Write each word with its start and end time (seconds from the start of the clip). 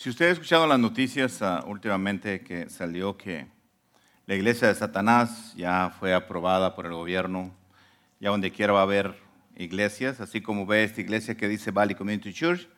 Si 0.00 0.08
usted 0.10 0.28
ha 0.28 0.30
escuchado 0.30 0.64
las 0.68 0.78
noticias 0.78 1.42
ah, 1.42 1.64
últimamente 1.66 2.42
que 2.42 2.70
salió 2.70 3.16
que 3.16 3.48
la 4.26 4.36
iglesia 4.36 4.68
de 4.68 4.76
Satanás 4.76 5.52
ya 5.56 5.92
fue 5.98 6.14
aprobada 6.14 6.76
por 6.76 6.86
el 6.86 6.92
gobierno, 6.92 7.52
ya 8.20 8.30
donde 8.30 8.52
quiera 8.52 8.72
va 8.72 8.78
a 8.78 8.82
haber 8.84 9.16
iglesias, 9.56 10.20
así 10.20 10.40
como 10.40 10.66
ve 10.66 10.84
esta 10.84 11.00
iglesia 11.00 11.36
que 11.36 11.48
dice 11.48 11.72
Valley 11.72 11.96
Community 11.96 12.32
Church, 12.32 12.68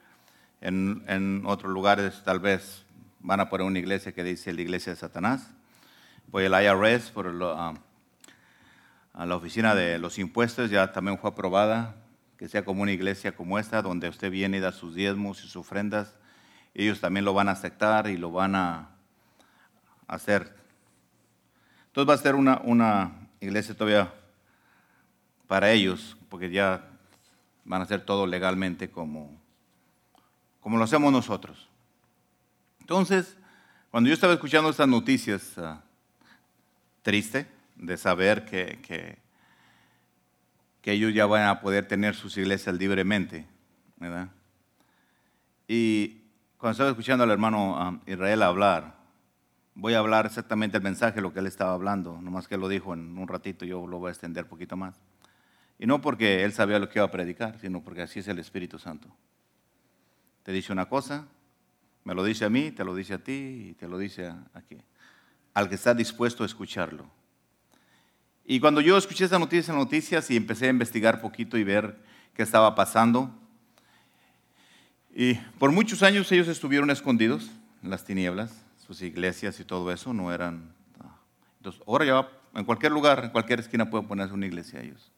en, 0.63 1.43
otros 1.45 1.71
lugares 1.71 2.23
tal 2.25 2.41
vez 2.41 2.87
van 3.19 3.41
a 3.41 3.51
poner 3.51 3.67
una 3.67 3.79
iglesia 3.79 4.13
que 4.13 4.25
dice 4.25 4.55
la 4.55 4.63
iglesia 4.63 4.95
de 4.95 4.97
Satanás. 4.97 5.51
Pues 6.31 6.51
el 6.51 6.55
IRS, 6.55 7.11
por 7.11 7.39
ah, 7.43 7.75
a 9.13 9.27
la 9.27 9.37
oficina 9.37 9.75
de 9.75 9.99
los 9.99 10.19
impuestos, 10.19 10.71
ya 10.71 10.91
también 10.91 11.19
fue 11.19 11.29
aprobada 11.29 11.97
que 12.39 12.49
sea 12.49 12.65
como 12.65 12.81
una 12.81 12.93
iglesia 12.93 13.37
como 13.37 13.59
esta, 13.59 13.83
donde 13.83 14.09
usted 14.09 14.31
viene 14.31 14.57
y 14.57 14.61
da 14.61 14.73
sus 14.73 14.95
diezmos 14.95 15.41
y 15.41 15.43
sus 15.43 15.57
ofrendas 15.57 16.15
ellos 16.75 17.01
también 17.01 17.25
lo 17.25 17.35
van 17.35 17.49
a 17.49 17.53
aceptar 17.53 18.09
y 18.09 18.17
lo 18.17 18.31
van 18.31 18.55
a 18.55 18.91
hacer. 20.07 20.55
Entonces 21.87 22.09
va 22.09 22.15
a 22.15 22.23
ser 22.23 22.35
una, 22.35 22.61
una 22.65 23.13
iglesia 23.41 23.75
todavía 23.75 24.13
para 25.47 25.73
ellos, 25.73 26.17
porque 26.29 26.51
ya 26.51 26.89
van 27.65 27.81
a 27.81 27.85
hacer 27.85 28.05
todo 28.05 28.27
legalmente 28.27 28.91
como, 28.91 29.37
como 30.61 30.79
lo 30.79 30.85
hacemos 30.85 31.13
nosotros. 31.13 31.69
Entonces, 32.81 33.37
cuando 33.91 34.09
yo 34.09 34.15
estaba 34.15 34.33
escuchando 34.33 34.71
estas 34.71 34.89
noticias, 34.89 35.57
uh, 35.59 35.77
triste 37.03 37.47
de 37.77 37.97
saber 37.97 38.45
que, 38.45 38.79
que, 38.83 39.19
que, 40.83 40.93
ellos 40.93 41.13
ya 41.15 41.27
van 41.27 41.49
a 41.49 41.61
poder 41.61 41.89
tener 41.89 42.15
sus 42.15 42.37
iglesias 42.37 42.77
libremente, 42.77 43.47
¿verdad? 43.97 44.29
Y 45.67 46.20
cuando 46.61 46.73
estaba 46.73 46.91
escuchando 46.91 47.25
al 47.25 47.31
hermano 47.31 47.89
um, 47.89 48.01
Israel 48.07 48.43
hablar, 48.43 48.95
voy 49.75 49.95
a 49.95 49.99
hablar 49.99 50.27
exactamente 50.27 50.77
el 50.77 50.83
mensaje, 50.83 51.23
lo 51.23 51.33
que 51.33 51.39
él 51.39 51.47
estaba 51.47 51.73
hablando, 51.73 52.21
nomás 52.21 52.49
que 52.49 52.59
lo 52.59 52.69
dijo 52.69 52.93
en 52.93 53.17
un 53.17 53.27
ratito, 53.29 53.65
yo 53.65 53.87
lo 53.87 53.99
voy 53.99 54.09
a 54.09 54.13
extender 54.13 54.45
un 54.45 54.51
poquito 54.51 54.77
más. 54.77 55.01
Y 55.79 55.87
no 55.87 56.03
porque 56.03 56.45
él 56.45 56.53
sabía 56.53 56.79
lo 56.79 56.91
que 56.91 56.99
iba 56.99 57.07
a 57.07 57.11
predicar, 57.11 57.59
sino 57.59 57.83
porque 57.83 58.03
así 58.03 58.19
es 58.19 58.29
el 58.29 58.39
Espíritu 58.39 58.79
Santo. 58.79 59.09
Te 60.43 60.53
dice 60.53 60.71
una 60.71 60.85
cosa, 60.85 61.27
me 62.05 62.15
lo 62.15 62.23
dice 62.23 62.45
a 62.45 62.51
mí, 62.51 62.71
te 62.71 62.85
lo 62.85 62.95
dice 62.95 63.15
a 63.15 63.19
ti 63.25 63.69
y 63.71 63.73
te 63.73 63.89
lo 63.89 63.97
dice 63.97 64.31
aquí, 64.53 64.77
al 65.55 65.71
que 65.71 65.77
está 65.77 65.95
dispuesto 65.95 66.43
a 66.43 66.47
escucharlo. 66.47 67.07
Y 68.45 68.61
cuando 68.61 68.83
yo 68.83 68.99
escuché 68.99 69.25
esa 69.25 69.39
noticia, 69.39 69.73
noticias 69.73 70.31
y 70.31 70.37
empecé 70.37 70.67
a 70.67 70.71
investigar 70.71 71.23
poquito 71.23 71.57
y 71.57 71.65
ver 71.65 71.97
qué 72.35 72.43
estaba 72.43 72.75
pasando, 72.75 73.35
y 75.15 75.35
por 75.59 75.73
muchos 75.73 76.03
años 76.03 76.31
ellos 76.33 76.49
estuvieron 76.49 76.91
escondidos 76.91 77.51
en 77.83 77.91
las 77.91 78.05
tinieblas, 78.05 78.65
sus 78.87 79.03
iglesias 79.03 79.59
y 79.61 79.65
todo 79.65 79.93
eso 79.93 80.13
no 80.13 80.33
eran... 80.33 80.73
Ah, 81.01 81.17
entonces, 81.59 81.83
ahora 81.87 82.05
ya 82.05 82.29
en 82.55 82.65
cualquier 82.65 82.93
lugar, 82.93 83.25
en 83.25 83.31
cualquier 83.31 83.61
esquina 83.61 83.91
pueden 83.91 84.09
ponerse 84.09 84.35
una 84.35 84.47
iglesia 84.47 84.81
ellos. 84.81 85.11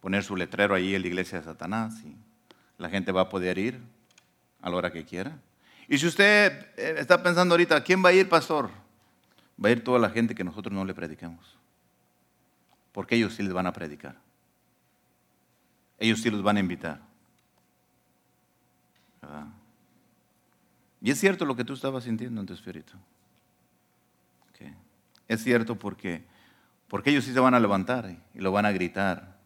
Poner 0.00 0.22
su 0.22 0.36
letrero 0.36 0.74
ahí 0.74 0.94
en 0.94 1.02
la 1.02 1.08
iglesia 1.08 1.38
de 1.38 1.44
Satanás 1.44 2.02
y 2.04 2.16
la 2.78 2.88
gente 2.88 3.12
va 3.12 3.22
a 3.22 3.28
poder 3.28 3.58
ir 3.58 3.80
a 4.60 4.70
la 4.70 4.76
hora 4.76 4.92
que 4.92 5.04
quiera. 5.04 5.38
Y 5.88 5.98
si 5.98 6.06
usted 6.06 6.52
eh, 6.76 6.96
está 6.98 7.22
pensando 7.22 7.54
ahorita, 7.54 7.82
¿quién 7.82 8.04
va 8.04 8.10
a 8.10 8.12
ir, 8.12 8.28
pastor? 8.28 8.70
Va 9.62 9.68
a 9.68 9.72
ir 9.72 9.84
toda 9.84 9.98
la 9.98 10.10
gente 10.10 10.34
que 10.34 10.44
nosotros 10.44 10.72
no 10.72 10.84
le 10.84 10.94
prediquemos. 10.94 11.56
Porque 12.92 13.16
ellos 13.16 13.34
sí 13.34 13.42
les 13.42 13.52
van 13.52 13.66
a 13.66 13.72
predicar. 13.72 14.16
Ellos 15.98 16.20
sí 16.20 16.30
los 16.30 16.42
van 16.42 16.56
a 16.56 16.60
invitar. 16.60 17.00
Y 21.00 21.10
es 21.10 21.20
cierto 21.20 21.44
lo 21.44 21.54
que 21.54 21.64
tú 21.64 21.74
estabas 21.74 22.04
sintiendo 22.04 22.40
en 22.40 22.46
tu 22.46 22.54
espíritu. 22.54 22.94
Es 25.28 25.42
cierto 25.42 25.76
porque, 25.76 26.24
porque 26.88 27.10
ellos 27.10 27.24
sí 27.24 27.32
se 27.32 27.40
van 27.40 27.54
a 27.54 27.60
levantar 27.60 28.16
y 28.34 28.38
lo 28.38 28.52
van 28.52 28.66
a 28.66 28.70
gritar 28.70 29.36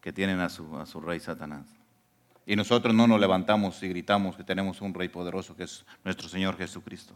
que 0.00 0.12
tienen 0.12 0.40
a 0.40 0.48
su, 0.48 0.76
a 0.78 0.86
su 0.86 1.00
rey 1.00 1.20
Satanás. 1.20 1.66
Y 2.46 2.56
nosotros 2.56 2.94
no 2.94 3.06
nos 3.06 3.20
levantamos 3.20 3.82
y 3.82 3.88
gritamos 3.88 4.36
que 4.36 4.44
tenemos 4.44 4.80
un 4.80 4.94
rey 4.94 5.08
poderoso 5.08 5.54
que 5.54 5.64
es 5.64 5.84
nuestro 6.02 6.28
Señor 6.28 6.56
Jesucristo. 6.56 7.14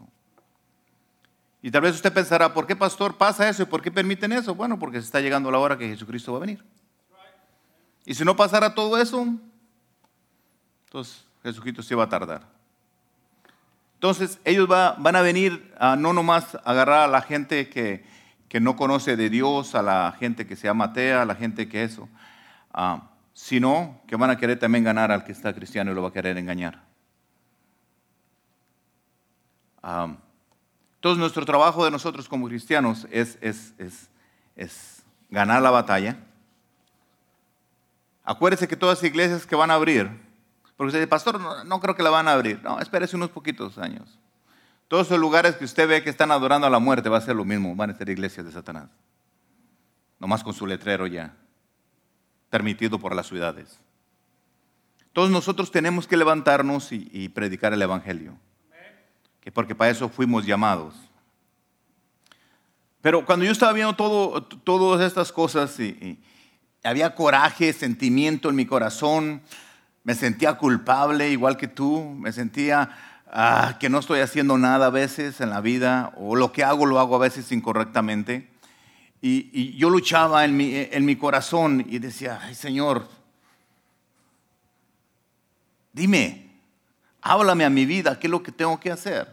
Y 1.61 1.71
tal 1.71 1.81
vez 1.81 1.95
usted 1.95 2.13
pensará, 2.13 2.53
¿por 2.53 2.67
qué 2.67 2.75
pastor 2.75 3.17
pasa 3.17 3.49
eso 3.49 3.63
y 3.63 3.65
por 3.65 3.81
qué 3.81 3.89
permiten 3.89 4.31
eso? 4.31 4.53
Bueno, 4.53 4.77
porque 4.77 4.99
se 4.99 5.05
está 5.05 5.19
llegando 5.19 5.49
la 5.49 5.57
hora 5.57 5.77
que 5.77 5.87
Jesucristo 5.87 6.31
va 6.31 6.37
a 6.37 6.41
venir. 6.41 6.63
Y 8.05 8.13
si 8.13 8.23
no 8.23 8.35
pasara 8.35 8.75
todo 8.75 9.01
eso, 9.01 9.27
entonces 10.85 11.24
Jesucristo 11.49 11.83
se 11.83 11.95
va 11.95 12.05
a 12.05 12.09
tardar. 12.09 12.41
Entonces 13.95 14.39
ellos 14.43 14.67
van 14.67 15.15
a 15.15 15.21
venir 15.21 15.73
a 15.79 15.95
no 15.95 16.13
nomás 16.13 16.57
agarrar 16.63 17.03
a 17.03 17.07
la 17.07 17.21
gente 17.21 17.69
que, 17.69 18.03
no 18.61 18.77
conoce 18.77 19.17
de 19.17 19.29
Dios, 19.29 19.75
a 19.75 19.81
la 19.81 20.15
gente 20.17 20.47
que 20.47 20.55
se 20.55 20.67
llama 20.67 20.85
atea, 20.85 21.23
a 21.23 21.25
la 21.25 21.35
gente 21.35 21.67
que 21.67 21.83
eso, 21.83 22.07
ah, 22.73 23.09
sino 23.33 23.99
que 24.07 24.15
van 24.15 24.29
a 24.29 24.37
querer 24.37 24.57
también 24.57 24.85
ganar 24.85 25.11
al 25.11 25.25
que 25.25 25.33
está 25.33 25.53
cristiano 25.53 25.91
y 25.91 25.95
lo 25.95 26.01
va 26.01 26.07
a 26.07 26.13
querer 26.13 26.37
engañar. 26.37 26.81
Ah, 29.83 30.15
entonces 30.95 31.19
nuestro 31.19 31.45
trabajo 31.45 31.83
de 31.83 31.91
nosotros 31.91 32.29
como 32.29 32.47
cristianos 32.47 33.07
es, 33.11 33.37
es, 33.41 33.73
es 34.55 35.03
ganar 35.29 35.61
la 35.61 35.71
batalla. 35.71 36.17
Acuérdense 38.23 38.67
que 38.67 38.75
todas 38.75 38.99
las 38.99 39.09
iglesias 39.09 39.45
que 39.45 39.55
van 39.55 39.69
a 39.69 39.75
abrir, 39.75 40.24
porque 40.75 40.87
usted 40.87 40.99
dice, 40.99 41.07
pastor, 41.07 41.65
no, 41.65 41.79
creo 41.79 41.95
que 41.95 42.03
la 42.03 42.09
van 42.09 42.27
a 42.27 42.33
abrir. 42.33 42.61
No, 42.61 42.79
espérese 42.79 43.15
unos 43.15 43.29
poquitos 43.29 43.77
años. 43.77 44.19
Todos 44.87 45.07
esos 45.07 45.19
lugares 45.19 45.55
que 45.55 45.65
usted 45.65 45.87
ve 45.87 46.03
que 46.03 46.09
están 46.09 46.31
adorando 46.31 46.67
a 46.67 46.69
la 46.69 46.79
muerte 46.79 47.09
va 47.09 47.17
a 47.17 47.21
ser 47.21 47.35
lo 47.35 47.45
mismo, 47.45 47.75
van 47.75 47.91
a 47.91 47.97
ser 47.97 48.09
iglesias 48.09 48.45
de 48.45 48.51
Satanás. 48.51 48.89
Nomás 50.19 50.43
con 50.43 50.53
su 50.53 50.67
letrero 50.67 51.07
ya, 51.07 51.33
permitido 52.49 52.99
por 52.99 53.15
las 53.15 53.27
ciudades. 53.27 53.79
Todos 55.13 55.29
nosotros 55.29 55.71
tenemos 55.71 56.07
que 56.07 56.17
levantarnos 56.17 56.91
y, 56.91 57.29
predicar 57.29 57.71
el 57.73 57.81
Evangelio. 57.81 58.37
Que 59.39 59.51
porque 59.51 59.75
para 59.75 59.91
eso 59.91 60.09
fuimos 60.09 60.45
llamados. 60.45 60.93
Pero 63.01 63.25
cuando 63.25 63.45
yo 63.45 63.51
estaba 63.51 63.71
viendo 63.71 63.95
todo, 63.95 64.43
todas 64.43 65.05
estas 65.05 65.31
cosas 65.31 65.79
y 65.79 66.19
había 66.83 67.15
coraje, 67.15 67.71
sentimiento 67.71 68.49
en 68.49 68.55
mi 68.55 68.65
corazón, 68.65 69.41
me 70.05 70.13
sentía 70.13 70.53
culpable 70.53 71.31
igual 71.31 71.57
que 71.57 71.67
tú, 71.67 72.15
me 72.15 72.31
sentía 72.31 72.91
ah, 73.27 73.75
que 73.79 73.89
no 73.89 73.99
estoy 73.99 74.19
haciendo 74.19 74.55
nada 74.55 74.85
a 74.85 74.91
veces 74.91 75.41
en 75.41 75.49
la 75.49 75.61
vida, 75.61 76.13
o 76.15 76.35
lo 76.35 76.51
que 76.51 76.63
hago 76.63 76.85
lo 76.85 76.99
hago 76.99 77.15
a 77.15 77.19
veces 77.19 77.51
incorrectamente. 77.51 78.47
Y, 79.19 79.75
yo 79.75 79.89
luchaba 79.89 80.45
en 80.45 80.55
mi, 81.05 81.15
corazón 81.15 81.83
y 81.89 81.97
decía, 81.97 82.39
ay 82.43 82.53
Señor, 82.53 83.09
dime, 85.91 86.51
háblame 87.23 87.65
a 87.65 87.71
mi 87.71 87.87
vida, 87.87 88.19
¿qué 88.19 88.27
es 88.27 88.31
lo 88.31 88.43
que 88.43 88.51
tengo 88.51 88.79
que 88.79 88.91
hacer? 88.91 89.27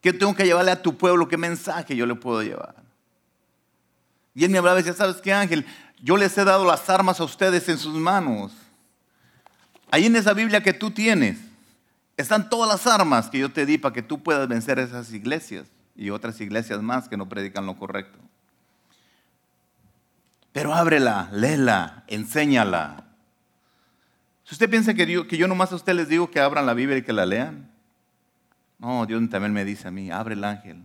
¿Qué 0.00 0.14
tengo 0.14 0.34
que 0.34 0.44
llevarle 0.44 0.70
a 0.70 0.80
tu 0.80 0.96
pueblo? 0.96 1.28
¿Qué 1.28 1.36
mensaje 1.36 1.94
yo 1.94 2.06
le 2.06 2.14
puedo 2.14 2.42
llevar? 2.42 2.76
Y 4.34 4.44
él 4.44 4.50
me 4.50 4.56
hablaba 4.56 4.80
y 4.80 4.82
decía, 4.82 4.96
¿sabes 4.96 5.20
qué 5.20 5.34
Ángel? 5.34 5.66
Yo 6.00 6.16
les 6.16 6.36
he 6.38 6.44
dado 6.44 6.64
las 6.64 6.88
armas 6.88 7.20
a 7.20 7.24
ustedes 7.24 7.68
en 7.68 7.76
sus 7.76 7.94
manos. 7.94 8.52
Ahí 9.92 10.06
en 10.06 10.16
esa 10.16 10.32
Biblia 10.32 10.62
que 10.62 10.72
tú 10.72 10.90
tienes 10.90 11.38
están 12.16 12.48
todas 12.48 12.66
las 12.66 12.86
armas 12.86 13.28
que 13.28 13.38
yo 13.38 13.52
te 13.52 13.66
di 13.66 13.76
para 13.76 13.92
que 13.92 14.02
tú 14.02 14.22
puedas 14.22 14.48
vencer 14.48 14.78
esas 14.78 15.12
iglesias 15.12 15.68
y 15.94 16.08
otras 16.08 16.40
iglesias 16.40 16.80
más 16.80 17.10
que 17.10 17.18
no 17.18 17.28
predican 17.28 17.66
lo 17.66 17.76
correcto. 17.76 18.18
Pero 20.50 20.72
ábrela, 20.72 21.28
léela, 21.30 22.04
enséñala. 22.06 23.04
Si 24.44 24.54
usted 24.54 24.70
piensa 24.70 24.94
que, 24.94 25.26
que 25.26 25.36
yo 25.36 25.46
nomás 25.46 25.72
a 25.72 25.76
usted 25.76 25.92
les 25.92 26.08
digo 26.08 26.30
que 26.30 26.40
abran 26.40 26.64
la 26.64 26.72
Biblia 26.72 26.96
y 26.96 27.02
que 27.02 27.12
la 27.12 27.26
lean, 27.26 27.70
no, 28.78 29.04
Dios 29.04 29.28
también 29.28 29.52
me 29.52 29.66
dice 29.66 29.88
a 29.88 29.90
mí, 29.90 30.10
abre 30.10 30.36
el 30.36 30.44
ángel, 30.44 30.82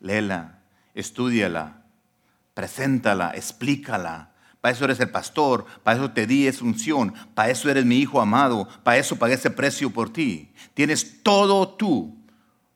léela, 0.00 0.60
estudiala, 0.94 1.82
preséntala, 2.54 3.32
explícala, 3.34 4.30
para 4.66 4.74
eso 4.74 4.84
eres 4.84 4.98
el 4.98 5.10
pastor, 5.10 5.64
para 5.84 5.96
eso 5.96 6.10
te 6.10 6.26
di 6.26 6.48
esa 6.48 6.64
unción, 6.64 7.14
para 7.36 7.50
eso 7.50 7.70
eres 7.70 7.84
mi 7.84 7.98
hijo 7.98 8.20
amado, 8.20 8.66
para 8.82 8.98
eso 8.98 9.14
pagué 9.14 9.34
ese 9.34 9.48
precio 9.48 9.90
por 9.90 10.12
ti. 10.12 10.50
Tienes 10.74 11.22
todo 11.22 11.68
tú 11.68 12.16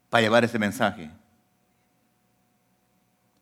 para 0.08 0.22
llevar 0.22 0.44
ese 0.44 0.56
mensaje. 0.60 1.10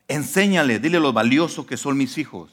Enséñale, 0.08 0.78
dile 0.78 0.98
lo 0.98 1.12
valioso 1.12 1.66
que 1.66 1.76
son 1.76 1.98
mis 1.98 2.16
hijos, 2.16 2.50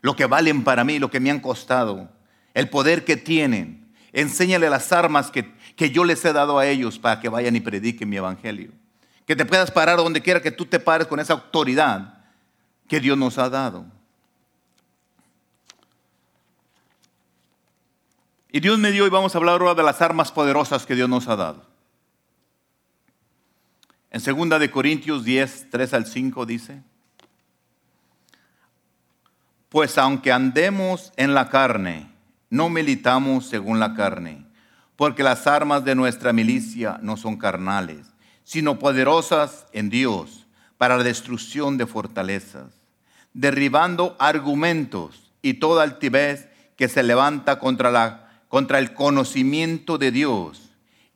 lo 0.00 0.16
que 0.16 0.24
valen 0.24 0.64
para 0.64 0.84
mí, 0.84 0.98
lo 0.98 1.10
que 1.10 1.20
me 1.20 1.30
han 1.30 1.40
costado, 1.40 2.08
el 2.54 2.70
poder 2.70 3.04
que 3.04 3.18
tienen. 3.18 3.92
Enséñale 4.14 4.70
las 4.70 4.90
armas 4.90 5.30
que, 5.30 5.52
que 5.76 5.90
yo 5.90 6.04
les 6.04 6.24
he 6.24 6.32
dado 6.32 6.58
a 6.58 6.66
ellos 6.66 6.98
para 6.98 7.20
que 7.20 7.28
vayan 7.28 7.54
y 7.56 7.60
prediquen 7.60 8.08
mi 8.08 8.16
evangelio. 8.16 8.72
Que 9.26 9.36
te 9.36 9.44
puedas 9.44 9.70
parar 9.70 9.98
donde 9.98 10.22
quiera 10.22 10.40
que 10.40 10.50
tú 10.50 10.64
te 10.64 10.80
pares 10.80 11.06
con 11.06 11.20
esa 11.20 11.34
autoridad 11.34 12.24
que 12.88 13.00
Dios 13.00 13.18
nos 13.18 13.36
ha 13.36 13.50
dado. 13.50 13.95
Y 18.50 18.60
Dios 18.60 18.78
me 18.78 18.92
dio 18.92 19.06
y 19.06 19.10
vamos 19.10 19.34
a 19.34 19.38
hablar 19.38 19.60
ahora 19.60 19.74
de 19.74 19.82
las 19.82 20.00
armas 20.00 20.30
poderosas 20.30 20.86
que 20.86 20.94
Dios 20.94 21.08
nos 21.08 21.28
ha 21.28 21.36
dado. 21.36 21.64
En 24.10 24.22
2 24.22 24.60
de 24.60 24.70
Corintios 24.70 25.24
10, 25.24 25.70
3 25.70 25.94
al 25.94 26.06
5 26.06 26.46
dice, 26.46 26.82
pues 29.68 29.98
aunque 29.98 30.32
andemos 30.32 31.12
en 31.16 31.34
la 31.34 31.48
carne, 31.50 32.10
no 32.48 32.70
militamos 32.70 33.46
según 33.46 33.78
la 33.80 33.94
carne, 33.94 34.46
porque 34.94 35.22
las 35.22 35.46
armas 35.46 35.84
de 35.84 35.94
nuestra 35.94 36.32
milicia 36.32 36.98
no 37.02 37.16
son 37.16 37.36
carnales, 37.36 38.06
sino 38.44 38.78
poderosas 38.78 39.66
en 39.72 39.90
Dios 39.90 40.46
para 40.78 40.96
la 40.96 41.02
destrucción 41.02 41.76
de 41.76 41.86
fortalezas, 41.86 42.72
derribando 43.34 44.16
argumentos 44.18 45.32
y 45.42 45.54
toda 45.54 45.82
altivez 45.82 46.48
que 46.76 46.88
se 46.88 47.02
levanta 47.02 47.58
contra, 47.58 47.90
la, 47.90 48.25
contra 48.48 48.78
el 48.78 48.94
conocimiento 48.94 49.98
de 49.98 50.10
Dios 50.10 50.70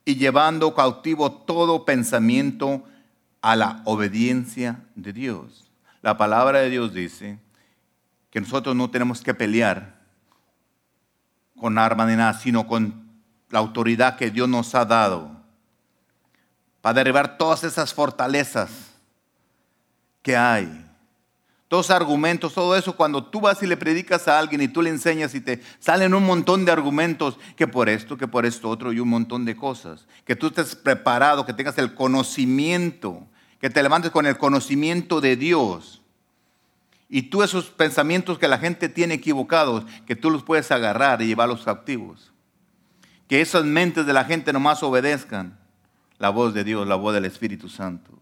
y 0.04 0.16
llevando 0.16 0.74
cautivo 0.74 1.30
todo 1.32 1.84
pensamiento 1.84 2.82
a 3.42 3.56
la 3.56 3.82
obediencia 3.84 4.84
de 4.94 5.12
Dios. 5.12 5.70
La 6.02 6.16
palabra 6.16 6.60
de 6.60 6.70
Dios 6.70 6.92
dice 6.92 7.38
que 8.30 8.40
nosotros 8.40 8.74
no 8.74 8.90
tenemos 8.90 9.22
que 9.22 9.34
pelear 9.34 10.00
con 11.58 11.78
armas 11.78 12.08
ni 12.08 12.16
nada, 12.16 12.34
sino 12.34 12.66
con 12.66 13.08
la 13.50 13.58
autoridad 13.58 14.16
que 14.16 14.30
Dios 14.30 14.48
nos 14.48 14.74
ha 14.74 14.84
dado 14.84 15.40
para 16.80 16.94
derribar 16.94 17.36
todas 17.36 17.64
esas 17.64 17.92
fortalezas 17.92 18.70
que 20.22 20.36
hay. 20.36 20.89
Todos 21.70 21.90
argumentos, 21.90 22.52
todo 22.52 22.74
eso, 22.74 22.96
cuando 22.96 23.22
tú 23.22 23.42
vas 23.42 23.62
y 23.62 23.66
le 23.68 23.76
predicas 23.76 24.26
a 24.26 24.40
alguien 24.40 24.60
y 24.60 24.66
tú 24.66 24.82
le 24.82 24.90
enseñas 24.90 25.36
y 25.36 25.40
te 25.40 25.62
salen 25.78 26.14
un 26.14 26.26
montón 26.26 26.64
de 26.64 26.72
argumentos, 26.72 27.38
que 27.54 27.68
por 27.68 27.88
esto, 27.88 28.18
que 28.18 28.26
por 28.26 28.44
esto 28.44 28.68
otro 28.68 28.92
y 28.92 28.98
un 28.98 29.08
montón 29.08 29.44
de 29.44 29.54
cosas. 29.54 30.08
Que 30.24 30.34
tú 30.34 30.48
estés 30.48 30.74
preparado, 30.74 31.46
que 31.46 31.52
tengas 31.52 31.78
el 31.78 31.94
conocimiento, 31.94 33.24
que 33.60 33.70
te 33.70 33.84
levantes 33.84 34.10
con 34.10 34.26
el 34.26 34.36
conocimiento 34.36 35.20
de 35.20 35.36
Dios. 35.36 36.02
Y 37.08 37.22
tú 37.30 37.44
esos 37.44 37.66
pensamientos 37.66 38.36
que 38.40 38.48
la 38.48 38.58
gente 38.58 38.88
tiene 38.88 39.14
equivocados, 39.14 39.84
que 40.08 40.16
tú 40.16 40.28
los 40.28 40.42
puedes 40.42 40.72
agarrar 40.72 41.22
y 41.22 41.28
llevarlos 41.28 41.62
captivos. 41.62 42.32
Que 43.28 43.40
esas 43.40 43.64
mentes 43.64 44.06
de 44.06 44.12
la 44.12 44.24
gente 44.24 44.52
nomás 44.52 44.82
obedezcan 44.82 45.56
la 46.18 46.30
voz 46.30 46.52
de 46.52 46.64
Dios, 46.64 46.88
la 46.88 46.96
voz 46.96 47.14
del 47.14 47.26
Espíritu 47.26 47.68
Santo. 47.68 48.19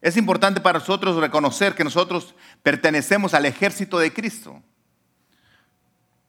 Es 0.00 0.16
importante 0.16 0.60
para 0.60 0.78
nosotros 0.78 1.16
reconocer 1.16 1.74
que 1.74 1.84
nosotros 1.84 2.34
pertenecemos 2.62 3.34
al 3.34 3.46
ejército 3.46 3.98
de 3.98 4.12
Cristo. 4.12 4.62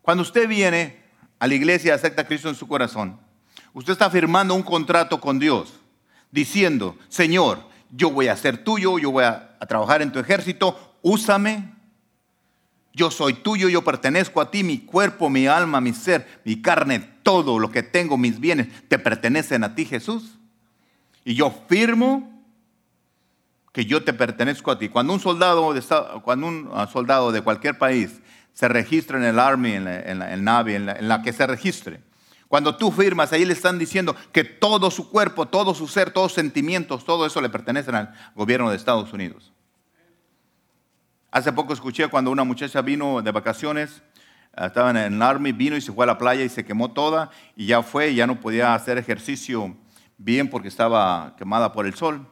Cuando 0.01 0.23
usted 0.23 0.47
viene 0.47 1.03
a 1.37 1.47
la 1.47 1.53
iglesia 1.53 1.89
y 1.89 1.91
acepta 1.91 2.23
a 2.23 2.27
Cristo 2.27 2.49
en 2.49 2.55
su 2.55 2.67
corazón, 2.67 3.19
usted 3.73 3.93
está 3.93 4.09
firmando 4.09 4.55
un 4.55 4.63
contrato 4.63 5.21
con 5.21 5.37
Dios, 5.37 5.73
diciendo, 6.31 6.97
Señor, 7.09 7.67
yo 7.91 8.09
voy 8.11 8.27
a 8.27 8.37
ser 8.37 8.63
tuyo, 8.63 8.97
yo 8.97 9.11
voy 9.11 9.23
a, 9.23 9.55
a 9.59 9.65
trabajar 9.67 10.01
en 10.01 10.11
tu 10.11 10.19
ejército, 10.19 10.97
úsame, 11.01 11.71
yo 12.93 13.11
soy 13.11 13.33
tuyo, 13.33 13.69
yo 13.69 13.83
pertenezco 13.83 14.41
a 14.41 14.49
ti, 14.49 14.63
mi 14.63 14.79
cuerpo, 14.79 15.29
mi 15.29 15.45
alma, 15.45 15.79
mi 15.79 15.93
ser, 15.93 16.41
mi 16.43 16.61
carne, 16.61 16.99
todo 17.21 17.59
lo 17.59 17.69
que 17.69 17.83
tengo, 17.83 18.17
mis 18.17 18.39
bienes, 18.39 18.67
te 18.87 18.97
pertenecen 18.97 19.63
a 19.63 19.75
ti, 19.75 19.85
Jesús. 19.85 20.37
Y 21.23 21.35
yo 21.35 21.51
firmo 21.67 22.38
que 23.71 23.85
yo 23.85 24.03
te 24.03 24.13
pertenezco 24.13 24.71
a 24.71 24.79
ti. 24.79 24.89
Cuando 24.89 25.13
un 25.13 25.19
soldado 25.19 25.73
de, 25.73 25.81
cuando 26.23 26.47
un 26.47 26.69
ah, 26.73 26.87
soldado 26.87 27.31
de 27.31 27.41
cualquier 27.41 27.77
país 27.77 28.21
se 28.53 28.67
registra 28.67 29.17
en 29.17 29.23
el 29.23 29.39
Army, 29.39 29.73
en 29.73 29.85
la, 29.85 29.99
en 30.01 30.21
en 30.21 30.43
Navy, 30.43 30.75
en 30.75 31.07
la, 31.07 31.21
que 31.21 31.33
se 31.33 31.45
registre, 31.45 32.01
cuando 32.47 32.75
tú 32.75 32.91
firmas, 32.91 33.31
ahí 33.31 33.45
le 33.45 33.53
están 33.53 33.77
diciendo 33.77 34.15
que 34.31 34.43
todo 34.43 34.89
su 34.89 35.09
cuerpo, 35.09 35.47
todo 35.47 35.75
su 35.75 35.87
ser, 35.87 36.11
todos 36.11 36.31
sus 36.31 36.41
sentimientos, 36.41 37.05
todo 37.05 37.25
eso 37.25 37.41
le 37.41 37.49
pertenecen 37.49 37.93
al 37.93 38.13
gobierno 38.35 38.69
de 38.71 38.75
Estados 38.75 39.13
Unidos. 39.13 39.53
Hace 41.31 41.53
poco 41.53 41.73
escuché 41.73 42.07
cuando 42.07 42.31
una 42.31 42.43
muchacha 42.43 42.81
vino 42.81 43.21
de 43.21 43.31
vacaciones, 43.31 44.01
ah, 44.55 44.65
estaba 44.65 44.89
en 44.89 44.97
el 44.97 45.21
Army, 45.21 45.51
vino 45.51 45.77
y 45.77 45.81
se 45.81 45.91
fue 45.91 46.05
a 46.05 46.07
la 46.07 46.17
playa 46.17 46.43
y 46.43 46.49
se 46.49 46.65
quemó 46.65 46.91
toda 46.91 47.29
y 47.55 47.67
ya 47.67 47.83
fue, 47.83 48.09
y 48.09 48.15
ya 48.15 48.25
no 48.25 48.39
podía 48.39 48.73
hacer 48.73 48.97
ejercicio 48.97 49.77
bien 50.17 50.49
porque 50.49 50.69
estaba 50.69 51.35
quemada 51.37 51.71
por 51.71 51.85
el 51.85 51.93
sol, 51.93 52.27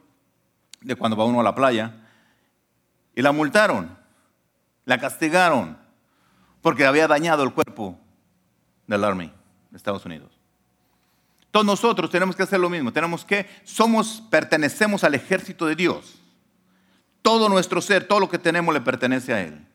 de 0.87 0.95
cuando 0.95 1.17
va 1.17 1.25
uno 1.25 1.41
a 1.41 1.43
la 1.43 1.53
playa, 1.53 1.93
y 3.13 3.21
la 3.21 3.31
multaron, 3.31 3.97
la 4.85 4.97
castigaron, 4.99 5.77
porque 6.61 6.85
había 6.85 7.07
dañado 7.07 7.43
el 7.43 7.53
cuerpo 7.53 7.99
del 8.87 9.03
Army 9.03 9.31
de 9.69 9.77
Estados 9.77 10.05
Unidos. 10.05 10.31
Todos 11.51 11.65
nosotros 11.65 12.09
tenemos 12.09 12.35
que 12.35 12.43
hacer 12.43 12.59
lo 12.59 12.69
mismo, 12.69 12.91
tenemos 12.91 13.25
que, 13.25 13.47
somos, 13.63 14.23
pertenecemos 14.29 15.03
al 15.03 15.15
ejército 15.15 15.65
de 15.65 15.75
Dios. 15.75 16.21
Todo 17.21 17.49
nuestro 17.49 17.81
ser, 17.81 18.07
todo 18.07 18.19
lo 18.19 18.29
que 18.29 18.37
tenemos 18.37 18.73
le 18.73 18.81
pertenece 18.81 19.33
a 19.33 19.41
Él. 19.41 19.65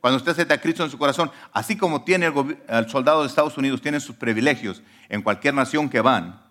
Cuando 0.00 0.18
usted 0.18 0.32
acepta 0.32 0.54
a 0.54 0.60
Cristo 0.60 0.84
en 0.84 0.90
su 0.90 0.98
corazón, 0.98 1.30
así 1.52 1.76
como 1.76 2.04
tiene 2.04 2.26
el, 2.26 2.58
el 2.68 2.88
soldado 2.88 3.22
de 3.22 3.28
Estados 3.28 3.56
Unidos, 3.56 3.80
tiene 3.80 4.00
sus 4.00 4.16
privilegios 4.16 4.82
en 5.08 5.22
cualquier 5.22 5.54
nación 5.54 5.88
que 5.88 6.00
van, 6.00 6.48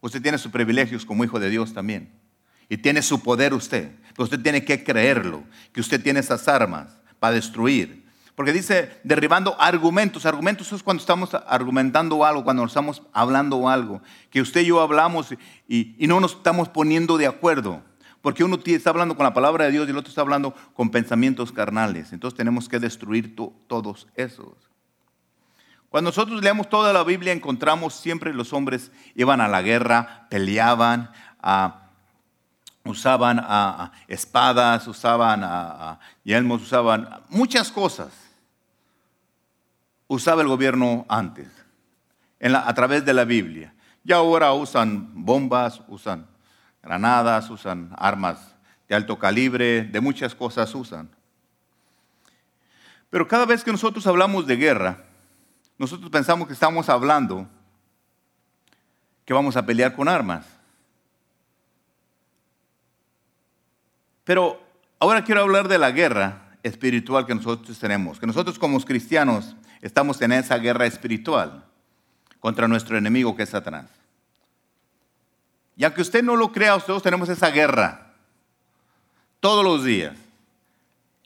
Usted 0.00 0.22
tiene 0.22 0.38
sus 0.38 0.52
privilegios 0.52 1.04
como 1.04 1.24
hijo 1.24 1.40
de 1.40 1.50
Dios 1.50 1.74
también. 1.74 2.12
Y 2.68 2.78
tiene 2.78 3.02
su 3.02 3.22
poder 3.22 3.54
usted. 3.54 3.92
Pero 4.14 4.24
usted 4.24 4.40
tiene 4.40 4.64
que 4.64 4.82
creerlo, 4.82 5.44
que 5.72 5.80
usted 5.80 6.02
tiene 6.02 6.20
esas 6.20 6.48
armas 6.48 6.88
para 7.18 7.34
destruir. 7.34 8.06
Porque 8.36 8.52
dice, 8.52 9.00
derribando 9.02 9.56
argumentos. 9.58 10.26
Argumentos 10.26 10.70
es 10.70 10.82
cuando 10.82 11.00
estamos 11.00 11.34
argumentando 11.34 12.24
algo, 12.24 12.44
cuando 12.44 12.64
estamos 12.64 13.02
hablando 13.12 13.68
algo. 13.68 14.02
Que 14.30 14.42
usted 14.42 14.60
y 14.60 14.66
yo 14.66 14.80
hablamos 14.80 15.34
y, 15.66 15.96
no 16.06 16.20
nos 16.20 16.32
estamos 16.36 16.68
poniendo 16.68 17.16
de 17.16 17.26
acuerdo. 17.26 17.82
Porque 18.20 18.44
uno 18.44 18.58
está 18.64 18.90
hablando 18.90 19.16
con 19.16 19.24
la 19.24 19.32
palabra 19.32 19.64
de 19.64 19.70
Dios 19.70 19.86
y 19.86 19.90
el 19.90 19.96
otro 19.96 20.10
está 20.10 20.20
hablando 20.20 20.54
con 20.74 20.90
pensamientos 20.90 21.50
carnales. 21.50 22.12
Entonces 22.12 22.36
tenemos 22.36 22.68
que 22.68 22.78
destruir 22.78 23.34
todos 23.34 24.06
esos. 24.16 24.54
Cuando 25.88 26.10
nosotros 26.10 26.42
leemos 26.42 26.68
toda 26.68 26.92
la 26.92 27.04
Biblia 27.04 27.32
encontramos 27.32 27.94
siempre 27.94 28.34
los 28.34 28.52
hombres 28.52 28.90
iban 29.14 29.40
a 29.40 29.48
la 29.48 29.62
guerra, 29.62 30.26
peleaban, 30.28 31.10
usaban 32.88 33.44
espadas, 34.08 34.86
usaban 34.86 35.98
yelmos, 36.24 36.62
usaban 36.62 37.08
muchas 37.28 37.70
cosas. 37.70 38.08
Usaba 40.08 40.42
el 40.42 40.48
gobierno 40.48 41.04
antes, 41.08 41.48
a 42.40 42.74
través 42.74 43.04
de 43.04 43.12
la 43.12 43.24
Biblia. 43.24 43.74
Y 44.04 44.12
ahora 44.12 44.52
usan 44.52 45.10
bombas, 45.12 45.82
usan 45.88 46.26
granadas, 46.82 47.50
usan 47.50 47.90
armas 47.96 48.54
de 48.88 48.94
alto 48.94 49.18
calibre, 49.18 49.82
de 49.82 50.00
muchas 50.00 50.34
cosas 50.34 50.72
usan. 50.74 51.10
Pero 53.10 53.26
cada 53.26 53.46
vez 53.46 53.64
que 53.64 53.72
nosotros 53.72 54.06
hablamos 54.06 54.46
de 54.46 54.56
guerra, 54.56 55.04
nosotros 55.78 56.10
pensamos 56.10 56.46
que 56.46 56.54
estamos 56.54 56.88
hablando 56.88 57.48
que 59.24 59.34
vamos 59.34 59.56
a 59.56 59.66
pelear 59.66 59.94
con 59.94 60.08
armas. 60.08 60.46
Pero 64.26 64.60
ahora 64.98 65.22
quiero 65.22 65.40
hablar 65.40 65.68
de 65.68 65.78
la 65.78 65.92
guerra 65.92 66.48
espiritual 66.64 67.26
que 67.26 67.34
nosotros 67.36 67.78
tenemos, 67.78 68.18
que 68.18 68.26
nosotros 68.26 68.58
como 68.58 68.80
cristianos 68.80 69.54
estamos 69.80 70.20
en 70.20 70.32
esa 70.32 70.58
guerra 70.58 70.84
espiritual 70.84 71.64
contra 72.40 72.66
nuestro 72.66 72.98
enemigo 72.98 73.36
que 73.36 73.44
es 73.44 73.50
Satanás. 73.50 73.86
Y 75.76 75.84
aunque 75.84 76.02
usted 76.02 76.24
no 76.24 76.34
lo 76.34 76.50
crea, 76.50 76.72
nosotros 76.72 77.04
tenemos 77.04 77.28
esa 77.28 77.50
guerra 77.50 78.14
todos 79.38 79.64
los 79.64 79.84
días. 79.84 80.16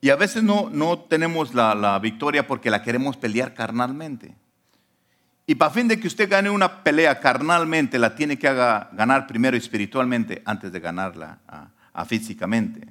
Y 0.02 0.10
a 0.10 0.16
veces 0.16 0.42
no, 0.42 0.68
no 0.70 0.98
tenemos 0.98 1.54
la, 1.54 1.74
la 1.74 1.98
victoria 2.00 2.46
porque 2.46 2.68
la 2.70 2.82
queremos 2.82 3.16
pelear 3.16 3.54
carnalmente. 3.54 4.36
Y 5.46 5.54
para 5.54 5.70
fin 5.70 5.88
de 5.88 5.98
que 5.98 6.06
usted 6.06 6.28
gane 6.28 6.50
una 6.50 6.82
pelea 6.84 7.18
carnalmente, 7.18 7.98
la 7.98 8.14
tiene 8.14 8.38
que 8.38 8.52
ganar 8.52 9.26
primero 9.26 9.56
espiritualmente 9.56 10.42
antes 10.44 10.70
de 10.70 10.80
ganarla 10.80 11.38
a, 12.00 12.04
físicamente. 12.04 12.86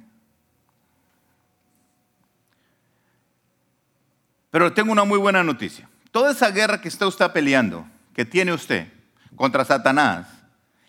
Pero 4.50 4.72
tengo 4.72 4.92
una 4.92 5.04
muy 5.04 5.18
buena 5.18 5.42
noticia. 5.44 5.88
Toda 6.10 6.32
esa 6.32 6.50
guerra 6.50 6.80
que 6.80 6.88
usted 6.88 7.06
está 7.06 7.32
peleando, 7.32 7.86
que 8.14 8.24
tiene 8.24 8.52
usted 8.52 8.88
contra 9.36 9.64
Satanás 9.64 10.26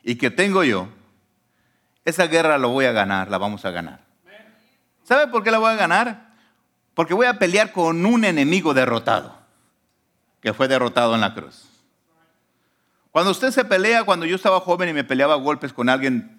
y 0.04 0.16
que 0.16 0.32
tengo 0.32 0.63
yo, 0.63 0.90
esa 2.04 2.25
guerra 2.28 2.58
la 2.58 2.68
voy 2.68 2.86
a 2.86 2.92
ganar, 2.92 3.30
la 3.30 3.38
vamos 3.38 3.63
a 3.66 3.72
ganar. 3.72 4.01
¿Sabe 5.04 5.28
por 5.28 5.44
qué 5.44 5.51
la 5.51 5.60
voy 5.60 5.72
a 5.72 5.75
ganar? 5.75 6.32
Porque 6.94 7.13
voy 7.13 7.28
a 7.28 7.38
pelear 7.38 7.72
con 7.72 8.06
un 8.06 8.25
enemigo 8.25 8.74
derrotado 8.74 9.40
que 10.42 10.54
fue 10.54 10.68
derrotado 10.68 11.13
en 11.13 11.22
la 11.22 11.34
cruz. 11.34 11.70
Cuando 13.12 13.32
usted 13.32 13.51
se 13.51 13.66
pelea, 13.66 14.04
cuando 14.04 14.25
yo 14.25 14.36
estaba 14.36 14.60
joven 14.62 14.90
y 14.90 14.94
me 14.94 15.04
peleaba 15.04 15.36
golpes 15.36 15.74
con 15.74 15.90
alguien 15.90 16.31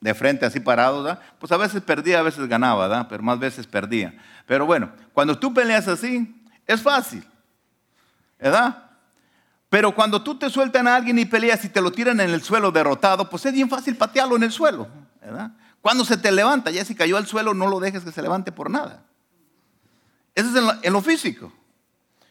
de 0.00 0.14
frente 0.14 0.46
así 0.46 0.60
parado, 0.60 1.18
pues 1.38 1.52
a 1.52 1.56
veces 1.56 1.82
perdía, 1.82 2.20
a 2.20 2.22
veces 2.22 2.48
ganaba, 2.48 3.08
pero 3.08 3.22
más 3.22 3.38
veces 3.38 3.66
perdía. 3.66 4.14
Pero 4.46 4.66
bueno, 4.66 4.90
cuando 5.12 5.38
tú 5.38 5.52
peleas 5.52 5.88
así, 5.88 6.42
es 6.66 6.80
fácil, 6.80 7.24
¿verdad? 8.38 8.90
Pero 9.68 9.94
cuando 9.94 10.22
tú 10.22 10.36
te 10.36 10.50
sueltan 10.50 10.88
a 10.88 10.96
alguien 10.96 11.18
y 11.18 11.24
peleas 11.24 11.64
y 11.64 11.68
te 11.68 11.80
lo 11.80 11.92
tiran 11.92 12.18
en 12.20 12.30
el 12.30 12.42
suelo 12.42 12.72
derrotado, 12.72 13.30
pues 13.30 13.46
es 13.46 13.52
bien 13.52 13.68
fácil 13.68 13.96
patearlo 13.96 14.36
en 14.36 14.42
el 14.42 14.50
suelo. 14.50 14.88
¿verdad? 15.20 15.52
Cuando 15.80 16.04
se 16.04 16.16
te 16.16 16.32
levanta, 16.32 16.70
ya 16.70 16.84
si 16.84 16.94
cayó 16.94 17.16
al 17.16 17.26
suelo, 17.26 17.54
no 17.54 17.68
lo 17.68 17.78
dejes 17.78 18.02
que 18.02 18.10
se 18.10 18.22
levante 18.22 18.50
por 18.50 18.68
nada. 18.68 19.04
Eso 20.34 20.48
es 20.48 20.82
en 20.82 20.92
lo, 20.92 21.00
físico. 21.00 21.52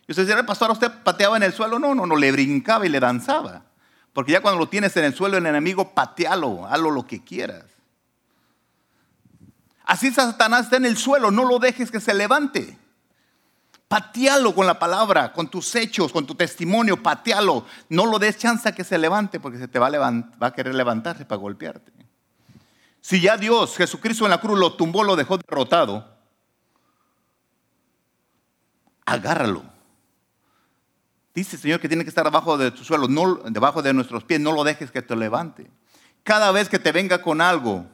Y 0.08 0.12
usted 0.12 0.46
pastor, 0.46 0.72
¿usted 0.72 0.92
pateaba 1.04 1.38
en 1.38 1.44
el 1.44 1.54
suelo? 1.54 1.80
No, 1.80 1.96
no, 1.96 2.06
no, 2.06 2.16
le 2.16 2.32
brincaba 2.32 2.86
y 2.86 2.90
le 2.90 3.00
danzaba. 3.00 3.64
Porque 4.20 4.34
ya 4.34 4.42
cuando 4.42 4.60
lo 4.60 4.68
tienes 4.68 4.98
en 4.98 5.06
el 5.06 5.16
suelo, 5.16 5.38
el 5.38 5.46
enemigo, 5.46 5.94
patealo, 5.94 6.68
hazlo 6.68 6.92
lo 6.92 7.08
que 7.08 7.24
quieras. 7.24 7.64
Así 9.86 10.12
Satanás 10.12 10.66
está 10.66 10.76
en 10.76 10.84
el 10.84 10.98
suelo, 10.98 11.32
no 11.32 11.46
lo 11.46 11.58
dejes 11.58 11.90
que 11.90 12.02
se 12.02 12.14
levante. 12.14 12.78
Patealo 13.88 14.54
con 14.54 14.68
la 14.68 14.78
palabra, 14.78 15.32
con 15.32 15.48
tus 15.48 15.74
hechos, 15.74 16.12
con 16.12 16.28
tu 16.28 16.36
testimonio, 16.36 17.02
patealo. 17.02 17.66
No 17.88 18.06
lo 18.06 18.20
des 18.20 18.38
chance 18.38 18.68
a 18.68 18.76
que 18.76 18.84
se 18.84 18.98
levante 18.98 19.40
porque 19.40 19.58
se 19.58 19.70
te 19.70 19.80
va 19.80 19.88
a, 19.88 20.12
va 20.12 20.48
a 20.48 20.54
querer 20.54 20.76
levantarse 20.76 21.24
para 21.24 21.40
golpearte. 21.40 21.94
Si 23.00 23.22
ya 23.22 23.38
Dios, 23.38 23.78
Jesucristo 23.78 24.26
en 24.26 24.32
la 24.32 24.42
cruz 24.42 24.60
lo 24.60 24.74
tumbó, 24.74 25.06
lo 25.06 25.16
dejó 25.16 25.38
derrotado, 25.38 26.14
agárralo. 29.06 29.79
Dice 31.40 31.56
el 31.56 31.62
Señor 31.62 31.80
que 31.80 31.88
tiene 31.88 32.04
que 32.04 32.10
estar 32.10 32.26
debajo 32.26 32.58
de 32.58 32.70
tu 32.70 32.84
suelo, 32.84 33.08
no 33.08 33.36
debajo 33.36 33.82
de 33.82 33.94
nuestros 33.94 34.26
pies, 34.26 34.42
no 34.42 34.52
lo 34.52 34.66
dejes 34.66 34.92
que 34.92 35.02
te 35.02 35.16
levante. 35.16 35.72
Cada 36.22 36.52
vez 36.52 36.68
que 36.68 36.80
te 36.80 36.92
venga 36.92 37.22
con 37.22 37.40
algo, 37.40 37.88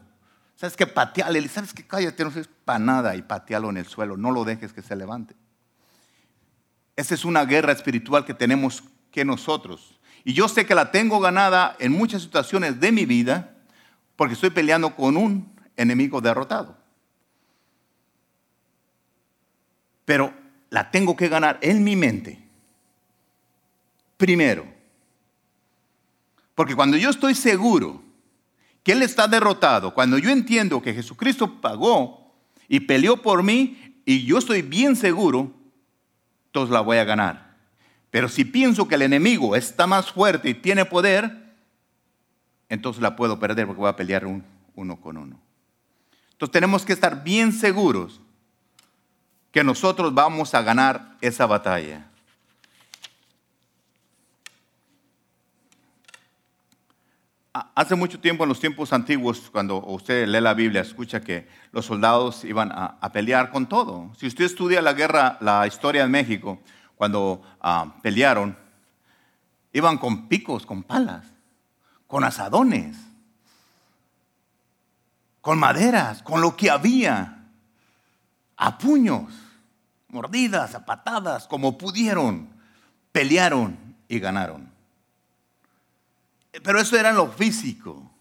sabes 0.56 0.76
que 0.76 0.88
pateale, 0.88 1.48
sabes 1.48 1.72
que 1.72 1.86
cállate, 1.86 2.24
no 2.24 2.32
es 2.32 2.50
para 2.66 2.80
nada 2.80 3.16
y 3.16 3.22
patealo 3.22 3.70
en 3.70 3.78
el 3.78 3.86
suelo, 3.86 4.18
no 4.18 4.32
lo 4.32 4.46
dejes 4.46 4.74
que 4.74 4.82
se 4.82 4.96
levante. 4.96 5.36
Esa 6.96 7.14
es 7.14 7.24
una 7.24 7.46
guerra 7.46 7.72
espiritual 7.72 8.26
que 8.26 8.34
tenemos 8.34 8.84
que 9.12 9.24
nosotros. 9.24 10.00
Y 10.24 10.34
yo 10.34 10.48
sé 10.48 10.66
que 10.66 10.74
la 10.74 10.90
tengo 10.90 11.20
ganada 11.20 11.76
en 11.78 11.92
muchas 11.92 12.24
situaciones 12.24 12.80
de 12.80 12.92
mi 12.92 13.06
vida 13.06 13.58
porque 14.16 14.34
estoy 14.34 14.50
peleando 14.50 14.96
con 14.96 15.18
un 15.18 15.56
enemigo 15.78 16.20
derrotado. 16.20 16.76
Pero 20.04 20.34
la 20.72 20.90
tengo 20.90 21.16
que 21.16 21.30
ganar 21.30 21.60
en 21.62 21.84
mi 21.84 21.96
mente. 21.96 22.45
Primero. 24.18 24.66
Porque 26.54 26.76
cuando 26.76 26.98
yo 26.98 27.10
estoy 27.10 27.36
seguro 27.36 28.02
que 28.84 28.94
Él 28.94 29.02
está 29.02 29.28
derrotado, 29.28 29.94
cuando 29.94 30.18
yo 30.18 30.30
entiendo 30.30 30.82
que 30.82 30.94
Jesucristo 30.94 31.60
pagó 31.60 32.34
y 32.68 32.82
peleó 32.82 33.22
por 33.22 33.44
mí, 33.44 34.02
y 34.06 34.24
yo 34.26 34.38
estoy 34.38 34.62
bien 34.62 34.96
seguro 34.96 35.52
entonces 36.56 36.72
la 36.72 36.80
voy 36.80 36.98
a 36.98 37.04
ganar. 37.04 37.58
Pero 38.12 38.30
si 38.30 38.46
pienso 38.46 38.88
que 38.88 38.96
el 38.96 39.02
enemigo 39.02 39.58
está 39.58 39.88
más 39.88 40.10
fuerte 40.10 40.48
y 40.50 40.54
tiene 40.54 40.86
poder, 40.86 41.54
entonces 42.70 43.02
la 43.02 43.18
puedo 43.18 43.38
perder 43.40 43.68
porque 43.68 43.82
voy 43.82 43.90
a 43.90 43.98
pelear 43.98 44.26
uno 44.26 45.02
con 45.02 45.18
uno. 45.18 45.38
Entonces 46.32 46.54
tenemos 46.54 46.86
que 46.86 46.94
estar 46.94 47.26
bien 47.26 47.52
seguros 47.52 48.22
que 49.52 49.66
nosotros 49.66 50.14
vamos 50.14 50.54
a 50.54 50.62
ganar 50.62 51.18
esa 51.20 51.46
batalla. 51.46 52.10
Hace 57.74 57.96
mucho 57.96 58.20
tiempo, 58.20 58.44
en 58.44 58.50
los 58.50 58.60
tiempos 58.60 58.92
antiguos, 58.92 59.50
cuando 59.50 59.78
usted 59.86 60.28
lee 60.28 60.42
la 60.42 60.54
Biblia, 60.54 60.82
escucha 60.82 61.22
que 61.22 61.48
los 61.72 61.86
soldados 61.86 62.44
iban 62.44 62.70
a, 62.70 63.10
pelear 63.14 63.50
con 63.50 63.70
todo. 63.70 64.12
Si 64.18 64.28
usted 64.28 64.44
estudia 64.44 64.82
la 64.82 64.92
guerra, 64.92 65.38
la 65.40 65.66
historia 65.66 66.02
de 66.02 66.10
México, 66.10 66.60
cuando 66.98 67.42
ah, 67.62 67.96
pelearon, 68.02 68.58
iban 69.72 69.98
con 69.98 70.28
picos, 70.28 70.66
con 70.66 70.84
palas, 70.84 71.28
con 72.08 72.26
asadones, 72.26 72.98
con 75.40 75.58
maderas, 75.58 76.24
con 76.24 76.42
lo 76.42 76.58
que 76.58 76.70
había, 76.70 77.48
a 78.58 78.78
puños, 78.78 79.32
mordidas, 80.10 80.76
a 80.76 80.84
patadas, 80.84 81.48
como 81.48 81.78
pudieron, 81.78 82.50
pelearon 83.14 83.96
y 84.10 84.20
ganaron. 84.20 84.75
Pero 86.64 86.80
eso 86.80 86.98
era 86.98 87.12
lo 87.12 87.28
físico. 87.32 88.12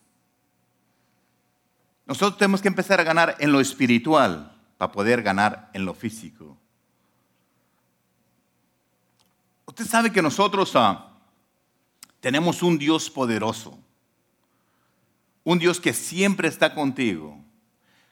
Nosotros 2.06 2.38
tenemos 2.38 2.60
que 2.60 2.68
empezar 2.68 3.00
a 3.00 3.04
ganar 3.04 3.36
en 3.38 3.52
lo 3.52 3.60
espiritual 3.60 4.54
para 4.76 4.92
poder 4.92 5.22
ganar 5.22 5.70
en 5.72 5.84
lo 5.84 5.94
físico. 5.94 6.58
Usted 9.66 9.86
sabe 9.86 10.12
que 10.12 10.22
nosotros 10.22 10.72
ah, 10.74 11.10
tenemos 12.20 12.62
un 12.62 12.78
Dios 12.78 13.10
poderoso, 13.10 13.78
un 15.42 15.58
Dios 15.58 15.80
que 15.80 15.92
siempre 15.92 16.48
está 16.48 16.74
contigo. 16.74 17.43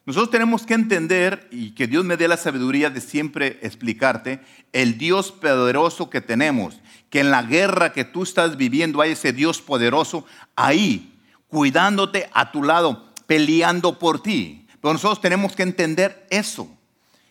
Nosotros 0.04 0.30
tenemos 0.30 0.66
que 0.66 0.74
entender 0.74 1.48
y 1.52 1.72
que 1.72 1.86
Dios 1.86 2.04
me 2.04 2.16
dé 2.16 2.26
la 2.26 2.36
sabiduría 2.36 2.90
de 2.90 3.00
siempre 3.00 3.58
explicarte 3.62 4.40
el 4.72 4.98
Dios 4.98 5.30
poderoso 5.30 6.10
que 6.10 6.20
tenemos 6.20 6.80
que 7.12 7.20
en 7.20 7.30
la 7.30 7.42
guerra 7.42 7.92
que 7.92 8.04
tú 8.04 8.22
estás 8.22 8.56
viviendo 8.56 9.02
hay 9.02 9.12
ese 9.12 9.34
Dios 9.34 9.60
poderoso 9.60 10.24
ahí, 10.56 11.20
cuidándote 11.46 12.30
a 12.32 12.50
tu 12.50 12.62
lado, 12.62 13.12
peleando 13.26 13.98
por 13.98 14.22
ti. 14.22 14.66
Pero 14.80 14.94
nosotros 14.94 15.20
tenemos 15.20 15.54
que 15.54 15.62
entender 15.62 16.26
eso, 16.30 16.74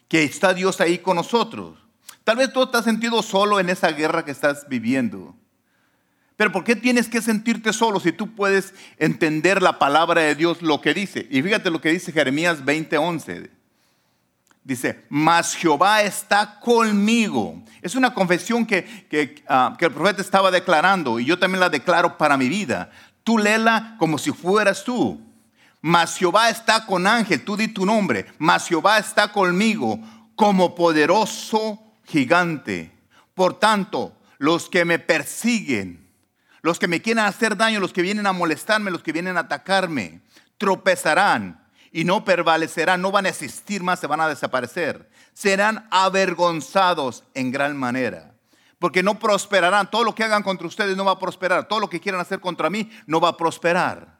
que 0.07 0.23
está 0.23 0.53
Dios 0.53 0.81
ahí 0.81 0.99
con 0.99 1.15
nosotros. 1.15 1.79
Tal 2.23 2.37
vez 2.37 2.53
tú 2.53 2.67
te 2.67 2.77
has 2.77 2.85
sentido 2.85 3.23
solo 3.23 3.59
en 3.59 3.71
esa 3.71 3.91
guerra 3.91 4.23
que 4.23 4.29
estás 4.29 4.69
viviendo. 4.69 5.35
Pero 6.41 6.51
¿por 6.51 6.63
qué 6.63 6.75
tienes 6.75 7.07
que 7.07 7.21
sentirte 7.21 7.71
solo 7.71 8.00
si 8.00 8.12
tú 8.12 8.33
puedes 8.33 8.74
entender 8.98 9.62
la 9.62 9.77
palabra 9.77 10.21
de 10.21 10.33
Dios, 10.33 10.63
lo 10.63 10.81
que 10.81 10.95
dice? 10.95 11.27
Y 11.29 11.43
fíjate 11.43 11.69
lo 11.69 11.79
que 11.79 11.91
dice 11.91 12.12
Jeremías 12.12 12.65
20:11. 12.65 13.51
Dice, 14.63 15.05
mas 15.07 15.53
Jehová 15.53 16.01
está 16.01 16.60
conmigo. 16.60 17.63
Es 17.83 17.93
una 17.93 18.15
confesión 18.15 18.65
que, 18.65 19.43
ah, 19.48 19.75
que, 19.77 19.86
el 19.86 19.91
profeta 19.91 20.24
estaba 20.24 20.50
declarando 20.50 21.19
y 21.19 21.25
yo 21.25 21.38
también 21.38 21.60
la 21.60 21.69
declaro 21.69 22.17
para 22.17 22.38
mi 22.38 22.50
vida. 22.50 22.89
Tú 23.24 23.38
léela 23.38 23.95
como 24.00 24.17
si 24.17 24.31
fueras 24.31 24.83
tú. 24.83 25.21
Mas 25.79 26.17
Jehová 26.17 26.50
está 26.50 26.88
con 26.88 27.05
Ángel, 27.05 27.45
tú 27.45 27.55
di 27.55 27.67
tu 27.67 27.86
nombre. 27.86 28.25
Mas 28.39 28.67
Jehová 28.67 28.98
está 28.98 29.31
conmigo 29.31 30.00
como 30.36 30.74
poderoso 30.74 31.79
gigante. 32.03 32.91
Por 33.36 33.60
tanto, 33.60 34.17
los 34.39 34.69
que 34.69 34.86
me 34.86 34.98
persiguen, 34.98 36.01
los 36.62 36.80
que 36.80 36.88
me 36.88 37.01
quieren 37.01 37.24
hacer 37.24 37.58
daño, 37.58 37.80
los 37.80 37.94
que 37.94 38.01
vienen 38.01 38.27
a 38.27 38.34
molestarme, 38.34 38.91
los 38.91 39.03
que 39.03 39.12
vienen 39.12 39.38
a 39.38 39.41
atacarme, 39.41 40.22
tropezarán 40.58 41.68
y 41.91 42.03
no 42.03 42.24
prevalecerán, 42.24 43.01
no 43.01 43.12
van 43.12 43.25
a 43.25 43.30
existir 43.30 43.84
más, 43.84 44.00
se 44.00 44.08
van 44.08 44.22
a 44.22 44.27
desaparecer. 44.27 45.10
Serán 45.34 45.88
avergonzados 45.91 47.24
en 47.34 47.51
gran 47.51 47.75
manera. 47.75 48.34
Porque 48.80 49.03
no 49.03 49.20
prosperarán. 49.20 49.91
Todo 49.91 50.03
lo 50.03 50.15
que 50.15 50.24
hagan 50.24 50.44
contra 50.44 50.68
ustedes 50.68 50.96
no 50.96 51.06
va 51.06 51.12
a 51.13 51.20
prosperar. 51.20 51.68
Todo 51.68 51.80
lo 51.80 51.89
que 51.89 52.00
quieran 52.00 52.22
hacer 52.22 52.39
contra 52.39 52.70
mí 52.70 52.89
no 53.06 53.20
va 53.20 53.30
a 53.30 53.38
prosperar. 53.38 54.20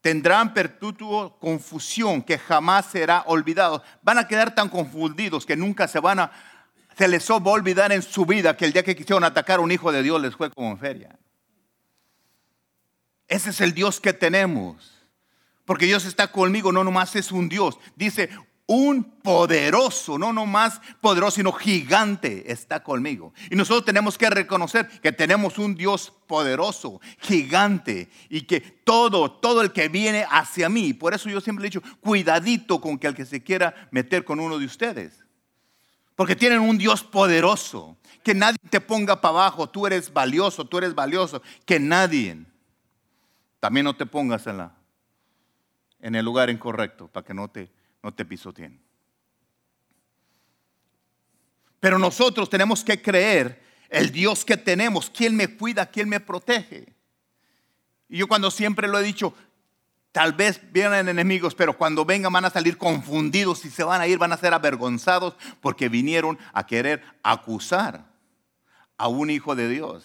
Tendrán 0.00 0.54
perpetuo 0.54 1.38
confusión 1.38 2.22
que 2.22 2.38
jamás 2.38 2.86
será 2.86 3.22
olvidado. 3.26 3.82
Van 4.02 4.18
a 4.18 4.26
quedar 4.26 4.54
tan 4.54 4.68
confundidos 4.68 5.46
que 5.46 5.56
nunca 5.56 5.86
se 5.88 6.00
van 6.00 6.20
a, 6.20 6.32
se 6.96 7.08
les 7.08 7.28
va 7.30 7.36
a 7.36 7.50
olvidar 7.50 7.92
en 7.92 8.02
su 8.02 8.26
vida 8.26 8.56
que 8.56 8.64
el 8.64 8.72
día 8.72 8.82
que 8.82 8.96
quisieron 8.96 9.24
atacar 9.24 9.58
a 9.58 9.62
un 9.62 9.72
hijo 9.72 9.92
de 9.92 10.02
Dios 10.02 10.20
les 10.20 10.34
fue 10.34 10.50
como 10.50 10.70
en 10.70 10.78
feria. 10.78 11.18
Ese 13.28 13.50
es 13.50 13.60
el 13.60 13.72
Dios 13.72 14.00
que 14.00 14.12
tenemos. 14.12 14.92
Porque 15.64 15.86
Dios 15.86 16.04
está 16.04 16.30
conmigo, 16.30 16.72
no 16.72 16.84
nomás 16.84 17.14
es 17.16 17.32
un 17.32 17.48
Dios. 17.48 17.78
Dice, 17.96 18.28
un 18.66 19.04
poderoso, 19.22 20.18
no 20.18 20.32
nomás 20.32 20.80
poderoso, 21.00 21.36
sino 21.36 21.52
gigante 21.52 22.50
está 22.50 22.82
conmigo. 22.82 23.32
Y 23.50 23.56
nosotros 23.56 23.84
tenemos 23.84 24.16
que 24.16 24.30
reconocer 24.30 24.88
que 25.00 25.12
tenemos 25.12 25.58
un 25.58 25.74
Dios 25.74 26.12
poderoso, 26.26 27.00
gigante, 27.18 28.08
y 28.28 28.42
que 28.42 28.60
todo, 28.60 29.30
todo 29.30 29.62
el 29.62 29.72
que 29.72 29.88
viene 29.88 30.26
hacia 30.30 30.68
mí, 30.68 30.94
por 30.94 31.14
eso 31.14 31.28
yo 31.28 31.40
siempre 31.40 31.66
he 31.66 31.70
dicho, 31.70 31.82
cuidadito 32.00 32.80
con 32.80 32.98
que 32.98 33.08
el 33.08 33.14
que 33.14 33.26
se 33.26 33.42
quiera 33.42 33.88
meter 33.90 34.24
con 34.24 34.40
uno 34.40 34.58
de 34.58 34.66
ustedes. 34.66 35.21
Porque 36.16 36.36
tienen 36.36 36.60
un 36.60 36.78
Dios 36.78 37.02
poderoso, 37.02 37.96
que 38.22 38.34
nadie 38.34 38.58
te 38.70 38.80
ponga 38.80 39.20
para 39.20 39.34
abajo, 39.34 39.68
tú 39.68 39.86
eres 39.86 40.12
valioso, 40.12 40.64
tú 40.64 40.78
eres 40.78 40.94
valioso, 40.94 41.42
que 41.64 41.80
nadie 41.80 42.44
también 43.60 43.84
no 43.84 43.96
te 43.96 44.06
pongas 44.06 44.46
en 44.46 44.58
la 44.58 44.74
en 46.02 46.16
el 46.16 46.24
lugar 46.24 46.50
incorrecto 46.50 47.08
para 47.08 47.24
que 47.24 47.32
no 47.32 47.48
te, 47.48 47.70
no 48.02 48.12
te 48.12 48.24
pisoteen. 48.24 48.78
Pero 51.80 51.98
nosotros 51.98 52.50
tenemos 52.50 52.84
que 52.84 53.00
creer 53.00 53.62
el 53.88 54.10
Dios 54.10 54.44
que 54.44 54.56
tenemos, 54.56 55.08
quién 55.10 55.34
me 55.36 55.56
cuida, 55.56 55.86
quién 55.86 56.08
me 56.08 56.20
protege. 56.20 56.92
Y 58.08 58.18
yo 58.18 58.28
cuando 58.28 58.50
siempre 58.50 58.88
lo 58.88 58.98
he 58.98 59.02
dicho, 59.02 59.34
tal 60.12 60.34
vez 60.34 60.60
vienen 60.70 61.08
enemigos, 61.08 61.54
pero 61.54 61.76
cuando 61.76 62.04
vengan 62.04 62.32
van 62.32 62.44
a 62.44 62.50
salir 62.50 62.76
confundidos 62.76 63.64
y 63.64 63.70
se 63.70 63.82
van 63.82 64.00
a 64.00 64.06
ir, 64.06 64.18
van 64.18 64.32
a 64.32 64.36
ser 64.36 64.54
avergonzados 64.54 65.34
porque 65.60 65.88
vinieron 65.88 66.38
a 66.52 66.66
querer 66.66 67.02
acusar 67.22 68.04
a 68.98 69.08
un 69.08 69.30
hijo 69.30 69.56
de 69.56 69.68
Dios. 69.68 70.04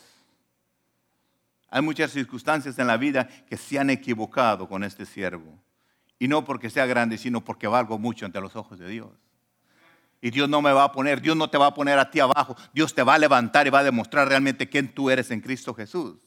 Hay 1.70 1.82
muchas 1.82 2.12
circunstancias 2.12 2.80
en 2.80 2.88
la 2.88 2.96
vida 2.96 3.28
que 3.28 3.58
se 3.58 3.78
han 3.78 3.90
equivocado 3.90 4.70
con 4.70 4.84
este 4.86 5.06
siervo. 5.06 5.62
Y 6.18 6.28
no 6.28 6.46
porque 6.46 6.70
sea 6.70 6.86
grande, 6.86 7.18
sino 7.18 7.44
porque 7.44 7.68
valgo 7.68 8.00
mucho 8.00 8.26
ante 8.26 8.42
los 8.42 8.56
ojos 8.56 8.80
de 8.80 8.88
Dios. 8.88 9.12
Y 10.22 10.32
Dios 10.32 10.50
no 10.50 10.62
me 10.62 10.72
va 10.72 10.86
a 10.86 10.92
poner, 10.92 11.22
Dios 11.22 11.36
no 11.36 11.50
te 11.50 11.58
va 11.58 11.68
a 11.68 11.74
poner 11.74 12.00
a 12.00 12.10
ti 12.10 12.20
abajo. 12.20 12.56
Dios 12.74 12.96
te 12.96 13.04
va 13.04 13.16
a 13.16 13.20
levantar 13.20 13.68
y 13.68 13.70
va 13.70 13.80
a 13.80 13.84
demostrar 13.84 14.28
realmente 14.28 14.68
quién 14.68 14.88
tú 14.88 15.10
eres 15.10 15.30
en 15.30 15.42
Cristo 15.42 15.74
Jesús. 15.74 16.27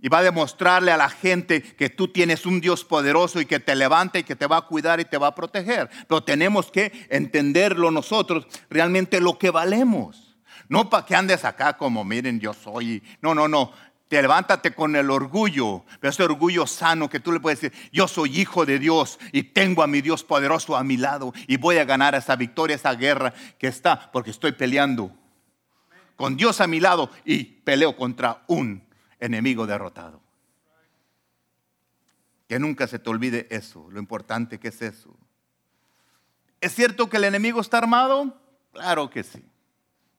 Y 0.00 0.08
va 0.08 0.18
a 0.18 0.22
demostrarle 0.22 0.92
a 0.92 0.96
la 0.96 1.10
gente 1.10 1.62
que 1.62 1.90
tú 1.90 2.08
tienes 2.08 2.46
un 2.46 2.60
Dios 2.60 2.84
poderoso 2.84 3.40
y 3.40 3.46
que 3.46 3.60
te 3.60 3.74
levanta 3.74 4.18
y 4.18 4.24
que 4.24 4.36
te 4.36 4.46
va 4.46 4.58
a 4.58 4.62
cuidar 4.62 5.00
y 5.00 5.04
te 5.04 5.18
va 5.18 5.28
a 5.28 5.34
proteger. 5.34 5.90
Pero 6.06 6.22
tenemos 6.22 6.70
que 6.70 7.06
entenderlo 7.10 7.90
nosotros, 7.90 8.46
realmente 8.70 9.20
lo 9.20 9.38
que 9.38 9.50
valemos. 9.50 10.36
No 10.68 10.90
para 10.90 11.06
que 11.06 11.16
andes 11.16 11.44
acá 11.44 11.76
como, 11.76 12.04
miren, 12.04 12.40
yo 12.40 12.52
soy. 12.52 13.02
No, 13.22 13.34
no, 13.34 13.48
no. 13.48 13.72
Te 14.08 14.22
levántate 14.22 14.74
con 14.74 14.96
el 14.96 15.10
orgullo, 15.10 15.84
pero 16.00 16.10
ese 16.10 16.22
orgullo 16.22 16.66
sano 16.66 17.10
que 17.10 17.20
tú 17.20 17.30
le 17.30 17.40
puedes 17.40 17.60
decir, 17.60 17.90
yo 17.92 18.08
soy 18.08 18.40
hijo 18.40 18.64
de 18.64 18.78
Dios 18.78 19.18
y 19.32 19.42
tengo 19.42 19.82
a 19.82 19.86
mi 19.86 20.00
Dios 20.00 20.24
poderoso 20.24 20.76
a 20.76 20.84
mi 20.84 20.96
lado 20.96 21.34
y 21.46 21.58
voy 21.58 21.76
a 21.76 21.84
ganar 21.84 22.14
esa 22.14 22.34
victoria, 22.34 22.76
esa 22.76 22.94
guerra 22.94 23.34
que 23.58 23.66
está, 23.66 24.10
porque 24.10 24.30
estoy 24.30 24.52
peleando 24.52 25.12
con 26.16 26.36
Dios 26.36 26.62
a 26.62 26.66
mi 26.66 26.80
lado 26.80 27.10
y 27.26 27.44
peleo 27.44 27.96
contra 27.96 28.42
un 28.46 28.87
enemigo 29.20 29.66
derrotado. 29.66 30.20
Que 32.48 32.58
nunca 32.58 32.86
se 32.86 32.98
te 32.98 33.10
olvide 33.10 33.46
eso, 33.50 33.88
lo 33.90 33.98
importante 33.98 34.58
que 34.58 34.68
es 34.68 34.80
eso. 34.82 35.14
¿Es 36.60 36.74
cierto 36.74 37.08
que 37.08 37.18
el 37.18 37.24
enemigo 37.24 37.60
está 37.60 37.78
armado? 37.78 38.34
Claro 38.72 39.10
que 39.10 39.22
sí. 39.22 39.44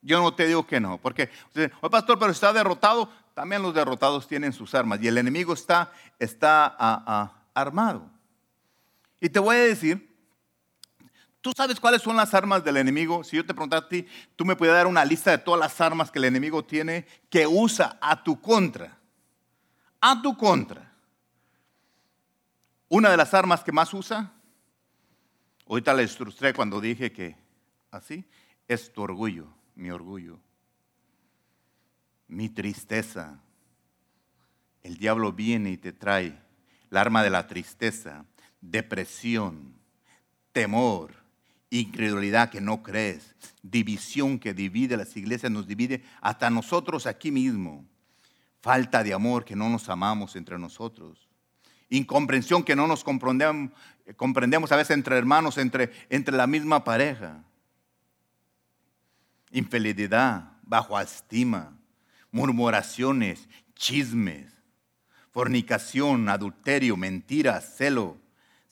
Yo 0.02 0.22
no 0.22 0.34
te 0.34 0.48
digo 0.48 0.66
que 0.66 0.80
no, 0.80 0.98
porque, 0.98 1.30
oye 1.56 1.72
pastor, 1.92 2.18
pero 2.20 2.32
está 2.32 2.54
derrotado. 2.54 3.10
También 3.34 3.62
los 3.62 3.74
derrotados 3.74 4.28
tienen 4.28 4.54
sus 4.54 4.74
armas 4.76 5.00
y 5.02 5.08
el 5.08 5.18
enemigo 5.18 5.54
está, 5.54 5.92
está 6.20 6.66
armado. 7.54 8.10
Y 9.20 9.30
te 9.30 9.40
voy 9.40 9.56
a 9.56 9.60
decir, 9.60 10.09
¿tú 11.42 11.52
sabes 11.56 11.80
cuáles 11.80 12.02
son 12.02 12.16
las 12.16 12.34
armas 12.34 12.64
del 12.64 12.78
enemigo? 12.78 13.24
Si 13.24 13.38
yo 13.38 13.46
te 13.46 13.54
preguntara 13.54 13.86
a 13.86 13.90
ti, 13.90 14.06
tú 14.36 14.46
me 14.46 14.56
puedes 14.56 14.74
dar 14.74 14.88
una 14.88 15.06
lista 15.06 15.32
de 15.32 15.38
todas 15.38 15.60
las 15.60 15.80
armas 15.82 16.12
que 16.12 16.20
el 16.20 16.26
enemigo 16.26 16.64
tiene 16.64 17.06
que 17.30 17.48
usa 17.48 17.98
a 18.02 18.24
tu 18.24 18.40
contra. 18.40 18.98
A 20.02 20.22
tu 20.22 20.36
contra. 20.38 20.94
Una 22.88 23.12
de 23.12 23.18
las 23.18 23.34
armas 23.34 23.64
que 23.64 23.72
más 23.72 23.94
usa, 23.94 24.32
ahorita 25.68 25.94
les 25.94 26.16
frustré 26.16 26.54
cuando 26.54 26.82
dije 26.82 27.12
que 27.12 27.36
así, 27.92 28.26
es 28.68 28.92
tu 28.92 29.02
orgullo 29.02 29.60
mi 29.80 29.90
orgullo, 29.92 30.40
mi 32.28 32.50
tristeza. 32.50 33.40
El 34.84 34.98
diablo 34.98 35.32
viene 35.32 35.72
y 35.72 35.78
te 35.78 35.94
trae 35.94 36.38
el 36.92 36.98
arma 36.98 37.24
de 37.24 37.30
la 37.30 37.48
tristeza, 37.48 38.26
depresión, 38.62 39.74
temor, 40.52 41.19
incredulidad 41.70 42.50
que 42.50 42.62
no 42.62 42.82
crees, 42.84 43.36
división 43.62 44.40
que 44.40 44.54
divide 44.54 44.98
las 44.98 45.16
iglesias, 45.16 45.52
nos 45.52 45.68
divide 45.68 46.04
hasta 46.22 46.50
nosotros 46.50 47.06
aquí 47.06 47.32
mismo, 47.32 47.86
falta 48.62 49.04
de 49.04 49.14
amor 49.14 49.46
que 49.46 49.56
no 49.56 49.70
nos 49.70 49.90
amamos 49.90 50.36
entre 50.36 50.58
nosotros, 50.58 51.28
incomprensión 51.90 52.64
que 52.64 52.76
no 52.76 52.88
nos 52.88 53.04
comprendemos, 53.04 54.72
a 54.72 54.76
veces 54.76 54.96
entre 54.96 55.18
hermanos, 55.18 55.58
entre, 55.58 55.92
entre 56.10 56.36
la 56.36 56.48
misma 56.48 56.84
pareja. 56.84 57.44
Infidelidad, 59.52 60.52
bajo 60.62 61.00
estima, 61.00 61.76
murmuraciones, 62.32 63.48
chismes, 63.74 64.52
fornicación, 65.32 66.30
adulterio, 66.30 66.98
mentiras, 66.98 67.76
celo, 67.78 68.18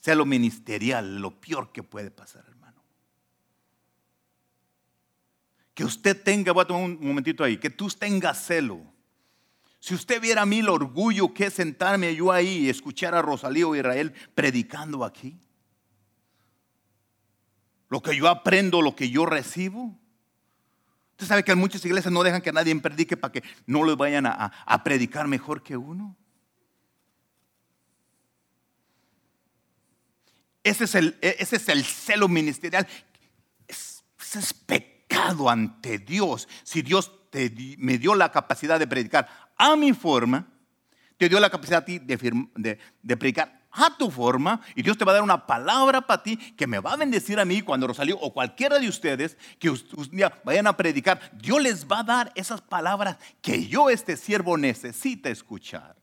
celo 0.00 0.24
ministerial, 0.24 1.20
lo 1.20 1.40
peor 1.40 1.72
que 1.72 1.82
puede 1.82 2.10
pasar, 2.10 2.44
hermano. 2.46 2.80
Que 5.78 5.84
usted 5.84 6.20
tenga, 6.20 6.50
voy 6.50 6.64
a 6.64 6.66
tomar 6.66 6.82
un 6.82 6.98
momentito 7.00 7.44
ahí, 7.44 7.56
que 7.56 7.70
tú 7.70 7.86
tengas 7.88 8.44
celo. 8.44 8.80
Si 9.78 9.94
usted 9.94 10.20
viera 10.20 10.42
a 10.42 10.44
mí 10.44 10.58
el 10.58 10.68
orgullo 10.70 11.32
que 11.32 11.46
es 11.46 11.54
sentarme 11.54 12.16
yo 12.16 12.32
ahí 12.32 12.64
y 12.64 12.68
escuchar 12.68 13.14
a 13.14 13.22
Rosalío 13.22 13.76
Israel 13.76 14.12
predicando 14.34 15.04
aquí, 15.04 15.38
lo 17.88 18.02
que 18.02 18.16
yo 18.16 18.26
aprendo, 18.26 18.82
lo 18.82 18.96
que 18.96 19.08
yo 19.08 19.24
recibo, 19.24 19.96
Usted 21.12 21.28
sabe 21.28 21.44
que 21.44 21.52
en 21.52 21.58
muchas 21.58 21.84
iglesias 21.84 22.12
no 22.12 22.24
dejan 22.24 22.42
que 22.42 22.52
nadie 22.52 22.74
predique 22.80 23.16
para 23.16 23.30
que 23.30 23.44
no 23.64 23.84
les 23.84 23.96
vayan 23.96 24.26
a, 24.26 24.82
predicar 24.82 25.28
mejor 25.28 25.62
que 25.62 25.76
uno. 25.76 26.16
Ese 30.64 30.84
es 30.84 30.96
el, 30.96 31.16
ese 31.20 31.54
es 31.54 31.68
el 31.68 31.84
celo 31.84 32.26
ministerial. 32.26 32.88
ese 33.68 34.38
es 34.40 34.52
ante 35.48 35.98
Dios. 35.98 36.48
Si 36.62 36.82
Dios 36.82 37.12
me 37.78 37.98
dio 37.98 38.14
la 38.14 38.32
capacidad 38.32 38.78
de 38.78 38.86
predicar 38.86 39.28
a 39.56 39.76
mi 39.76 39.92
forma, 39.92 40.46
te 41.16 41.28
dio 41.28 41.40
la 41.40 41.50
capacidad 41.50 41.82
a 41.82 41.84
ti 41.84 41.98
de, 41.98 42.78
de 43.02 43.16
predicar 43.16 43.58
a 43.70 43.96
tu 43.96 44.10
forma 44.10 44.60
y 44.74 44.82
Dios 44.82 44.96
te 44.96 45.04
va 45.04 45.12
a 45.12 45.14
dar 45.14 45.22
una 45.22 45.46
palabra 45.46 46.00
para 46.00 46.22
ti 46.22 46.36
que 46.36 46.66
me 46.66 46.78
va 46.78 46.94
a 46.94 46.96
bendecir 46.96 47.38
a 47.38 47.44
mí 47.44 47.62
cuando 47.62 47.86
Rosalío 47.86 48.18
o 48.18 48.32
cualquiera 48.32 48.78
de 48.78 48.88
ustedes 48.88 49.36
que 49.58 49.70
un 49.70 49.78
día 50.10 50.40
vayan 50.44 50.66
a 50.66 50.76
predicar. 50.76 51.20
Dios 51.34 51.60
les 51.60 51.86
va 51.86 52.00
a 52.00 52.04
dar 52.04 52.32
esas 52.34 52.60
palabras 52.60 53.18
que 53.42 53.66
yo, 53.66 53.90
este 53.90 54.16
siervo, 54.16 54.56
necesita 54.56 55.28
escuchar. 55.28 55.96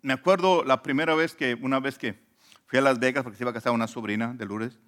Me 0.00 0.12
acuerdo 0.12 0.62
la 0.62 0.82
primera 0.82 1.14
vez 1.14 1.34
que, 1.34 1.54
una 1.54 1.80
vez 1.80 1.98
que 1.98 2.27
fui 2.68 2.78
a 2.78 2.82
Las 2.82 3.00
Vegas 3.00 3.24
porque 3.24 3.36
se 3.36 3.42
iba 3.42 3.50
a 3.50 3.54
casar 3.54 3.72
una 3.72 3.88
sobrina 3.88 4.32
de 4.34 4.46
Lourdes 4.46 4.78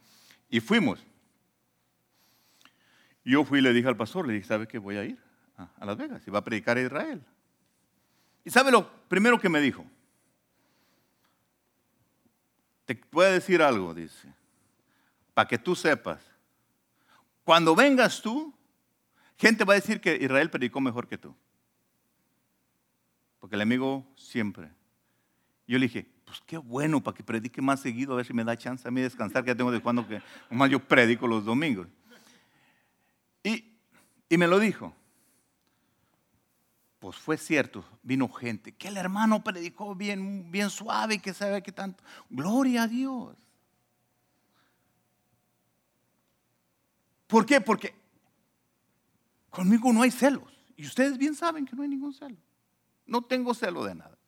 y 0.48 0.60
fuimos. 0.60 1.04
Yo 3.24 3.44
fui 3.44 3.58
y 3.58 3.62
le 3.62 3.72
dije 3.72 3.88
al 3.88 3.96
pastor, 3.96 4.26
le 4.26 4.34
dije, 4.34 4.46
¿sabe 4.46 4.68
que 4.68 4.78
voy 4.78 4.96
a 4.96 5.04
ir? 5.04 5.18
a 5.78 5.84
Las 5.84 5.96
Vegas 5.96 6.22
y 6.26 6.30
va 6.30 6.38
a 6.38 6.44
predicar 6.44 6.76
a 6.76 6.80
Israel. 6.80 7.22
¿Y 8.44 8.50
sabe 8.50 8.70
lo 8.70 8.90
primero 9.08 9.38
que 9.38 9.48
me 9.48 9.60
dijo? 9.60 9.84
Te 12.86 12.94
puede 12.94 13.32
decir 13.32 13.62
algo, 13.62 13.94
dice, 13.94 14.32
para 15.34 15.46
que 15.46 15.58
tú 15.58 15.76
sepas. 15.76 16.22
Cuando 17.44 17.74
vengas 17.74 18.22
tú, 18.22 18.54
gente 19.36 19.64
va 19.64 19.74
a 19.74 19.76
decir 19.76 20.00
que 20.00 20.16
Israel 20.16 20.50
predicó 20.50 20.80
mejor 20.80 21.06
que 21.06 21.18
tú. 21.18 21.34
Porque 23.38 23.56
el 23.56 23.62
amigo 23.62 24.06
siempre. 24.16 24.70
Yo 25.66 25.78
le 25.78 25.86
dije, 25.86 26.10
pues 26.30 26.42
qué 26.46 26.58
bueno 26.58 27.02
para 27.02 27.16
que 27.16 27.24
predique 27.24 27.60
más 27.60 27.80
seguido, 27.80 28.12
a 28.12 28.16
ver 28.18 28.24
si 28.24 28.32
me 28.32 28.44
da 28.44 28.56
chance 28.56 28.86
a 28.86 28.90
mí 28.92 29.00
descansar, 29.00 29.42
que 29.42 29.48
ya 29.48 29.56
tengo 29.56 29.72
de 29.72 29.80
cuando 29.80 30.06
que 30.06 30.22
más 30.48 30.70
yo 30.70 30.78
predico 30.78 31.26
los 31.26 31.44
domingos. 31.44 31.88
Y, 33.42 33.64
y 34.28 34.38
me 34.38 34.46
lo 34.46 34.60
dijo 34.60 34.94
pues 37.00 37.16
fue 37.16 37.38
cierto, 37.38 37.82
vino 38.02 38.28
gente, 38.28 38.72
que 38.72 38.88
el 38.88 38.98
hermano 38.98 39.42
predicó 39.42 39.94
bien, 39.94 40.52
bien 40.52 40.68
suave, 40.68 41.18
que 41.18 41.32
sabe 41.32 41.62
que 41.62 41.72
tanto. 41.72 42.04
Gloria 42.28 42.82
a 42.82 42.86
Dios. 42.86 43.34
¿Por 47.26 47.46
qué? 47.46 47.58
Porque 47.62 47.94
conmigo 49.48 49.90
no 49.94 50.02
hay 50.02 50.10
celos. 50.10 50.52
Y 50.76 50.84
ustedes 50.84 51.16
bien 51.16 51.34
saben 51.34 51.64
que 51.64 51.74
no 51.74 51.82
hay 51.82 51.88
ningún 51.88 52.12
celo. 52.12 52.36
No 53.06 53.22
tengo 53.22 53.54
celo 53.54 53.82
de 53.82 53.94
nada. 53.94 54.19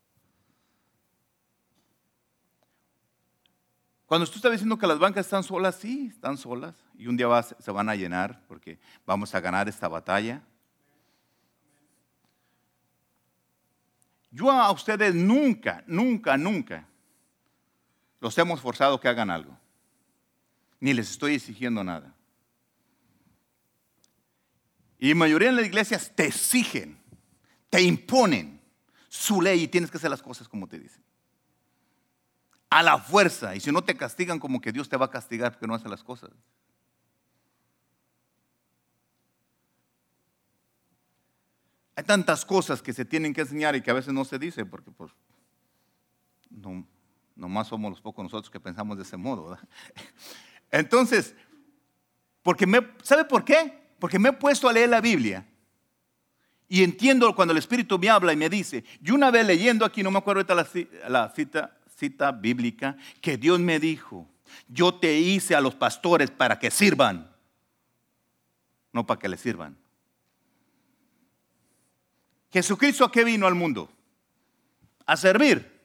Cuando 4.12 4.26
tú 4.26 4.36
estás 4.36 4.52
diciendo 4.52 4.76
que 4.76 4.86
las 4.86 4.98
bancas 4.98 5.24
están 5.24 5.42
solas, 5.42 5.76
sí, 5.76 6.08
están 6.12 6.36
solas. 6.36 6.74
Y 6.98 7.06
un 7.06 7.16
día 7.16 7.42
se 7.42 7.70
van 7.70 7.88
a 7.88 7.94
llenar 7.94 8.44
porque 8.46 8.78
vamos 9.06 9.34
a 9.34 9.40
ganar 9.40 9.70
esta 9.70 9.88
batalla. 9.88 10.42
Yo 14.30 14.50
a 14.50 14.70
ustedes 14.70 15.14
nunca, 15.14 15.82
nunca, 15.86 16.36
nunca 16.36 16.86
los 18.20 18.36
hemos 18.36 18.60
forzado 18.60 19.00
que 19.00 19.08
hagan 19.08 19.30
algo. 19.30 19.56
Ni 20.78 20.92
les 20.92 21.10
estoy 21.10 21.36
exigiendo 21.36 21.82
nada. 21.82 22.14
Y 24.98 25.08
la 25.08 25.14
mayoría 25.14 25.48
de 25.48 25.56
las 25.56 25.64
iglesias 25.64 26.12
te 26.14 26.26
exigen, 26.26 27.00
te 27.70 27.80
imponen 27.80 28.60
su 29.08 29.40
ley 29.40 29.62
y 29.62 29.68
tienes 29.68 29.90
que 29.90 29.96
hacer 29.96 30.10
las 30.10 30.22
cosas 30.22 30.46
como 30.46 30.68
te 30.68 30.78
dicen. 30.78 31.02
A 32.72 32.82
la 32.82 32.98
fuerza. 32.98 33.54
Y 33.54 33.60
si 33.60 33.70
no 33.70 33.82
te 33.82 33.96
castigan, 33.96 34.38
como 34.38 34.60
que 34.60 34.72
Dios 34.72 34.88
te 34.88 34.96
va 34.96 35.06
a 35.06 35.10
castigar 35.10 35.52
porque 35.52 35.66
no 35.66 35.74
hace 35.74 35.88
las 35.88 36.02
cosas. 36.02 36.30
Hay 41.94 42.04
tantas 42.04 42.44
cosas 42.44 42.80
que 42.80 42.92
se 42.92 43.04
tienen 43.04 43.34
que 43.34 43.42
enseñar 43.42 43.76
y 43.76 43.82
que 43.82 43.90
a 43.90 43.94
veces 43.94 44.14
no 44.14 44.24
se 44.24 44.38
dice 44.38 44.64
porque 44.64 44.90
pues 44.90 45.12
no, 46.48 46.86
nomás 47.36 47.68
somos 47.68 47.90
los 47.90 48.00
pocos 48.00 48.22
nosotros 48.22 48.50
que 48.50 48.58
pensamos 48.58 48.96
de 48.96 49.02
ese 49.02 49.16
modo. 49.16 49.58
Entonces, 50.70 51.34
Porque 52.42 52.66
me, 52.66 52.80
¿Sabe 53.02 53.24
por 53.24 53.44
qué? 53.44 53.92
Porque 53.98 54.18
me 54.18 54.30
he 54.30 54.32
puesto 54.32 54.68
a 54.68 54.72
leer 54.72 54.88
la 54.88 55.00
Biblia 55.00 55.46
y 56.72 56.82
entiendo 56.82 57.34
cuando 57.36 57.52
el 57.52 57.58
Espíritu 57.58 57.98
me 57.98 58.08
habla 58.08 58.32
y 58.32 58.36
me 58.36 58.48
dice, 58.48 58.82
y 59.02 59.10
una 59.10 59.30
vez 59.30 59.46
leyendo 59.46 59.84
aquí, 59.84 60.02
no 60.02 60.10
me 60.10 60.16
acuerdo 60.16 60.40
ahorita 60.40 60.54
la, 61.06 61.28
cita, 61.28 61.76
cita 62.02 62.32
bíblica, 62.32 62.96
que 63.20 63.36
Dios 63.36 63.60
me 63.60 63.78
dijo, 63.78 64.28
yo 64.66 64.92
te 64.92 65.20
hice 65.20 65.54
a 65.54 65.60
los 65.60 65.76
pastores 65.76 66.32
para 66.32 66.58
que 66.58 66.68
sirvan, 66.68 67.32
no 68.92 69.06
para 69.06 69.20
que 69.20 69.28
le 69.28 69.36
sirvan. 69.36 69.76
Jesucristo 72.50 73.04
a 73.04 73.12
qué 73.12 73.22
vino 73.22 73.46
al 73.46 73.54
mundo? 73.54 73.88
A 75.06 75.16
servir, 75.16 75.80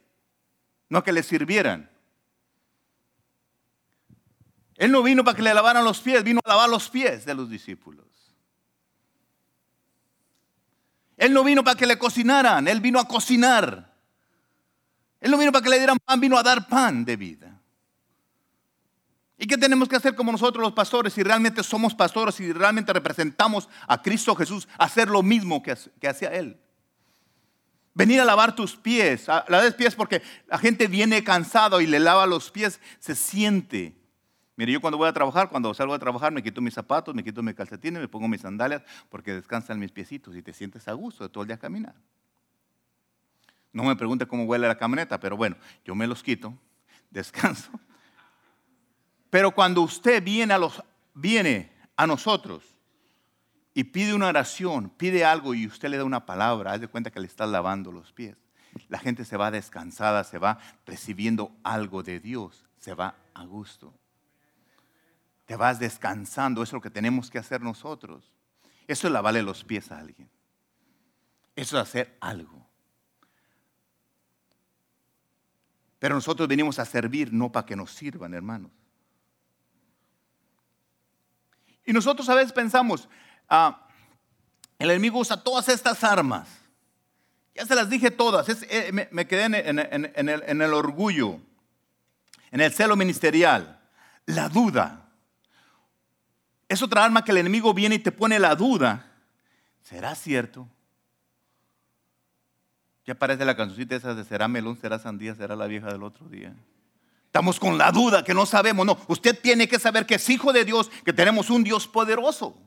no 0.89 0.97
a 0.97 1.03
que 1.03 1.12
le 1.12 1.21
sirvieran. 1.21 1.88
Él 4.75 4.91
no 4.91 5.03
vino 5.03 5.23
para 5.23 5.38
que 5.38 5.43
le 5.43 5.53
lavaran 5.53 5.84
los 5.84 6.01
pies, 6.01 6.23
vino 6.23 6.39
a 6.43 6.49
lavar 6.49 6.67
los 6.67 6.89
pies 6.89 7.25
de 7.25 7.36
los 7.36 7.47
discípulos. 7.47 8.08
Él 11.15 11.32
no 11.32 11.43
vino 11.43 11.63
para 11.63 11.77
que 11.77 11.86
le 11.86 11.99
cocinaran, 11.99 12.67
Él 12.67 12.82
vino 12.82 12.99
a 12.99 13.08
cocinar. 13.08 13.96
Él 15.19 15.32
no 15.32 15.38
vino 15.38 15.51
para 15.51 15.63
que 15.63 15.69
le 15.69 15.77
dieran 15.77 15.97
pan, 16.03 16.19
vino 16.19 16.38
a 16.38 16.43
dar 16.43 16.67
pan 16.67 17.03
de 17.03 17.15
vida. 17.15 17.62
¿Y 19.38 19.45
qué 19.45 19.58
tenemos 19.58 19.88
que 19.88 19.95
hacer 19.95 20.15
como 20.15 20.32
nosotros 20.32 20.62
los 20.63 20.73
pastores 20.73 21.13
si 21.13 21.21
realmente 21.21 21.63
somos 21.63 21.93
pastores, 21.93 22.36
si 22.36 22.51
realmente 22.51 22.91
representamos 22.91 23.69
a 23.88 24.01
Cristo 24.01 24.36
Jesús, 24.36 24.67
hacer 24.77 25.10
lo 25.10 25.21
mismo 25.21 25.62
que, 25.62 25.75
hacía 26.08 26.34
Él? 26.34 26.60
Venir 27.93 28.21
a 28.21 28.25
lavar 28.25 28.56
tus 28.56 28.75
pies, 28.75 29.30
a 29.30 29.45
lavar 29.47 29.75
pies 29.75 29.95
porque 29.95 30.21
la 30.47 30.58
gente 30.58 30.88
viene 30.88 31.23
cansado 31.23 31.82
y 31.82 31.88
le 31.88 31.99
lava 31.99 32.25
los 32.25 32.51
pies, 32.51 32.80
se 32.99 33.15
siente 33.15 33.97
Mire, 34.58 34.71
yo 34.71 34.82
cuando 34.82 34.97
voy 34.97 35.08
a 35.08 35.13
trabajar, 35.13 35.49
cuando 35.49 35.71
salgo 35.75 35.93
a 35.93 35.99
trabajar, 35.99 36.34
me 36.34 36.41
quito 36.41 36.62
mis 36.62 36.73
zapatos, 36.73 37.13
me 37.13 37.23
quito 37.23 37.43
mis 37.43 37.53
calcetines, 37.53 38.01
me 38.01 38.08
pongo 38.08 38.27
mis 38.27 38.41
sandalias, 38.41 38.82
porque 39.08 39.36
descansan 39.36 39.80
mis 39.80 39.91
piecitos 39.91 40.36
y 40.36 40.41
te 40.41 40.51
sientes 40.51 40.88
a 40.88 40.93
gusto 40.93 41.23
de 41.23 41.30
todo 41.30 41.43
el 41.43 41.47
día 41.47 41.60
caminar. 41.60 41.93
No 43.78 43.84
me 43.84 43.96
pregunte 43.96 44.28
cómo 44.28 44.44
huele 44.44 44.68
la 44.68 44.78
camioneta, 44.78 45.20
pero 45.20 45.38
bueno, 45.38 45.56
yo 45.86 45.96
me 45.96 46.08
los 46.08 46.24
quito, 46.24 46.54
descanso. 47.10 47.72
Pero 49.30 49.52
cuando 49.52 49.82
usted 49.82 50.24
viene 50.24 50.54
a, 50.54 50.58
los, 50.58 50.84
viene 51.13 51.72
a 51.96 52.08
nosotros 52.08 52.63
y 53.74 53.84
pide 53.86 54.13
una 54.13 54.28
oración, 54.28 54.90
pide 54.90 55.24
algo 55.24 55.54
y 55.54 55.68
usted 55.68 55.90
le 55.90 55.98
da 55.98 56.04
una 56.04 56.26
palabra, 56.26 56.74
haz 56.74 56.82
de 56.82 56.88
cuenta 56.88 57.12
que 57.12 57.20
le 57.20 57.28
está 57.28 57.46
lavando 57.46 57.92
los 57.92 58.12
pies. 58.12 58.36
La 58.90 59.00
gente 59.00 59.26
se 59.26 59.38
va 59.38 59.52
descansada, 59.52 60.24
se 60.24 60.38
va 60.38 60.60
recibiendo 60.86 61.52
algo 61.63 62.04
de 62.04 62.20
Dios, 62.20 62.66
se 62.80 62.94
va 62.94 63.16
a 63.34 63.46
gusto 63.46 63.94
te 65.48 65.56
vas 65.56 65.80
descansando. 65.80 66.62
Eso 66.62 66.72
es 66.72 66.74
lo 66.74 66.82
que 66.82 66.92
tenemos 66.92 67.32
que 67.32 67.40
hacer 67.40 67.62
nosotros. 67.62 68.32
Eso 68.86 69.08
es 69.08 69.13
lavarle 69.13 69.42
los 69.42 69.63
pies 69.63 69.92
a 69.92 69.98
alguien. 69.98 70.30
Eso 71.56 71.78
es 71.78 71.82
hacer 71.82 72.18
algo. 72.20 72.66
Pero 75.99 76.15
nosotros 76.15 76.47
venimos 76.47 76.79
a 76.79 76.86
servir 76.86 77.33
no 77.33 77.51
para 77.51 77.65
que 77.65 77.75
nos 77.75 77.91
sirvan, 77.91 78.33
hermanos. 78.33 78.71
Y 81.86 81.93
nosotros 81.93 82.27
a 82.29 82.36
veces 82.36 82.51
pensamos, 82.51 83.07
ah, 83.49 83.88
el 84.77 84.91
enemigo 84.91 85.19
usa 85.19 85.41
todas 85.41 85.69
estas 85.69 86.03
armas. 86.03 86.49
Ya 87.55 87.65
se 87.65 87.75
las 87.75 87.89
dije 87.89 88.12
todas. 88.12 88.47
Eh, 88.69 88.91
me, 89.12 89.27
quedé 89.27 89.45
en 89.45 90.62
el 90.62 90.73
orgullo, 90.73 91.39
en 92.51 92.62
el 92.62 92.71
celo 92.71 92.95
ministerial, 92.95 93.79
la 94.25 94.49
duda 94.49 95.07
es 96.69 96.81
otra 96.81 97.05
arma 97.05 97.23
que 97.23 97.31
el 97.31 97.38
enemigo 97.38 97.73
viene 97.73 97.95
y 97.95 97.99
te 97.99 98.12
pone 98.12 98.39
la 98.39 98.55
duda. 98.55 99.05
¿Será 99.81 100.15
cierto? 100.15 100.67
Ya 103.08 103.15
parece 103.15 103.46
la 103.46 103.56
cancioncita 103.56 103.96
esa 103.96 104.13
de 104.13 104.26
será 104.26 104.50
melón, 104.50 104.78
será 104.80 105.00
sandía, 105.00 105.34
será 105.34 105.56
la 105.56 105.65
vieja 105.65 105.88
del 105.88 106.04
otro 106.04 106.28
día. 106.28 106.54
Estamos 107.26 107.58
con 107.58 107.78
la 107.78 107.89
duda 107.89 108.22
que 108.26 108.34
no 108.34 108.46
sabemos. 108.46 108.86
No, 108.86 108.98
usted 109.08 109.39
tiene 109.39 109.70
que 109.70 109.80
saber 109.80 110.06
que 110.06 110.15
es 110.15 110.30
hijo 110.30 110.52
de 110.52 110.65
Dios, 110.65 110.91
que 111.06 111.13
tenemos 111.13 111.50
un 111.50 111.63
Dios 111.63 111.88
poderoso. 111.88 112.62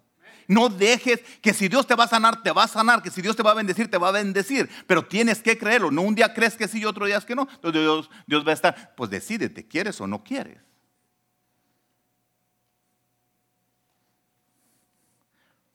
No 0.49 0.71
dejes 0.71 1.21
que 1.43 1.53
si 1.53 1.69
Dios 1.69 1.87
te 1.87 1.95
va 1.95 2.05
a 2.05 2.09
sanar, 2.09 2.43
te 2.43 2.53
va 2.53 2.65
a 2.65 2.69
sanar, 2.69 3.03
que 3.03 3.11
si 3.11 3.21
Dios 3.21 3.37
te 3.37 3.43
va 3.43 3.51
a 3.51 3.55
bendecir, 3.55 3.91
te 3.91 3.99
va 3.99 4.09
a 4.09 4.13
bendecir. 4.13 4.71
Pero 4.87 5.05
tienes 5.05 5.43
que 5.43 5.59
creerlo. 5.59 5.91
No 5.91 6.01
un 6.01 6.15
día 6.15 6.33
crees 6.33 6.57
que 6.57 6.67
sí 6.69 6.81
y 6.81 6.85
otro 6.87 7.05
día 7.05 7.19
es 7.19 7.27
que 7.27 7.35
no. 7.35 7.47
Entonces 7.63 8.09
Dios, 8.27 8.47
va 8.47 8.51
a 8.51 8.55
estar, 8.55 8.95
pues 8.97 9.11
decídete, 9.11 9.69
¿quieres 9.69 10.01
o 10.01 10.07
no 10.07 10.25
quieres? 10.25 10.59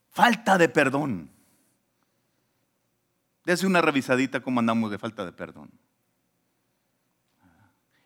Falta 0.10 0.58
de 0.58 0.70
perdón. 0.70 1.35
Dese 3.46 3.68
una 3.68 3.80
revisadita 3.80 4.42
cómo 4.42 4.60
andamos 4.60 4.90
de 4.90 4.98
falta 4.98 5.24
de 5.24 5.32
perdón. 5.32 5.70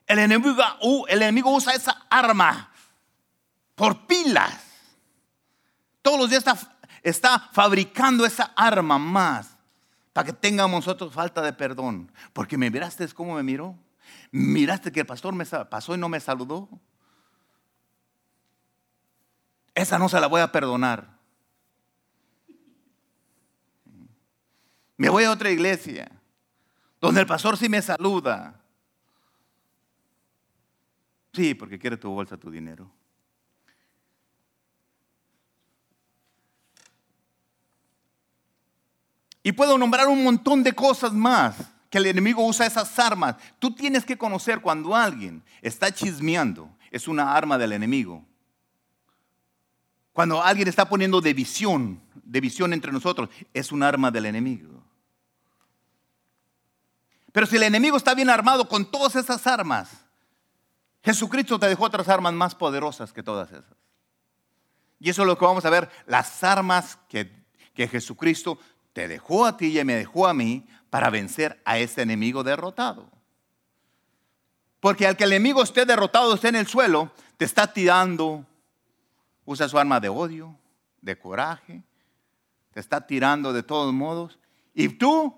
El 0.05 0.19
enemigo, 0.19 0.61
uh, 0.81 1.05
el 1.07 1.21
enemigo 1.21 1.55
usa 1.55 1.73
esa 1.73 2.05
arma 2.09 2.71
por 3.75 4.05
pilas. 4.05 4.65
Todos 6.01 6.19
los 6.19 6.29
días 6.29 6.45
está, 6.45 6.77
está 7.03 7.39
fabricando 7.53 8.25
esa 8.25 8.51
arma 8.55 8.97
más 8.97 9.55
para 10.11 10.25
que 10.25 10.33
tengamos 10.33 10.85
nosotros 10.85 11.13
falta 11.13 11.41
de 11.41 11.53
perdón. 11.53 12.11
Porque 12.33 12.57
me 12.57 12.69
miraste 12.69 13.07
cómo 13.09 13.35
me 13.35 13.43
miró. 13.43 13.77
Miraste 14.31 14.91
que 14.91 15.01
el 15.01 15.05
pastor 15.05 15.33
me 15.33 15.45
pasó 15.45 15.95
y 15.95 15.97
no 15.97 16.09
me 16.09 16.19
saludó. 16.19 16.67
Esa 19.73 19.97
no 19.97 20.09
se 20.09 20.19
la 20.19 20.27
voy 20.27 20.41
a 20.41 20.51
perdonar. 20.51 21.18
Me 24.99 25.07
voy 25.07 25.23
a 25.23 25.31
otra 25.31 25.49
iglesia 25.49 26.11
donde 26.99 27.21
el 27.21 27.25
pastor 27.25 27.55
sí 27.55 27.69
me 27.69 27.81
saluda. 27.81 28.61
Sí, 31.31 31.53
porque 31.53 31.79
quiere 31.79 31.95
tu 31.95 32.09
bolsa, 32.09 32.35
tu 32.35 32.51
dinero. 32.51 32.91
Y 39.41 39.53
puedo 39.53 39.77
nombrar 39.77 40.09
un 40.09 40.21
montón 40.21 40.63
de 40.63 40.73
cosas 40.73 41.13
más 41.13 41.55
que 41.89 41.97
el 41.97 42.07
enemigo 42.07 42.45
usa 42.45 42.65
esas 42.65 42.99
armas. 42.99 43.37
Tú 43.57 43.73
tienes 43.73 44.03
que 44.03 44.17
conocer 44.17 44.59
cuando 44.59 44.93
alguien 44.93 45.41
está 45.61 45.93
chismeando, 45.93 46.69
es 46.91 47.07
una 47.07 47.33
arma 47.33 47.57
del 47.57 47.71
enemigo. 47.71 48.25
Cuando 50.11 50.43
alguien 50.43 50.67
está 50.67 50.89
poniendo 50.89 51.21
división, 51.21 52.01
división 52.21 52.73
entre 52.73 52.91
nosotros, 52.91 53.29
es 53.53 53.71
un 53.71 53.81
arma 53.81 54.11
del 54.11 54.25
enemigo. 54.25 54.78
Pero 57.31 57.45
si 57.45 57.57
el 57.57 57.63
enemigo 57.63 57.97
está 57.97 58.13
bien 58.13 58.29
armado 58.29 58.67
con 58.67 58.89
todas 58.89 59.15
esas 59.15 59.45
armas, 59.45 59.89
Jesucristo 61.03 61.59
te 61.59 61.67
dejó 61.67 61.85
otras 61.85 62.09
armas 62.09 62.33
más 62.33 62.55
poderosas 62.55 63.13
que 63.13 63.23
todas 63.23 63.49
esas. 63.51 63.77
Y 64.99 65.09
eso 65.09 65.21
es 65.21 65.27
lo 65.27 65.37
que 65.37 65.45
vamos 65.45 65.65
a 65.65 65.69
ver, 65.69 65.89
las 66.07 66.43
armas 66.43 66.97
que, 67.07 67.31
que 67.73 67.87
Jesucristo 67.87 68.59
te 68.93 69.07
dejó 69.07 69.45
a 69.45 69.55
ti 69.55 69.79
y 69.79 69.83
me 69.85 69.95
dejó 69.95 70.27
a 70.27 70.33
mí 70.33 70.67
para 70.89 71.09
vencer 71.09 71.61
a 71.63 71.77
ese 71.77 72.01
enemigo 72.01 72.43
derrotado. 72.43 73.09
Porque 74.79 75.07
al 75.07 75.15
que 75.15 75.25
el 75.25 75.33
enemigo 75.33 75.61
esté 75.61 75.85
derrotado, 75.85 76.33
esté 76.33 76.49
en 76.49 76.55
el 76.55 76.67
suelo, 76.67 77.11
te 77.37 77.45
está 77.45 77.71
tirando, 77.71 78.45
usa 79.45 79.69
su 79.69 79.77
arma 79.77 79.99
de 79.99 80.09
odio, 80.09 80.57
de 81.01 81.17
coraje, 81.17 81.83
te 82.71 82.79
está 82.79 83.05
tirando 83.05 83.53
de 83.53 83.63
todos 83.63 83.93
modos. 83.93 84.39
Y 84.73 84.89
tú 84.89 85.37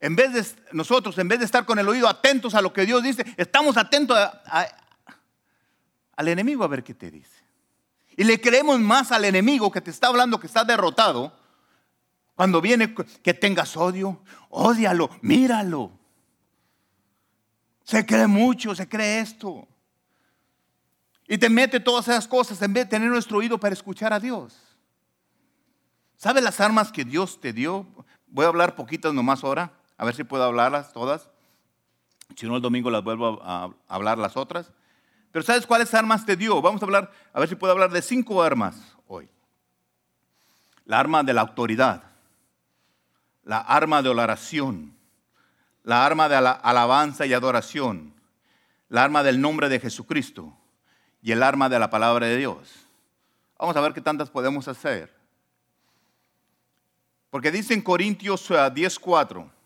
en 0.00 0.16
vez 0.16 0.32
de 0.32 0.44
nosotros, 0.72 1.18
en 1.18 1.28
vez 1.28 1.38
de 1.38 1.44
estar 1.44 1.66
con 1.66 1.78
el 1.78 1.88
oído 1.88 2.08
atentos 2.08 2.54
a 2.54 2.62
lo 2.62 2.72
que 2.72 2.86
Dios 2.86 3.02
dice, 3.02 3.24
estamos 3.36 3.76
atentos 3.76 4.16
al 6.16 6.28
enemigo 6.28 6.64
a 6.64 6.68
ver 6.68 6.82
qué 6.82 6.94
te 6.94 7.10
dice. 7.10 7.44
Y 8.16 8.24
le 8.24 8.40
creemos 8.40 8.80
más 8.80 9.12
al 9.12 9.24
enemigo 9.26 9.70
que 9.70 9.80
te 9.80 9.90
está 9.90 10.08
hablando 10.08 10.40
que 10.40 10.46
está 10.46 10.64
derrotado. 10.64 11.38
Cuando 12.34 12.62
viene 12.62 12.94
que 12.94 13.34
tengas 13.34 13.76
odio, 13.76 14.22
ódialo, 14.48 15.10
míralo. 15.20 15.92
Se 17.84 18.06
cree 18.06 18.26
mucho, 18.26 18.74
se 18.74 18.88
cree 18.88 19.20
esto. 19.20 19.68
Y 21.28 21.36
te 21.38 21.50
mete 21.50 21.78
todas 21.78 22.08
esas 22.08 22.26
cosas 22.26 22.60
en 22.62 22.72
vez 22.72 22.84
de 22.84 22.90
tener 22.90 23.10
nuestro 23.10 23.38
oído 23.38 23.58
para 23.58 23.74
escuchar 23.74 24.12
a 24.12 24.20
Dios. 24.20 24.56
¿Sabes 26.16 26.42
las 26.42 26.60
armas 26.60 26.90
que 26.90 27.04
Dios 27.04 27.40
te 27.40 27.52
dio? 27.52 27.86
Voy 28.26 28.44
a 28.44 28.48
hablar 28.48 28.74
poquitas 28.74 29.12
nomás 29.12 29.44
ahora. 29.44 29.79
A 30.00 30.06
ver 30.06 30.14
si 30.14 30.24
puedo 30.24 30.42
hablarlas 30.42 30.94
todas. 30.94 31.28
Si 32.34 32.46
no, 32.46 32.56
el 32.56 32.62
domingo 32.62 32.90
las 32.90 33.04
vuelvo 33.04 33.38
a 33.44 33.70
hablar 33.86 34.16
las 34.16 34.34
otras. 34.34 34.72
Pero 35.30 35.44
¿sabes 35.44 35.66
cuáles 35.66 35.92
armas 35.92 36.24
te 36.24 36.36
dio? 36.36 36.62
Vamos 36.62 36.80
a 36.80 36.86
hablar, 36.86 37.12
a 37.34 37.38
ver 37.38 37.50
si 37.50 37.54
puedo 37.54 37.74
hablar 37.74 37.90
de 37.90 38.00
cinco 38.00 38.42
armas 38.42 38.96
hoy. 39.06 39.28
La 40.86 41.00
arma 41.00 41.22
de 41.22 41.34
la 41.34 41.42
autoridad, 41.42 42.02
la 43.44 43.58
arma 43.58 44.00
de 44.00 44.08
oración, 44.08 44.96
la 45.82 46.06
arma 46.06 46.30
de 46.30 46.40
la 46.40 46.52
alabanza 46.52 47.26
y 47.26 47.34
adoración, 47.34 48.14
la 48.88 49.04
arma 49.04 49.22
del 49.22 49.38
nombre 49.38 49.68
de 49.68 49.80
Jesucristo 49.80 50.56
y 51.20 51.32
el 51.32 51.42
arma 51.42 51.68
de 51.68 51.78
la 51.78 51.90
palabra 51.90 52.26
de 52.26 52.38
Dios. 52.38 52.72
Vamos 53.58 53.76
a 53.76 53.82
ver 53.82 53.92
qué 53.92 54.00
tantas 54.00 54.30
podemos 54.30 54.66
hacer. 54.66 55.14
Porque 57.28 57.50
dice 57.50 57.74
en 57.74 57.82
Corintios 57.82 58.48
10:4, 58.50 59.59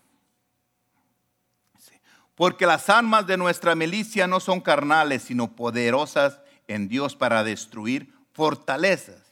porque 2.35 2.67
las 2.67 2.89
armas 2.89 3.27
de 3.27 3.37
nuestra 3.37 3.75
milicia 3.75 4.27
no 4.27 4.41
son 4.41 4.61
carnales, 4.61 5.23
sino 5.23 5.55
poderosas 5.55 6.41
en 6.67 6.89
Dios 6.89 7.15
para 7.15 7.45
destruir 7.45 8.13
fortalezas. 8.33 9.23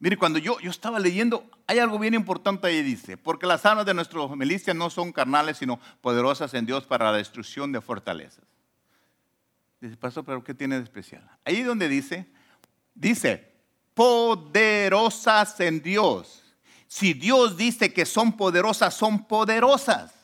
Mire, 0.00 0.16
cuando 0.16 0.38
yo, 0.38 0.58
yo 0.60 0.70
estaba 0.70 0.98
leyendo, 0.98 1.48
hay 1.66 1.78
algo 1.78 1.98
bien 1.98 2.14
importante 2.14 2.66
ahí, 2.66 2.82
dice, 2.82 3.16
porque 3.16 3.46
las 3.46 3.66
armas 3.66 3.84
de 3.84 3.94
nuestra 3.94 4.26
milicia 4.28 4.72
no 4.72 4.88
son 4.88 5.12
carnales, 5.12 5.58
sino 5.58 5.78
poderosas 6.00 6.54
en 6.54 6.64
Dios 6.64 6.86
para 6.86 7.12
la 7.12 7.18
destrucción 7.18 7.70
de 7.70 7.80
fortalezas. 7.80 8.44
Dice, 9.80 9.96
pastor, 9.96 10.24
pero 10.24 10.42
¿qué 10.42 10.54
tiene 10.54 10.76
de 10.76 10.84
especial? 10.84 11.28
Ahí 11.44 11.62
donde 11.62 11.88
dice, 11.88 12.26
dice, 12.94 13.52
poderosas 13.94 15.60
en 15.60 15.82
Dios. 15.82 16.42
Si 16.86 17.12
Dios 17.12 17.56
dice 17.56 17.92
que 17.92 18.06
son 18.06 18.32
poderosas, 18.32 18.94
son 18.94 19.26
poderosas. 19.26 20.19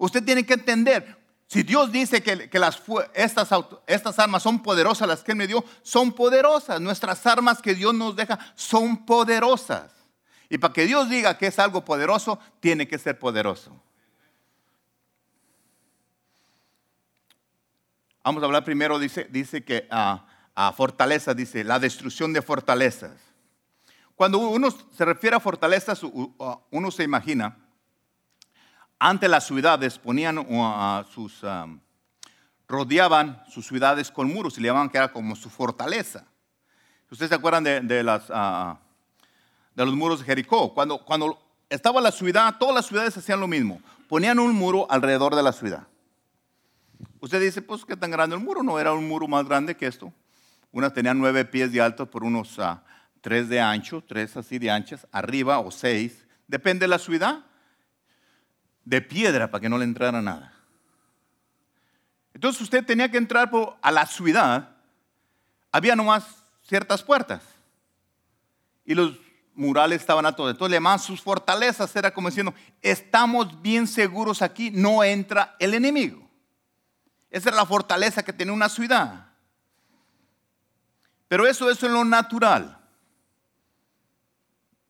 Usted 0.00 0.24
tiene 0.24 0.46
que 0.46 0.54
entender, 0.54 1.18
si 1.46 1.62
Dios 1.62 1.92
dice 1.92 2.22
que, 2.22 2.58
las, 2.58 2.82
estas, 3.12 3.50
estas 3.86 4.18
armas 4.18 4.42
son 4.42 4.62
poderosas, 4.62 5.06
las 5.06 5.22
que 5.22 5.32
Él 5.32 5.36
me 5.36 5.46
dio, 5.46 5.62
son 5.82 6.12
poderosas. 6.12 6.80
Nuestras 6.80 7.26
armas 7.26 7.60
que 7.60 7.74
Dios 7.74 7.92
nos 7.92 8.16
deja 8.16 8.38
son 8.54 9.04
poderosas. 9.04 9.92
Y 10.48 10.56
para 10.56 10.72
que 10.72 10.86
Dios 10.86 11.10
diga 11.10 11.36
que 11.36 11.48
es 11.48 11.58
algo 11.58 11.84
poderoso, 11.84 12.38
tiene 12.60 12.88
que 12.88 12.98
ser 12.98 13.18
poderoso. 13.18 13.78
Vamos 18.24 18.42
a 18.42 18.46
hablar 18.46 18.64
primero, 18.64 18.98
dice, 18.98 19.28
dice 19.30 19.62
que 19.62 19.86
a, 19.90 20.24
a 20.54 20.72
fortaleza, 20.72 21.34
dice 21.34 21.62
la 21.62 21.78
destrucción 21.78 22.32
de 22.32 22.40
fortalezas. 22.40 23.18
Cuando 24.14 24.38
uno 24.38 24.70
se 24.70 25.04
refiere 25.04 25.36
a 25.36 25.40
fortalezas, 25.40 26.00
uno 26.02 26.90
se 26.90 27.02
imagina, 27.02 27.58
ante 29.00 29.28
las 29.28 29.46
ciudades 29.46 29.98
ponían 29.98 30.38
uh, 30.38 31.02
sus, 31.10 31.42
um, 31.42 31.80
rodeaban 32.68 33.42
sus 33.48 33.66
ciudades 33.66 34.10
con 34.10 34.28
muros 34.28 34.58
y 34.58 34.60
le 34.60 34.68
llamaban 34.68 34.90
que 34.90 34.98
era 34.98 35.10
como 35.10 35.34
su 35.34 35.48
fortaleza. 35.48 36.26
¿Ustedes 37.10 37.30
se 37.30 37.34
acuerdan 37.34 37.64
de, 37.64 37.80
uh, 37.80 38.76
los 39.74 39.94
muros 39.94 40.20
de 40.20 40.26
Jericó? 40.26 40.74
Cuando, 40.74 40.98
cuando 40.98 41.42
estaba 41.70 42.00
la 42.02 42.12
ciudad, 42.12 42.56
todas 42.58 42.74
las 42.74 42.86
ciudades 42.86 43.16
hacían 43.16 43.40
lo 43.40 43.48
mismo. 43.48 43.80
Ponían 44.06 44.38
un 44.38 44.54
muro 44.54 44.86
alrededor 44.90 45.34
de 45.34 45.42
la 45.42 45.52
ciudad. 45.52 45.88
Usted 47.20 47.40
dice, 47.40 47.62
pues, 47.62 47.86
¿qué 47.86 47.96
tan 47.96 48.10
grande 48.10 48.36
el 48.36 48.42
muro? 48.42 48.62
No 48.62 48.78
era 48.78 48.92
un 48.92 49.08
muro 49.08 49.26
más 49.26 49.46
grande 49.46 49.74
que 49.76 49.86
esto. 49.86 50.12
Unas 50.72 50.92
tenían 50.92 51.18
nueve 51.18 51.46
pies 51.46 51.72
de 51.72 51.80
alto 51.80 52.08
por 52.08 52.22
unos 52.22 52.58
uh, 52.58 52.76
tres 53.22 53.48
de 53.48 53.60
ancho, 53.60 54.04
tres 54.06 54.36
así 54.36 54.58
de 54.58 54.70
anchas, 54.70 55.06
arriba 55.10 55.58
o 55.58 55.70
seis. 55.70 56.26
Depende 56.46 56.84
de 56.84 56.88
la 56.88 56.98
ciudad 56.98 57.46
de 58.90 59.00
piedra 59.00 59.48
para 59.48 59.62
que 59.62 59.68
no 59.68 59.78
le 59.78 59.84
entrara 59.84 60.20
nada. 60.20 60.52
Entonces 62.34 62.60
usted 62.60 62.84
tenía 62.84 63.08
que 63.08 63.18
entrar 63.18 63.48
a 63.80 63.92
la 63.92 64.04
ciudad, 64.04 64.70
había 65.70 65.94
nomás 65.94 66.24
ciertas 66.62 67.00
puertas 67.00 67.40
y 68.84 68.96
los 68.96 69.16
murales 69.54 70.00
estaban 70.00 70.26
a 70.26 70.34
todo. 70.34 70.50
Entonces, 70.50 70.72
además, 70.72 71.04
sus 71.04 71.22
fortalezas 71.22 71.94
era 71.94 72.12
como 72.12 72.30
diciendo, 72.30 72.52
estamos 72.82 73.62
bien 73.62 73.86
seguros 73.86 74.42
aquí, 74.42 74.72
no 74.72 75.04
entra 75.04 75.54
el 75.60 75.74
enemigo. 75.74 76.28
Esa 77.30 77.50
era 77.50 77.58
la 77.58 77.66
fortaleza 77.66 78.24
que 78.24 78.32
tenía 78.32 78.52
una 78.52 78.68
ciudad. 78.68 79.28
Pero 81.28 81.46
eso, 81.46 81.70
eso 81.70 81.86
es 81.86 81.92
lo 81.92 82.04
natural. 82.04 82.76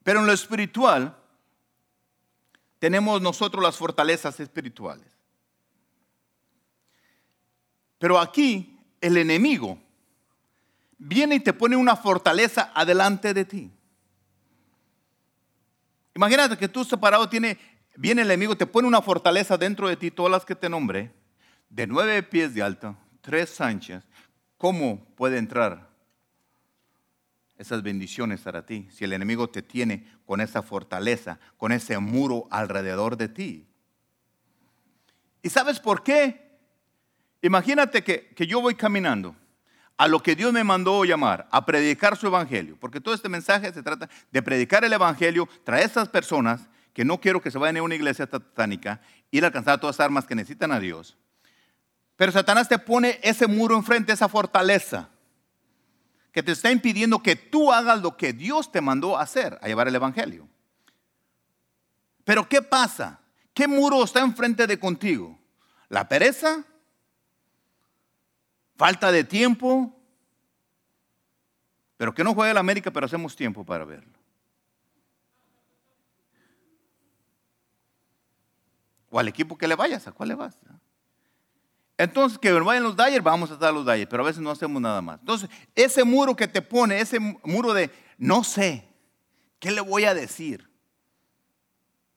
Pero 0.03 0.21
en 0.21 0.27
lo 0.27 0.33
espiritual, 0.33 1.20
tenemos 2.81 3.21
nosotros 3.21 3.63
las 3.63 3.77
fortalezas 3.77 4.41
espirituales. 4.41 5.07
Pero 7.99 8.19
aquí 8.19 8.81
el 9.03 9.19
enemigo 9.19 9.79
viene 10.97 11.37
y 11.37 11.41
te 11.41 11.53
pone 11.53 11.77
una 11.77 11.95
fortaleza 11.95 12.73
adelante 12.75 13.35
de 13.35 13.45
ti. 13.45 13.71
Imagínate 16.15 16.57
que 16.57 16.69
tú 16.69 16.83
separado 16.83 17.29
tiene, 17.29 17.59
viene 17.97 18.23
el 18.23 18.31
enemigo, 18.31 18.57
te 18.57 18.67
pone 18.67 18.89
una 18.89 19.03
fortaleza 19.03 19.59
dentro 19.59 19.87
de 19.87 19.97
ti, 19.97 20.11
todas 20.11 20.33
las 20.33 20.47
que 20.47 20.57
te 20.57 20.71
nombré, 20.71 21.13
de 21.69 21.87
nueve 21.87 22.23
pies 22.23 22.55
de 22.55 22.63
alto, 22.63 22.97
tres 23.21 23.61
anchas. 23.61 24.05
¿Cómo 24.57 25.05
puede 25.17 25.37
entrar 25.37 25.90
esas 27.61 27.83
bendiciones 27.83 28.41
para 28.41 28.65
ti, 28.65 28.89
si 28.91 29.05
el 29.05 29.13
enemigo 29.13 29.51
te 29.51 29.61
tiene 29.61 30.07
con 30.25 30.41
esa 30.41 30.63
fortaleza, 30.63 31.39
con 31.59 31.73
ese 31.73 31.99
muro 31.99 32.49
alrededor 32.51 33.19
de 33.19 33.29
ti. 33.29 33.67
¿Y 35.43 35.51
sabes 35.51 35.79
por 35.79 36.03
qué? 36.03 36.59
Imagínate 37.43 38.03
que, 38.03 38.29
que 38.29 38.47
yo 38.47 38.63
voy 38.63 38.75
caminando 38.75 39.37
a 39.99 40.09
lo 40.09 40.23
que 40.23 40.35
Dios 40.35 40.55
me 40.55 40.65
mandó 40.65 41.05
llamar, 41.05 41.49
a 41.51 41.67
predicar 41.67 42.17
su 42.17 42.27
evangelio, 42.29 42.79
porque 42.81 42.99
todo 42.99 43.15
este 43.15 43.29
mensaje 43.29 43.71
se 43.75 43.83
trata 43.83 44.09
de 44.31 44.43
predicar 44.43 44.83
el 44.83 44.95
evangelio, 44.95 45.47
traer 45.63 45.83
a 45.83 45.87
esas 45.87 46.09
personas 46.09 46.63
que 46.95 47.05
no 47.05 47.21
quiero 47.21 47.43
que 47.43 47.51
se 47.51 47.59
vayan 47.59 47.77
a 47.77 47.83
una 47.83 47.95
iglesia 47.95 48.27
satánica, 48.27 49.03
ir 49.31 49.45
a 49.45 49.49
alcanzar 49.49 49.79
todas 49.79 49.99
las 49.99 50.05
armas 50.07 50.25
que 50.25 50.35
necesitan 50.35 50.73
a 50.73 50.81
Dios. 50.81 51.19
Pero 52.17 52.33
Satanás 52.33 52.71
te 52.71 52.79
pone 52.79 53.21
ese 53.23 53.47
muro 53.47 53.77
enfrente, 53.77 54.15
esa 54.15 54.31
fortaleza 54.31 55.11
que 56.33 56.43
te 56.43 56.53
está 56.53 56.71
impidiendo 56.71 57.23
que 57.23 57.37
tú 57.37 57.73
hagas 57.73 58.01
lo 58.03 58.17
que 58.17 58.33
Dios 58.33 58.71
te 58.71 58.81
mandó 58.81 59.19
hacer, 59.19 59.59
a 59.61 59.67
llevar 59.67 59.89
el 59.89 59.95
Evangelio. 59.95 60.49
Pero 62.25 62.49
¿qué 62.49 62.63
pasa? 62.63 63.21
¿Qué 63.53 63.67
muro 63.67 64.05
está 64.05 64.21
enfrente 64.21 64.67
de 64.67 64.79
contigo? 64.79 65.39
¿La 65.89 66.09
pereza? 66.09 66.65
¿Falta 68.77 69.11
de 69.11 69.25
tiempo? 69.25 69.97
Pero 71.97 72.15
que 72.15 72.25
no 72.25 72.35
juegue 72.35 72.55
la 72.55 72.61
América, 72.61 72.91
pero 72.91 73.07
hacemos 73.07 73.35
tiempo 73.37 73.65
para 73.65 73.85
verlo. 73.85 74.19
O 79.11 79.19
al 79.19 79.29
equipo 79.29 79.59
que 79.59 79.67
le 79.67 79.75
vayas, 79.75 80.07
¿a 80.07 80.13
cuál 80.13 80.29
le 80.29 80.35
vas? 80.37 80.57
Entonces, 82.01 82.39
que 82.39 82.51
vayan 82.51 82.83
los 82.83 82.97
Dyer, 82.97 83.21
vamos 83.21 83.51
a 83.51 83.57
dar 83.57 83.75
los 83.75 83.85
Dyer, 83.85 84.09
pero 84.09 84.23
a 84.23 84.27
veces 84.27 84.41
no 84.41 84.51
hacemos 84.51 84.81
nada 84.81 85.03
más. 85.03 85.21
Entonces, 85.21 85.51
ese 85.75 86.03
muro 86.03 86.35
que 86.35 86.49
te 86.49 86.63
pone, 86.63 86.99
ese 86.99 87.21
muro 87.21 87.75
de 87.75 87.91
no 88.17 88.43
sé, 88.43 88.89
¿qué 89.59 89.71
le 89.71 89.83
voy 89.83 90.05
a 90.05 90.15
decir? 90.15 90.67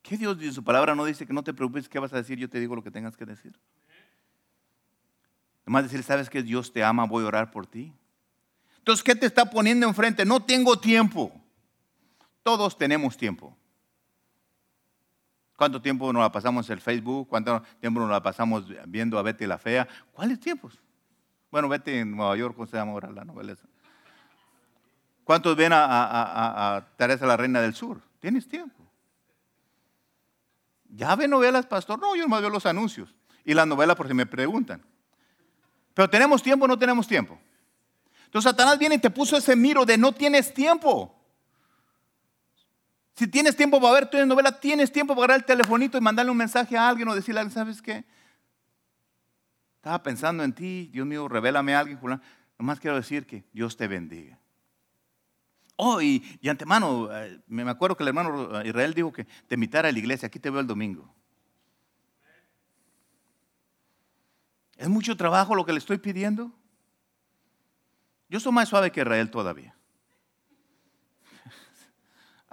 ¿Qué 0.02 0.15
Dios 0.15 0.39
dice? 0.39 0.54
Su 0.54 0.63
palabra 0.63 0.96
no 0.96 1.04
dice 1.04 1.28
que 1.28 1.34
no 1.34 1.43
te 1.43 1.54
preocupes, 1.54 1.89
¿qué 1.89 2.00
vas 2.00 2.13
a 2.13 2.15
decir? 2.15 2.38
Yo 2.38 2.50
te 2.50 2.62
digo 2.62 2.78
lo 2.78 2.82
que 2.82 2.91
tengas 2.91 3.17
que 3.17 3.26
decir. 3.26 3.60
Además 5.63 5.84
decir, 5.84 6.02
¿sabes 6.04 6.30
que 6.30 6.43
Dios 6.43 6.72
te 6.72 6.82
ama? 6.82 7.06
Voy 7.06 7.26
a 7.26 7.28
orar 7.28 7.52
por 7.52 7.67
ti. 7.67 7.93
Entonces, 8.78 9.04
¿qué 9.04 9.15
te 9.15 9.26
está 9.26 9.50
poniendo 9.50 9.86
enfrente? 9.86 10.24
No 10.24 10.41
tengo 10.41 10.80
tiempo. 10.80 11.30
Todos 12.41 12.78
tenemos 12.78 13.17
tiempo. 13.17 13.58
¿Cuánto 15.56 15.82
tiempo 15.82 16.12
nos 16.12 16.22
la 16.22 16.32
pasamos 16.32 16.68
en 16.70 16.74
el 16.74 16.82
Facebook? 16.82 17.28
¿Cuánto 17.28 17.62
tiempo 17.80 18.00
nos 18.00 18.10
la 18.10 18.22
pasamos 18.22 18.66
viendo 18.88 19.18
a 19.20 19.22
Betty 19.22 19.46
la 19.46 19.58
Fea? 19.58 19.88
¿Cuáles 20.12 20.39
tiempos? 20.39 20.80
Bueno, 21.52 21.70
Betty 21.70 21.92
en 21.92 22.16
Nueva 22.16 22.36
York, 22.36 22.56
¿cómo 22.56 22.68
se 22.68 22.76
llama 22.78 22.94
ahora 22.94 23.12
la 23.12 23.24
novela 23.24 23.56
¿Cuántos 25.24 25.56
ven 25.56 25.72
a, 25.74 26.86
Teresa 26.98 27.26
la 27.26 27.38
Reina 27.38 27.62
del 27.62 27.74
Sur? 27.74 28.02
¿Tienes 28.20 28.48
tiempo? 28.48 28.84
¿Ya 30.89 31.16
ve 31.16 31.28
novelas, 31.28 31.66
pastor? 31.66 32.00
No, 32.00 32.16
yo 32.16 32.28
no 32.28 32.42
veo 32.42 32.50
los 32.50 32.66
anuncios. 32.66 33.13
Y 33.46 33.54
las 33.54 33.68
novelas 33.68 33.96
por 33.96 34.08
si 34.08 34.13
me 34.13 34.26
preguntan. 34.26 34.84
Pero 35.94 36.10
¿tenemos 36.10 36.42
tiempo 36.42 36.66
o 36.66 36.68
no 36.68 36.78
tenemos 36.78 37.08
tiempo? 37.08 37.39
Entonces 38.26 38.50
Satanás 38.50 38.80
viene 38.80 38.96
y 38.96 39.00
te 39.00 39.10
puso 39.10 39.38
ese 39.38 39.56
miro 39.56 39.86
de 39.86 39.98
no 39.98 40.12
tienes 40.12 40.54
tiempo. 40.54 41.12
Si 43.15 43.28
tienes 43.28 43.56
tiempo 43.56 43.80
para 43.80 43.93
ver 43.93 44.10
tu 44.10 44.26
novela, 44.26 44.60
tienes 44.60 44.91
tiempo 44.91 45.13
para 45.13 45.26
agarrar 45.26 45.39
el 45.39 45.45
telefonito 45.45 45.97
y 45.97 46.02
mandarle 46.02 46.32
un 46.32 46.38
mensaje 46.38 46.76
a 46.76 46.89
alguien 46.89 47.08
o 47.08 47.15
decirle, 47.15 47.47
¿sabes 47.52 47.82
qué? 47.82 48.04
Estaba 49.76 50.02
pensando 50.02 50.43
en 50.43 50.54
ti, 50.54 50.89
Dios 50.91 51.06
mío, 51.06 51.28
revélame 51.28 51.76
a 51.76 51.80
alguien, 51.80 51.97
Julián. 51.99 52.21
Nomás 52.58 52.80
quiero 52.80 52.95
decir 52.95 53.26
que 53.26 53.43
Dios 53.52 53.78
te 53.78 53.88
bendiga. 53.88 54.39
Oh, 55.76 56.02
y, 56.02 56.23
y 56.41 56.49
antemano, 56.49 57.10
eh, 57.12 57.39
me 57.47 57.69
acuerdo 57.69 57.97
que 57.97 58.04
el 58.04 58.08
hermano 58.08 58.63
Israel 58.63 58.93
dijo 58.93 59.12
que 59.12 59.26
te 59.26 59.56
invitara 59.56 59.89
a 59.89 59.91
la 59.91 59.99
iglesia, 59.99 60.28
aquí 60.28 60.39
te 60.39 60.49
veo 60.49 60.62
el 60.62 60.67
domingo. 60.67 61.13
¿Es 64.78 64.89
mucho 64.89 65.15
trabajo 65.17 65.56
lo 65.56 65.65
que 65.65 65.71
le 65.71 65.80
estoy 65.80 65.97
pidiendo? 65.97 66.52
Yo 68.30 68.39
soy 68.39 68.52
más 68.52 68.69
suave 68.69 68.91
que 68.91 69.02
Israel 69.02 69.30
todavía. 69.30 69.76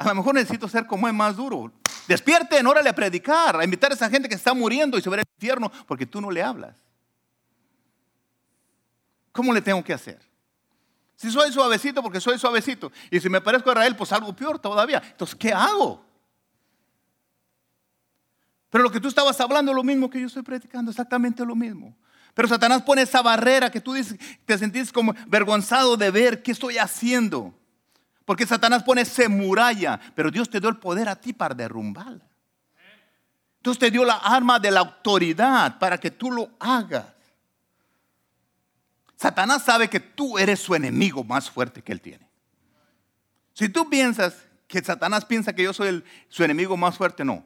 A 0.00 0.04
lo 0.08 0.14
mejor 0.14 0.34
necesito 0.34 0.66
ser 0.66 0.86
como 0.86 1.06
es 1.06 1.12
más 1.12 1.36
duro. 1.36 1.70
Despierten, 2.08 2.66
órale 2.66 2.88
a 2.88 2.94
predicar, 2.94 3.60
a 3.60 3.64
invitar 3.64 3.90
a 3.90 3.94
esa 3.94 4.08
gente 4.08 4.30
que 4.30 4.34
está 4.34 4.54
muriendo 4.54 4.96
y 4.96 5.02
se 5.02 5.10
verá 5.10 5.20
el 5.20 5.28
infierno 5.36 5.70
porque 5.86 6.06
tú 6.06 6.22
no 6.22 6.30
le 6.30 6.42
hablas. 6.42 6.74
¿Cómo 9.30 9.52
le 9.52 9.60
tengo 9.60 9.84
que 9.84 9.92
hacer? 9.92 10.18
Si 11.16 11.30
soy 11.30 11.52
suavecito, 11.52 12.02
porque 12.02 12.18
soy 12.18 12.38
suavecito. 12.38 12.90
Y 13.10 13.20
si 13.20 13.28
me 13.28 13.42
parezco 13.42 13.68
a 13.68 13.74
Israel, 13.74 13.94
pues 13.94 14.10
algo 14.12 14.34
peor 14.34 14.58
todavía. 14.58 15.02
Entonces, 15.04 15.36
¿qué 15.36 15.52
hago? 15.52 16.02
Pero 18.70 18.82
lo 18.82 18.90
que 18.90 19.00
tú 19.00 19.08
estabas 19.08 19.38
hablando 19.38 19.70
es 19.70 19.76
lo 19.76 19.84
mismo 19.84 20.08
que 20.08 20.18
yo 20.18 20.28
estoy 20.28 20.42
predicando, 20.42 20.90
exactamente 20.90 21.44
lo 21.44 21.54
mismo. 21.54 21.94
Pero 22.32 22.48
Satanás 22.48 22.80
pone 22.84 23.02
esa 23.02 23.20
barrera 23.20 23.70
que 23.70 23.82
tú 23.82 23.92
dices, 23.92 24.18
te 24.46 24.56
sentís 24.56 24.90
como 24.90 25.14
vergonzado 25.26 25.98
de 25.98 26.10
ver 26.10 26.42
qué 26.42 26.52
estoy 26.52 26.78
haciendo. 26.78 27.59
Porque 28.30 28.46
Satanás 28.46 28.84
pone 28.84 29.00
esa 29.00 29.28
muralla, 29.28 29.98
pero 30.14 30.30
Dios 30.30 30.48
te 30.48 30.60
dio 30.60 30.68
el 30.68 30.76
poder 30.76 31.08
a 31.08 31.16
ti 31.16 31.32
para 31.32 31.52
derrumbarla. 31.52 32.24
Dios 33.60 33.76
te 33.76 33.90
dio 33.90 34.04
la 34.04 34.18
arma 34.18 34.60
de 34.60 34.70
la 34.70 34.78
autoridad 34.78 35.80
para 35.80 35.98
que 35.98 36.12
tú 36.12 36.30
lo 36.30 36.48
hagas. 36.60 37.06
Satanás 39.16 39.64
sabe 39.64 39.90
que 39.90 39.98
tú 39.98 40.38
eres 40.38 40.60
su 40.60 40.76
enemigo 40.76 41.24
más 41.24 41.50
fuerte 41.50 41.82
que 41.82 41.90
él 41.90 42.00
tiene. 42.00 42.24
Si 43.52 43.68
tú 43.68 43.90
piensas 43.90 44.46
que 44.68 44.80
Satanás 44.80 45.24
piensa 45.24 45.52
que 45.52 45.64
yo 45.64 45.72
soy 45.72 46.04
su 46.28 46.44
enemigo 46.44 46.76
más 46.76 46.96
fuerte, 46.96 47.24
no. 47.24 47.44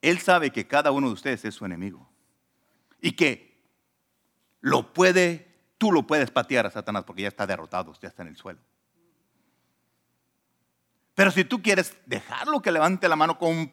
Él 0.00 0.20
sabe 0.20 0.52
que 0.52 0.64
cada 0.64 0.92
uno 0.92 1.08
de 1.08 1.14
ustedes 1.14 1.44
es 1.44 1.56
su 1.56 1.64
enemigo. 1.64 2.08
Y 3.00 3.16
que 3.16 3.64
lo 4.60 4.94
puede, 4.94 5.48
tú 5.76 5.90
lo 5.90 6.06
puedes 6.06 6.30
patear 6.30 6.66
a 6.66 6.70
Satanás 6.70 7.02
porque 7.02 7.22
ya 7.22 7.28
está 7.28 7.48
derrotado, 7.48 7.92
ya 8.00 8.06
está 8.06 8.22
en 8.22 8.28
el 8.28 8.36
suelo. 8.36 8.60
Pero 11.14 11.30
si 11.30 11.44
tú 11.44 11.62
quieres 11.62 11.96
dejarlo 12.06 12.62
que 12.62 12.70
levante 12.70 13.08
la 13.08 13.16
mano 13.16 13.38
con 13.38 13.72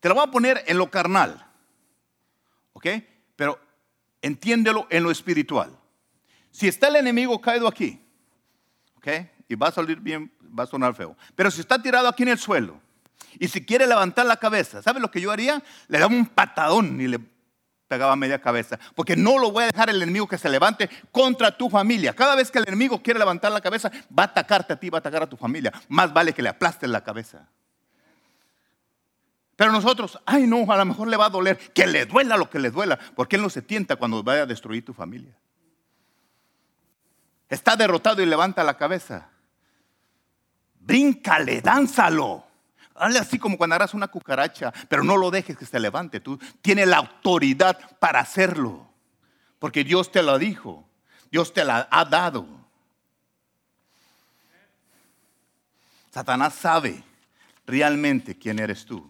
te 0.00 0.08
lo 0.08 0.14
voy 0.14 0.24
a 0.24 0.30
poner 0.30 0.62
en 0.66 0.78
lo 0.78 0.90
carnal. 0.90 1.46
¿Ok? 2.72 2.86
Pero 3.36 3.58
entiéndelo 4.22 4.86
en 4.90 5.02
lo 5.02 5.10
espiritual. 5.10 5.76
Si 6.50 6.68
está 6.68 6.88
el 6.88 6.96
enemigo 6.96 7.40
caído 7.40 7.68
aquí, 7.68 8.00
¿ok? 8.96 9.08
Y 9.48 9.54
va 9.54 9.68
a 9.68 9.72
salir 9.72 10.00
bien, 10.00 10.32
va 10.58 10.64
a 10.64 10.66
sonar 10.66 10.94
feo. 10.94 11.16
Pero 11.34 11.50
si 11.50 11.60
está 11.60 11.80
tirado 11.80 12.08
aquí 12.08 12.22
en 12.22 12.30
el 12.30 12.38
suelo, 12.38 12.80
y 13.38 13.48
si 13.48 13.64
quiere 13.64 13.86
levantar 13.86 14.26
la 14.26 14.36
cabeza, 14.36 14.82
¿sabe 14.82 15.00
lo 15.00 15.10
que 15.10 15.20
yo 15.20 15.30
haría? 15.30 15.62
Le 15.88 15.98
daba 15.98 16.14
un 16.14 16.26
patadón 16.26 17.00
y 17.00 17.06
le 17.06 17.20
pegaba 17.88 18.14
media 18.14 18.40
cabeza. 18.40 18.78
Porque 18.94 19.16
no 19.16 19.38
lo 19.38 19.50
voy 19.50 19.64
a 19.64 19.66
dejar 19.68 19.90
el 19.90 20.00
enemigo 20.00 20.28
que 20.28 20.38
se 20.38 20.48
levante 20.48 20.88
contra 21.10 21.56
tu 21.56 21.68
familia. 21.68 22.14
Cada 22.14 22.36
vez 22.36 22.50
que 22.50 22.58
el 22.58 22.68
enemigo 22.68 23.02
quiere 23.02 23.18
levantar 23.18 23.50
la 23.50 23.60
cabeza, 23.60 23.90
va 24.16 24.24
a 24.24 24.26
atacarte 24.26 24.74
a 24.74 24.76
ti, 24.76 24.90
va 24.90 24.98
a 24.98 25.00
atacar 25.00 25.22
a 25.22 25.28
tu 25.28 25.36
familia. 25.36 25.72
Más 25.88 26.12
vale 26.12 26.32
que 26.32 26.42
le 26.42 26.50
aplastes 26.50 26.88
la 26.88 27.02
cabeza. 27.02 27.48
Pero 29.56 29.72
nosotros, 29.72 30.20
ay 30.24 30.46
no, 30.46 30.70
a 30.70 30.76
lo 30.76 30.84
mejor 30.84 31.08
le 31.08 31.16
va 31.16 31.26
a 31.26 31.30
doler. 31.30 31.58
Que 31.72 31.86
le 31.86 32.06
duela 32.06 32.36
lo 32.36 32.48
que 32.48 32.60
le 32.60 32.70
duela. 32.70 32.98
Porque 33.16 33.36
Él 33.36 33.42
no 33.42 33.50
se 33.50 33.62
tienta 33.62 33.96
cuando 33.96 34.22
vaya 34.22 34.42
a 34.42 34.46
destruir 34.46 34.84
tu 34.84 34.94
familia 34.94 35.34
está 37.48 37.76
derrotado 37.76 38.22
y 38.22 38.26
levanta 38.26 38.62
la 38.62 38.76
cabeza. 38.76 39.28
Bríncale, 40.80 41.60
dánzalo. 41.60 42.44
Hazle 42.98 43.18
así 43.18 43.38
como 43.38 43.56
cuando 43.56 43.76
harás 43.76 43.94
una 43.94 44.08
cucaracha, 44.08 44.72
pero 44.88 45.04
no 45.04 45.16
lo 45.16 45.30
dejes 45.30 45.56
que 45.56 45.66
se 45.66 45.80
levante. 45.80 46.20
Tú 46.20 46.38
tienes 46.60 46.88
la 46.88 46.98
autoridad 46.98 47.78
para 47.98 48.20
hacerlo, 48.20 48.88
porque 49.58 49.84
Dios 49.84 50.10
te 50.10 50.22
lo 50.22 50.38
dijo, 50.38 50.88
Dios 51.30 51.52
te 51.52 51.64
la 51.64 51.88
ha 51.90 52.04
dado. 52.04 52.46
Satanás 56.10 56.54
sabe 56.54 57.04
realmente 57.66 58.36
quién 58.36 58.58
eres 58.58 58.84
tú. 58.84 59.08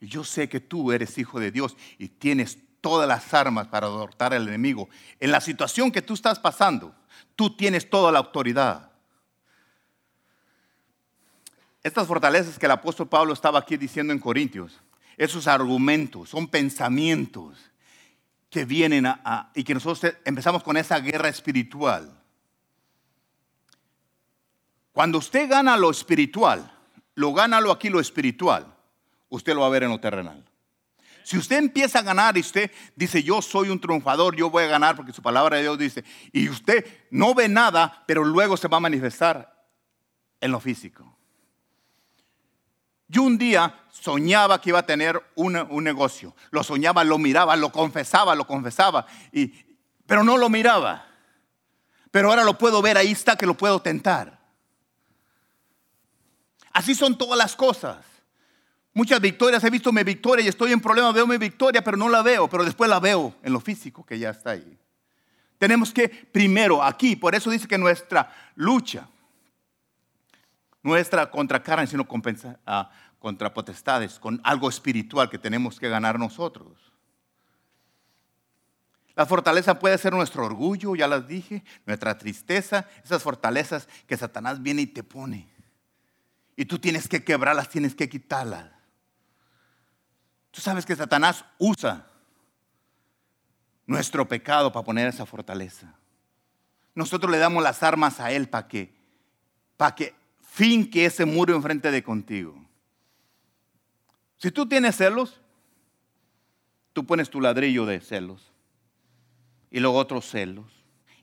Y 0.00 0.06
yo 0.06 0.22
sé 0.22 0.48
que 0.48 0.60
tú 0.60 0.92
eres 0.92 1.18
hijo 1.18 1.40
de 1.40 1.50
Dios 1.50 1.76
y 1.98 2.08
tienes 2.08 2.58
todas 2.80 3.08
las 3.08 3.32
armas 3.32 3.68
para 3.68 3.88
derrotar 3.88 4.34
al 4.34 4.46
enemigo. 4.46 4.88
En 5.18 5.30
la 5.30 5.40
situación 5.40 5.90
que 5.90 6.02
tú 6.02 6.14
estás 6.14 6.38
pasando, 6.38 6.94
tú 7.34 7.56
tienes 7.56 7.88
toda 7.88 8.12
la 8.12 8.18
autoridad. 8.18 8.91
Estas 11.82 12.06
fortalezas 12.06 12.58
que 12.58 12.66
el 12.66 12.72
apóstol 12.72 13.08
Pablo 13.08 13.32
estaba 13.32 13.58
aquí 13.58 13.76
diciendo 13.76 14.12
en 14.12 14.18
Corintios, 14.18 14.80
esos 15.16 15.46
argumentos, 15.46 16.28
son 16.28 16.48
pensamientos 16.48 17.58
que 18.48 18.64
vienen 18.64 19.06
a, 19.06 19.50
y 19.54 19.64
que 19.64 19.74
nosotros 19.74 20.14
empezamos 20.24 20.62
con 20.62 20.76
esa 20.76 21.00
guerra 21.00 21.28
espiritual. 21.28 22.18
Cuando 24.92 25.18
usted 25.18 25.48
gana 25.48 25.76
lo 25.76 25.90
espiritual, 25.90 26.70
lo 27.14 27.32
gana 27.32 27.60
lo 27.60 27.72
aquí 27.72 27.88
lo 27.88 27.98
espiritual, 27.98 28.66
usted 29.28 29.54
lo 29.54 29.62
va 29.62 29.66
a 29.66 29.70
ver 29.70 29.84
en 29.84 29.90
lo 29.90 30.00
terrenal. 30.00 30.44
Si 31.24 31.38
usted 31.38 31.56
empieza 31.56 32.00
a 32.00 32.02
ganar 32.02 32.36
y 32.36 32.40
usted 32.40 32.70
dice, 32.94 33.22
yo 33.22 33.40
soy 33.40 33.70
un 33.70 33.80
triunfador, 33.80 34.36
yo 34.36 34.50
voy 34.50 34.64
a 34.64 34.68
ganar 34.68 34.96
porque 34.96 35.12
su 35.12 35.22
palabra 35.22 35.56
de 35.56 35.62
Dios 35.62 35.78
dice, 35.78 36.04
y 36.32 36.48
usted 36.48 36.84
no 37.10 37.34
ve 37.34 37.48
nada, 37.48 38.04
pero 38.06 38.24
luego 38.24 38.56
se 38.56 38.68
va 38.68 38.78
a 38.78 38.80
manifestar 38.80 39.66
en 40.40 40.50
lo 40.50 40.60
físico. 40.60 41.16
Yo 43.12 43.24
un 43.24 43.36
día 43.36 43.78
soñaba 43.90 44.58
que 44.58 44.70
iba 44.70 44.78
a 44.78 44.86
tener 44.86 45.22
un, 45.34 45.52
negocio. 45.84 46.34
Lo 46.50 46.62
soñaba, 46.62 47.04
lo 47.04 47.18
miraba, 47.18 47.54
lo 47.56 47.70
confesaba, 47.70 48.34
lo 48.34 48.46
confesaba, 48.46 49.04
y, 49.30 49.48
pero 50.06 50.24
no 50.24 50.38
lo 50.38 50.48
miraba. 50.48 51.06
Pero 52.10 52.30
ahora 52.30 52.42
lo 52.42 52.56
puedo 52.56 52.80
ver, 52.80 52.96
ahí 52.96 53.12
está 53.12 53.36
que 53.36 53.44
lo 53.44 53.52
puedo 53.52 53.82
tentar. 53.82 54.40
Así 56.72 56.94
son 56.94 57.18
todas 57.18 57.36
las 57.36 57.54
cosas. 57.54 57.98
Muchas 58.94 59.20
victorias, 59.20 59.62
he 59.62 59.68
visto 59.68 59.92
mi 59.92 60.04
victoria 60.04 60.46
y 60.46 60.48
estoy 60.48 60.72
en 60.72 60.80
problema, 60.80 61.12
veo 61.12 61.26
mi 61.26 61.36
victoria, 61.36 61.84
pero 61.84 61.98
no 61.98 62.08
la 62.08 62.22
veo, 62.22 62.48
pero 62.48 62.64
después 62.64 62.88
la 62.88 62.98
veo 62.98 63.34
en 63.42 63.52
lo 63.52 63.60
físico 63.60 64.06
que 64.06 64.18
ya 64.18 64.30
está 64.30 64.52
ahí. 64.52 64.78
Tenemos 65.58 65.92
que 65.92 66.08
primero 66.08 66.82
aquí, 66.82 67.14
por 67.14 67.34
eso 67.34 67.50
dice 67.50 67.68
que 67.68 67.76
nuestra 67.76 68.34
lucha, 68.54 69.06
nuestra 70.82 71.30
contra 71.30 71.62
carne, 71.62 71.86
sino 71.86 72.06
compensa, 72.06 72.58
ah, 72.66 72.90
contra 73.18 73.54
potestades, 73.54 74.18
con 74.18 74.40
algo 74.42 74.68
espiritual 74.68 75.30
que 75.30 75.38
tenemos 75.38 75.78
que 75.78 75.88
ganar 75.88 76.18
nosotros. 76.18 76.92
La 79.14 79.26
fortaleza 79.26 79.78
puede 79.78 79.98
ser 79.98 80.12
nuestro 80.12 80.44
orgullo, 80.44 80.96
ya 80.96 81.06
las 81.06 81.28
dije, 81.28 81.62
nuestra 81.86 82.16
tristeza, 82.16 82.88
esas 83.04 83.22
fortalezas 83.22 83.88
que 84.06 84.16
Satanás 84.16 84.62
viene 84.62 84.82
y 84.82 84.86
te 84.86 85.02
pone. 85.02 85.48
Y 86.56 86.64
tú 86.64 86.78
tienes 86.78 87.08
que 87.08 87.22
quebrarlas, 87.22 87.68
tienes 87.68 87.94
que 87.94 88.08
quitarlas. 88.08 88.70
Tú 90.50 90.60
sabes 90.60 90.84
que 90.84 90.96
Satanás 90.96 91.44
usa 91.58 92.06
nuestro 93.86 94.26
pecado 94.28 94.72
para 94.72 94.84
poner 94.84 95.08
esa 95.08 95.26
fortaleza. 95.26 95.94
Nosotros 96.94 97.30
le 97.30 97.38
damos 97.38 97.62
las 97.62 97.82
armas 97.82 98.20
a 98.20 98.32
Él 98.32 98.48
para 98.48 98.68
que, 98.68 98.94
para 99.76 99.94
que 99.94 100.14
finque 100.52 101.06
ese 101.06 101.24
muro 101.24 101.54
enfrente 101.54 101.90
de 101.90 102.02
contigo. 102.02 102.54
Si 104.36 104.50
tú 104.50 104.68
tienes 104.68 104.96
celos, 104.96 105.40
tú 106.92 107.06
pones 107.06 107.30
tu 107.30 107.40
ladrillo 107.40 107.86
de 107.86 108.00
celos 108.02 108.52
y 109.70 109.80
luego 109.80 109.96
otros 109.96 110.28
celos 110.28 110.66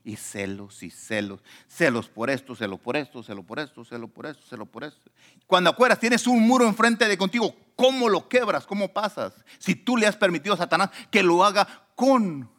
y 0.02 0.16
celos 0.16 0.82
y 0.82 0.90
celos, 0.90 1.44
celos 1.68 2.08
por 2.08 2.28
esto, 2.28 2.56
celos 2.56 2.80
por 2.80 2.96
esto, 2.96 3.22
celos 3.22 3.44
por 3.44 3.60
esto, 3.60 3.84
celos 3.84 4.10
por 4.10 4.26
esto, 4.26 4.42
celos 4.48 4.68
por 4.68 4.82
esto. 4.82 5.12
Cuando 5.46 5.70
acuerdas, 5.70 6.00
tienes 6.00 6.26
un 6.26 6.44
muro 6.44 6.66
enfrente 6.66 7.06
de 7.06 7.16
contigo, 7.16 7.54
¿cómo 7.76 8.08
lo 8.08 8.28
quebras? 8.28 8.66
¿Cómo 8.66 8.92
pasas? 8.92 9.32
Si 9.60 9.76
tú 9.76 9.96
le 9.96 10.08
has 10.08 10.16
permitido 10.16 10.54
a 10.56 10.58
Satanás 10.58 10.90
que 11.08 11.22
lo 11.22 11.44
haga 11.44 11.86
con, 11.94 12.50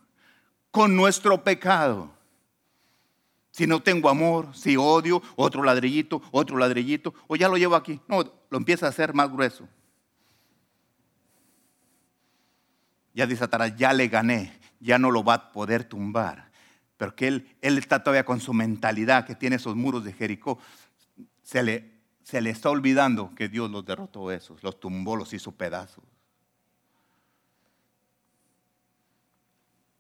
con 0.72 0.96
nuestro 0.96 1.44
pecado. 1.44 2.21
Si 3.52 3.68
no 3.68 3.82
tengo 3.82 4.10
amor, 4.10 4.56
si 4.56 4.78
odio, 4.78 5.22
otro 5.36 5.64
ladrillito, 5.64 6.22
otro 6.32 6.58
ladrillito, 6.58 7.14
o 7.28 7.36
ya 7.36 7.48
lo 7.50 7.58
llevo 7.58 7.76
aquí. 7.76 8.00
No, 8.08 8.24
lo 8.50 8.58
empieza 8.58 8.86
a 8.86 8.90
hacer 8.90 9.14
más 9.14 9.30
grueso. 9.30 9.68
Ya 13.14 13.28
dice 13.28 13.40
Satanás, 13.40 13.76
ya 13.76 13.92
le 13.92 14.08
gané, 14.08 14.58
ya 14.80 14.98
no 14.98 15.12
lo 15.12 15.24
va 15.24 15.34
a 15.34 15.52
poder 15.52 15.84
tumbar 15.84 16.52
pero 17.02 17.16
que 17.16 17.28
él, 17.28 17.58
él 17.62 17.80
está 17.80 18.04
todavía 18.04 18.26
con 18.26 18.40
su 18.40 18.54
mentalidad 18.54 19.26
que 19.26 19.34
tiene 19.34 19.56
esos 19.56 19.76
muros 19.76 20.04
de 20.04 20.14
Jericó. 20.14 20.60
Se 21.42 21.64
le, 21.64 22.00
se 22.22 22.42
le 22.42 22.52
está 22.52 22.70
olvidando 22.70 23.34
que 23.34 23.50
Dios 23.50 23.72
los 23.72 23.84
derrotó 23.84 24.32
esos, 24.32 24.62
los 24.62 24.80
tumbó, 24.80 25.16
los 25.16 25.34
hizo 25.34 25.52
pedazos. 25.52 26.04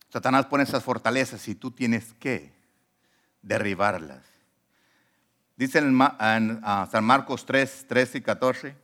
Satanás 0.09 0.45
pone 0.45 0.63
esas 0.63 0.83
fortalezas 0.83 1.47
y 1.47 1.55
tú 1.55 1.71
tienes 1.71 2.13
que 2.19 2.53
derribarlas. 3.41 4.23
Dice 5.55 5.79
en, 5.79 6.61
San 6.91 7.03
Marcos 7.03 7.45
3, 7.45 7.85
13 7.87 8.17
y 8.17 8.21
14. 8.21 8.75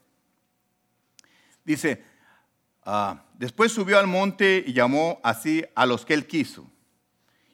Dice, 1.63 2.03
ah, 2.85 3.23
después 3.33 3.71
subió 3.71 3.99
al 3.99 4.07
monte 4.07 4.63
y 4.65 4.73
llamó 4.73 5.19
así 5.23 5.65
a 5.75 5.85
los 5.85 6.05
que 6.05 6.13
él 6.13 6.27
quiso 6.27 6.69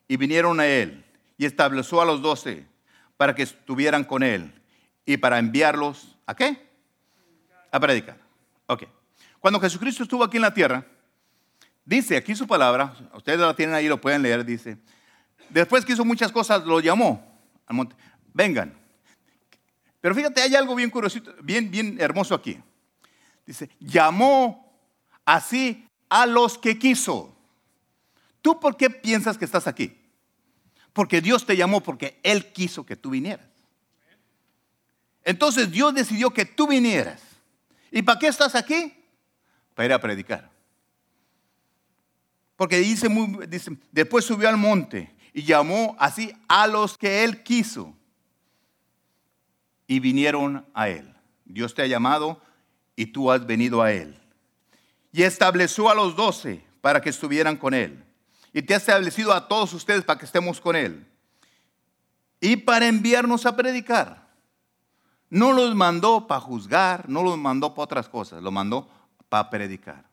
y 0.07 0.17
vinieron 0.17 0.59
a 0.59 0.67
él 0.67 1.03
y 1.37 1.45
estableció 1.45 2.01
a 2.01 2.05
los 2.05 2.21
doce 2.21 2.67
para 3.17 3.33
que 3.33 3.43
estuvieran 3.43 4.03
con 4.03 4.23
él 4.23 4.53
y 5.05 5.17
para 5.17 5.39
enviarlos 5.39 6.17
a 6.25 6.35
qué? 6.35 6.69
A 7.71 7.79
predicar. 7.79 8.17
Ok. 8.67 8.83
Cuando 9.39 9.59
Jesucristo 9.59 10.03
estuvo 10.03 10.23
aquí 10.23 10.37
en 10.37 10.43
la 10.43 10.53
tierra, 10.53 10.85
dice 11.83 12.17
aquí 12.17 12.35
su 12.35 12.47
palabra, 12.47 12.93
ustedes 13.13 13.39
la 13.39 13.55
tienen 13.55 13.75
ahí, 13.75 13.87
lo 13.87 13.99
pueden 13.99 14.21
leer, 14.21 14.45
dice, 14.45 14.77
después 15.53 15.85
que 15.85 15.93
hizo 15.93 16.03
muchas 16.03 16.31
cosas, 16.31 16.65
lo 16.65 16.79
llamó 16.79 17.23
al 17.67 17.75
monte. 17.75 17.95
Vengan. 18.33 18.73
Pero 20.01 20.15
fíjate, 20.15 20.41
hay 20.41 20.55
algo 20.55 20.75
bien 20.75 20.89
curioso, 20.89 21.19
bien, 21.41 21.71
bien 21.71 21.97
hermoso 21.99 22.35
aquí. 22.35 22.59
Dice, 23.45 23.69
llamó 23.79 24.73
así 25.23 25.87
a 26.09 26.25
los 26.25 26.57
que 26.57 26.77
quiso. 26.77 27.35
¿Tú 28.41 28.59
por 28.59 28.75
qué 28.75 28.89
piensas 28.89 29.37
que 29.37 29.45
estás 29.45 29.67
aquí? 29.67 29.97
Porque 30.91 31.21
Dios 31.21 31.45
te 31.45 31.55
llamó 31.55 31.81
porque 31.81 32.19
Él 32.23 32.51
quiso 32.51 32.85
que 32.85 32.95
tú 32.95 33.11
vinieras. 33.11 33.47
Entonces 35.23 35.71
Dios 35.71 35.93
decidió 35.93 36.31
que 36.31 36.45
tú 36.45 36.67
vinieras. 36.67 37.21
¿Y 37.91 38.01
para 38.01 38.19
qué 38.19 38.27
estás 38.27 38.55
aquí? 38.55 38.93
Para 39.73 39.85
ir 39.85 39.93
a 39.93 40.01
predicar. 40.01 40.51
Porque 42.57 42.77
dice, 42.79 43.07
dice, 43.47 43.77
después 43.91 44.25
subió 44.25 44.49
al 44.49 44.57
monte 44.57 45.13
y 45.33 45.43
llamó 45.43 45.95
así 45.99 46.31
a 46.47 46.67
los 46.67 46.97
que 46.97 47.23
Él 47.23 47.43
quiso. 47.43 47.93
Y 49.87 49.99
vinieron 49.99 50.65
a 50.73 50.89
Él. 50.89 51.13
Dios 51.45 51.73
te 51.73 51.81
ha 51.81 51.87
llamado 51.87 52.41
y 52.95 53.07
tú 53.07 53.31
has 53.31 53.45
venido 53.45 53.81
a 53.81 53.91
Él. 53.91 54.19
Y 55.11 55.23
estableció 55.23 55.89
a 55.89 55.95
los 55.95 56.15
doce 56.15 56.63
para 56.81 57.01
que 57.01 57.09
estuvieran 57.09 57.57
con 57.57 57.73
Él. 57.73 58.03
Y 58.53 58.61
te 58.61 58.75
ha 58.75 58.77
establecido 58.77 59.33
a 59.33 59.47
todos 59.47 59.73
ustedes 59.73 60.03
para 60.03 60.19
que 60.19 60.25
estemos 60.25 60.61
con 60.61 60.75
Él. 60.75 61.05
Y 62.39 62.57
para 62.57 62.87
enviarnos 62.87 63.45
a 63.45 63.55
predicar. 63.55 64.27
No 65.29 65.51
los 65.51 65.73
mandó 65.73 66.27
para 66.27 66.41
juzgar, 66.41 67.09
no 67.09 67.23
los 67.23 67.37
mandó 67.39 67.73
para 67.73 67.85
otras 67.85 68.07
cosas, 68.07 68.43
lo 68.43 68.51
mandó 68.51 68.87
para 69.29 69.49
predicar. 69.49 70.05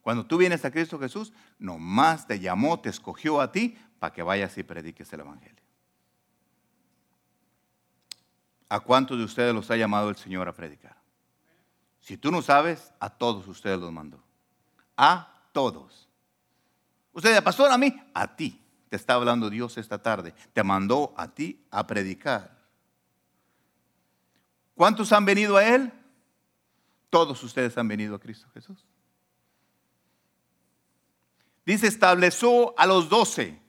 Cuando 0.00 0.24
tú 0.24 0.38
vienes 0.38 0.64
a 0.64 0.70
Cristo 0.70 0.98
Jesús, 0.98 1.32
nomás 1.58 2.26
te 2.26 2.38
llamó, 2.38 2.78
te 2.78 2.88
escogió 2.88 3.40
a 3.40 3.50
ti 3.50 3.76
para 4.00 4.12
que 4.12 4.22
vayas 4.22 4.56
y 4.58 4.64
prediques 4.64 5.12
el 5.12 5.20
Evangelio. 5.20 5.62
¿A 8.68 8.80
cuántos 8.80 9.18
de 9.18 9.24
ustedes 9.24 9.54
los 9.54 9.70
ha 9.70 9.76
llamado 9.76 10.08
el 10.08 10.16
Señor 10.16 10.48
a 10.48 10.54
predicar? 10.54 10.96
Si 12.00 12.16
tú 12.16 12.32
no 12.32 12.40
sabes, 12.40 12.92
a 12.98 13.10
todos 13.10 13.46
ustedes 13.46 13.78
los 13.78 13.92
mandó. 13.92 14.22
A 14.96 15.44
todos. 15.52 16.08
Usted, 17.12 17.42
pastor, 17.44 17.70
a 17.70 17.76
mí, 17.76 17.94
a 18.14 18.34
ti. 18.34 18.58
Te 18.88 18.96
está 18.96 19.14
hablando 19.14 19.50
Dios 19.50 19.76
esta 19.76 20.00
tarde. 20.00 20.34
Te 20.54 20.62
mandó 20.62 21.12
a 21.16 21.28
ti 21.28 21.62
a 21.70 21.86
predicar. 21.86 22.58
¿Cuántos 24.74 25.12
han 25.12 25.26
venido 25.26 25.58
a 25.58 25.64
Él? 25.64 25.92
Todos 27.10 27.42
ustedes 27.42 27.76
han 27.76 27.86
venido 27.86 28.14
a 28.14 28.20
Cristo 28.20 28.48
Jesús. 28.54 28.86
Dice, 31.66 31.86
estableció 31.86 32.76
a 32.78 32.86
los 32.86 33.10
doce. 33.10 33.59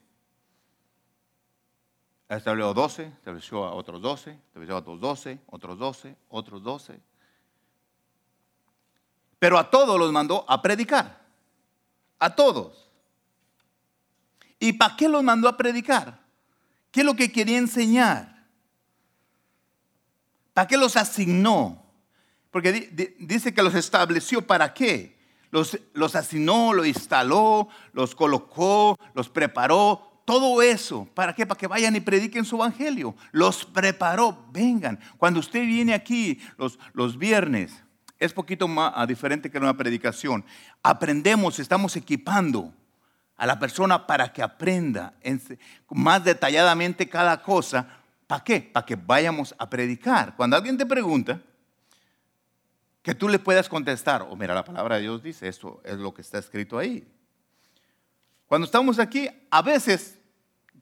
Estableció 2.38 2.70
a 2.70 2.74
doce, 2.74 3.04
estableció 3.04 3.66
a 3.66 3.74
otros 3.74 4.02
doce, 4.02 4.32
estableció 4.32 4.76
a 4.76 4.80
otros 4.80 5.02
doce, 5.02 5.40
otros 5.48 5.78
doce, 5.78 6.16
otros 6.30 6.64
doce. 6.64 7.02
Pero 9.38 9.58
a 9.60 9.70
todos 9.70 10.00
los 10.00 10.14
mandó 10.14 10.46
a 10.48 10.62
predicar. 10.62 11.26
A 12.20 12.34
todos. 12.34 12.90
¿Y 14.60 14.72
para 14.74 14.96
qué 14.96 15.10
los 15.10 15.22
mandó 15.24 15.50
a 15.50 15.58
predicar? 15.58 16.22
¿Qué 16.90 17.02
es 17.02 17.06
lo 17.06 17.16
que 17.16 17.34
quería 17.34 17.58
enseñar? 17.58 18.48
¿Para 20.54 20.68
qué 20.68 20.78
los 20.78 20.96
asignó? 20.96 21.84
Porque 22.50 22.72
dice 23.20 23.54
que 23.54 23.62
los 23.62 23.76
estableció 23.76 24.48
para 24.48 24.74
qué. 24.74 25.20
Los, 25.50 25.78
los 25.94 26.16
asignó, 26.16 26.72
los 26.72 26.88
instaló, 26.88 27.68
los 27.92 28.16
colocó, 28.16 28.98
los 29.16 29.28
preparó. 29.28 30.11
Todo 30.26 30.62
eso, 30.62 31.08
¿para 31.14 31.34
qué? 31.34 31.46
Para 31.46 31.58
que 31.58 31.68
vayan 31.68 31.96
y 31.96 32.00
prediquen 32.00 32.46
su 32.46 32.56
evangelio. 32.56 33.16
Los 33.32 33.66
preparó, 33.66 34.46
vengan. 34.52 35.00
Cuando 35.18 35.40
usted 35.40 35.62
viene 35.62 35.94
aquí 35.94 36.40
los, 36.58 36.80
los 36.94 37.18
viernes, 37.18 37.84
es 38.20 38.34
poquito 38.34 38.68
más 38.68 38.94
ah, 38.96 39.06
diferente 39.06 39.50
que 39.50 39.58
una 39.58 39.76
predicación. 39.76 40.46
Aprendemos, 40.84 41.60
estamos 41.60 41.96
equipando 41.96 42.74
a 43.36 43.46
la 43.48 43.58
persona 43.58 44.06
para 44.06 44.32
que 44.32 44.44
aprenda 44.44 45.14
más 45.90 46.24
detalladamente 46.24 47.10
cada 47.10 47.42
cosa 47.42 48.02
¿Para 48.32 48.46
qué? 48.46 48.62
Para 48.62 48.86
que 48.86 48.96
vayamos 48.96 49.54
a 49.58 49.70
predicar. 49.70 50.38
Cuando 50.38 50.56
alguien 50.56 50.78
te 50.78 50.86
pregunta, 50.86 51.42
que 53.02 53.14
tú 53.14 53.28
le 53.28 53.40
puedas 53.40 53.68
contestar, 53.68 54.22
o 54.22 54.30
oh, 54.30 54.36
mira, 54.38 54.56
la 54.56 54.64
palabra 54.64 54.96
de 54.96 55.02
Dios 55.02 55.22
dice, 55.22 55.50
esto 55.50 55.82
es 55.84 55.98
lo 55.98 56.14
que 56.14 56.22
está 56.22 56.38
escrito 56.38 56.78
ahí. 56.78 57.06
Cuando 58.52 58.66
estamos 58.66 59.00
aquí, 59.00 59.30
a 59.50 59.62
veces 59.62 60.20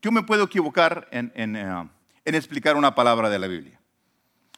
yo 0.02 0.12
me 0.12 0.24
puedo 0.24 0.46
equivocar 0.46 1.08
en, 1.12 1.32
eh, 1.36 1.90
explicar 2.26 2.76
una 2.76 2.96
palabra 2.96 3.30
de 3.30 3.38
la 3.38 3.46
Biblia. 3.46 3.80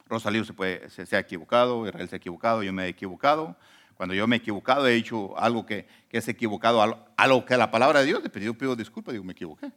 Rosalío 0.07 0.45
se, 0.45 0.53
puede, 0.53 0.89
se, 0.89 1.17
ha 1.17 1.19
equivocado, 1.19 1.85
Israel 1.85 2.07
se 2.07 2.15
ha 2.15 2.19
equivocado, 2.19 2.63
yo 2.63 2.71
me 2.71 2.85
he 2.85 2.87
equivocado. 2.87 3.57
Cuando 3.95 4.15
yo 4.15 4.25
me 4.27 4.37
he 4.37 4.39
equivocado, 4.39 4.87
he 4.87 4.95
hecho 4.95 5.37
algo 5.37 5.65
que, 5.65 5.89
es 6.09 6.25
equivocado 6.29 6.81
a 7.17 7.27
lo, 7.27 7.45
que 7.45 7.57
la 7.57 7.69
palabra 7.69 7.99
de 7.99 8.05
Dios, 8.05 8.23
le 8.23 8.41
yo 8.41 8.53
pido 8.53 8.77
disculpas, 8.77 9.11
digo, 9.11 9.25
me 9.25 9.33
equivoqué 9.33 9.73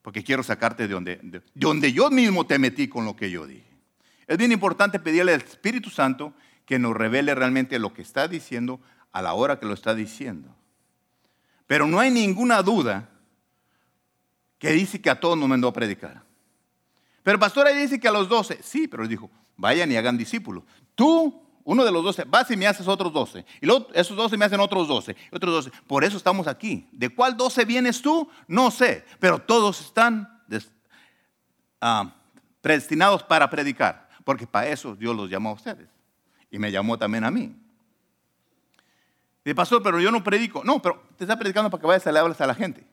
porque 0.00 0.24
quiero 0.24 0.42
sacarte 0.42 0.88
de 0.88 0.94
donde, 0.94 1.20
de 1.22 1.42
donde 1.52 1.92
yo 1.92 2.08
mismo 2.08 2.46
te 2.46 2.58
metí 2.58 2.88
con 2.88 3.04
lo 3.04 3.14
que 3.14 3.30
yo 3.30 3.46
dije. 3.46 3.76
Es 4.26 4.38
bien 4.38 4.52
importante 4.52 4.98
pedirle 5.00 5.34
al 5.34 5.42
Espíritu 5.42 5.90
Santo 5.90 6.32
que 6.64 6.78
nos 6.78 6.96
revele 6.96 7.34
realmente 7.34 7.78
lo 7.78 7.92
que 7.92 8.00
está 8.00 8.26
diciendo 8.26 8.80
a 9.12 9.20
la 9.20 9.34
hora 9.34 9.58
que 9.58 9.66
lo 9.66 9.74
está 9.74 9.94
diciendo. 9.94 10.56
Pero 11.66 11.86
no 11.86 11.98
hay 11.98 12.10
ninguna 12.10 12.62
duda 12.62 13.08
que 14.58 14.70
dice 14.72 15.00
que 15.00 15.10
a 15.10 15.18
todos 15.18 15.36
nos 15.36 15.48
mandó 15.48 15.68
a 15.68 15.72
predicar. 15.72 16.22
Pero 17.22 17.38
pastor 17.38 17.66
ahí 17.66 17.76
dice 17.76 17.98
que 17.98 18.08
a 18.08 18.12
los 18.12 18.28
doce, 18.28 18.60
sí, 18.62 18.86
pero 18.86 19.06
dijo, 19.06 19.30
vayan 19.56 19.90
y 19.90 19.96
hagan 19.96 20.16
discípulos. 20.16 20.64
Tú 20.94 21.46
uno 21.66 21.84
de 21.84 21.90
los 21.90 22.04
doce, 22.04 22.22
vas 22.24 22.48
y 22.52 22.56
me 22.56 22.68
haces 22.68 22.86
otros 22.86 23.12
doce. 23.12 23.44
Y 23.60 23.66
esos 23.94 24.16
doce 24.16 24.36
me 24.36 24.44
hacen 24.44 24.60
otros 24.60 24.86
doce. 24.86 25.16
Otros 25.32 25.52
doce. 25.52 25.76
Por 25.88 26.04
eso 26.04 26.16
estamos 26.16 26.46
aquí. 26.46 26.88
¿De 26.92 27.08
cuál 27.08 27.36
doce 27.36 27.64
vienes 27.64 28.00
tú? 28.00 28.30
No 28.46 28.70
sé. 28.70 29.04
Pero 29.18 29.40
todos 29.40 29.80
están 29.80 30.44
ah, 31.80 32.14
predestinados 32.60 33.24
para 33.24 33.50
predicar. 33.50 34.08
Porque 34.22 34.46
para 34.46 34.68
eso 34.68 34.94
Dios 34.94 35.16
los 35.16 35.28
llamó 35.28 35.50
a 35.50 35.54
ustedes. 35.54 35.88
Y 36.52 36.60
me 36.60 36.70
llamó 36.70 36.96
también 36.96 37.24
a 37.24 37.32
mí. 37.32 37.52
Y 39.46 39.54
pastor, 39.54 39.80
pero 39.80 40.00
yo 40.00 40.10
no 40.10 40.24
predico. 40.24 40.64
No, 40.64 40.82
pero 40.82 41.00
te 41.16 41.22
está 41.22 41.38
predicando 41.38 41.70
para 41.70 41.80
que 41.80 41.86
vayas 41.86 42.04
a 42.08 42.10
le 42.10 42.18
hables 42.18 42.40
a 42.40 42.48
la 42.48 42.54
gente. 42.54 42.84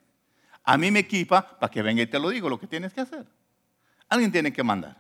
A 0.63 0.77
mí 0.77 0.91
me 0.91 0.99
equipa 0.99 1.57
para 1.59 1.71
que 1.71 1.81
venga 1.81 2.03
y 2.03 2.05
te 2.05 2.19
lo 2.19 2.29
digo 2.29 2.47
lo 2.47 2.59
que 2.59 2.67
tienes 2.67 2.93
que 2.93 3.01
hacer. 3.01 3.25
Alguien 4.07 4.31
tiene 4.31 4.53
que 4.53 4.61
mandar. 4.61 4.95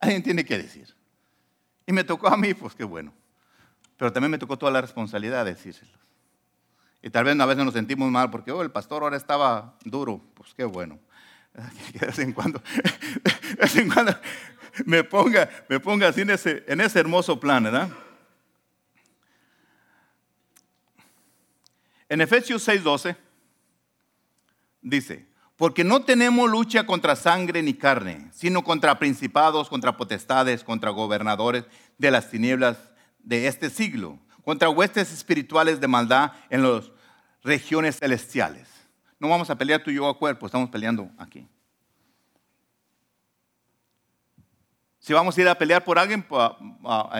Alguien 0.00 0.20
tiene 0.20 0.44
que 0.44 0.58
decir. 0.58 0.92
Y 1.86 1.92
me 1.92 2.02
tocó 2.02 2.26
a 2.26 2.36
mí, 2.36 2.54
pues 2.54 2.74
qué 2.74 2.82
bueno. 2.82 3.12
Pero 3.96 4.12
también 4.12 4.32
me 4.32 4.38
tocó 4.38 4.58
toda 4.58 4.72
la 4.72 4.80
responsabilidad 4.80 5.44
de 5.44 5.54
decírselos. 5.54 5.94
Y 7.02 7.10
tal 7.10 7.22
vez 7.22 7.38
a 7.38 7.46
veces 7.46 7.64
nos 7.64 7.74
sentimos 7.74 8.10
mal 8.10 8.28
porque 8.28 8.50
oh, 8.50 8.60
el 8.60 8.72
pastor 8.72 9.04
ahora 9.04 9.16
estaba 9.16 9.76
duro. 9.84 10.20
Pues 10.34 10.54
qué 10.54 10.64
bueno. 10.64 10.98
De 11.92 12.04
vez 12.04 12.18
en 12.18 12.32
cuando, 12.32 12.60
de 12.74 13.54
vez 13.54 13.76
en 13.76 13.88
cuando 13.88 14.16
me 14.86 15.04
ponga, 15.04 15.48
me 15.68 15.78
ponga 15.78 16.08
así 16.08 16.22
en 16.22 16.30
ese, 16.30 16.64
en 16.66 16.80
ese 16.80 16.98
hermoso 16.98 17.38
plan, 17.38 17.62
¿verdad? 17.62 17.90
En 22.10 22.20
Efesios 22.20 22.66
6:12 22.66 23.16
dice, 24.82 25.26
porque 25.56 25.84
no 25.84 26.02
tenemos 26.02 26.50
lucha 26.50 26.84
contra 26.84 27.14
sangre 27.14 27.62
ni 27.62 27.72
carne, 27.72 28.28
sino 28.32 28.64
contra 28.64 28.98
principados, 28.98 29.68
contra 29.68 29.96
potestades, 29.96 30.64
contra 30.64 30.90
gobernadores 30.90 31.64
de 31.98 32.10
las 32.10 32.28
tinieblas 32.28 32.78
de 33.20 33.46
este 33.46 33.70
siglo, 33.70 34.18
contra 34.44 34.68
huestes 34.68 35.12
espirituales 35.12 35.80
de 35.80 35.86
maldad 35.86 36.32
en 36.50 36.62
las 36.62 36.90
regiones 37.44 37.98
celestiales. 37.98 38.68
No 39.20 39.28
vamos 39.28 39.48
a 39.48 39.56
pelear 39.56 39.84
tú 39.84 39.90
y 39.90 39.94
yo 39.94 40.08
a 40.08 40.18
cuerpo, 40.18 40.46
estamos 40.46 40.68
peleando 40.68 41.08
aquí. 41.16 41.46
Si 44.98 45.12
vamos 45.12 45.38
a 45.38 45.40
ir 45.40 45.48
a 45.48 45.56
pelear 45.56 45.84
por 45.84 45.96
alguien, 45.96 46.26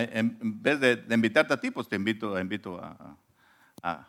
en 0.01 0.61
vez 0.61 0.81
de, 0.81 1.05
invitarte 1.11 1.55
a 1.55 1.61
ti, 1.61 1.71
pues 1.71 1.89
te 1.89 1.95
invito, 1.95 2.39
invito 2.41 2.81
a, 3.83 4.07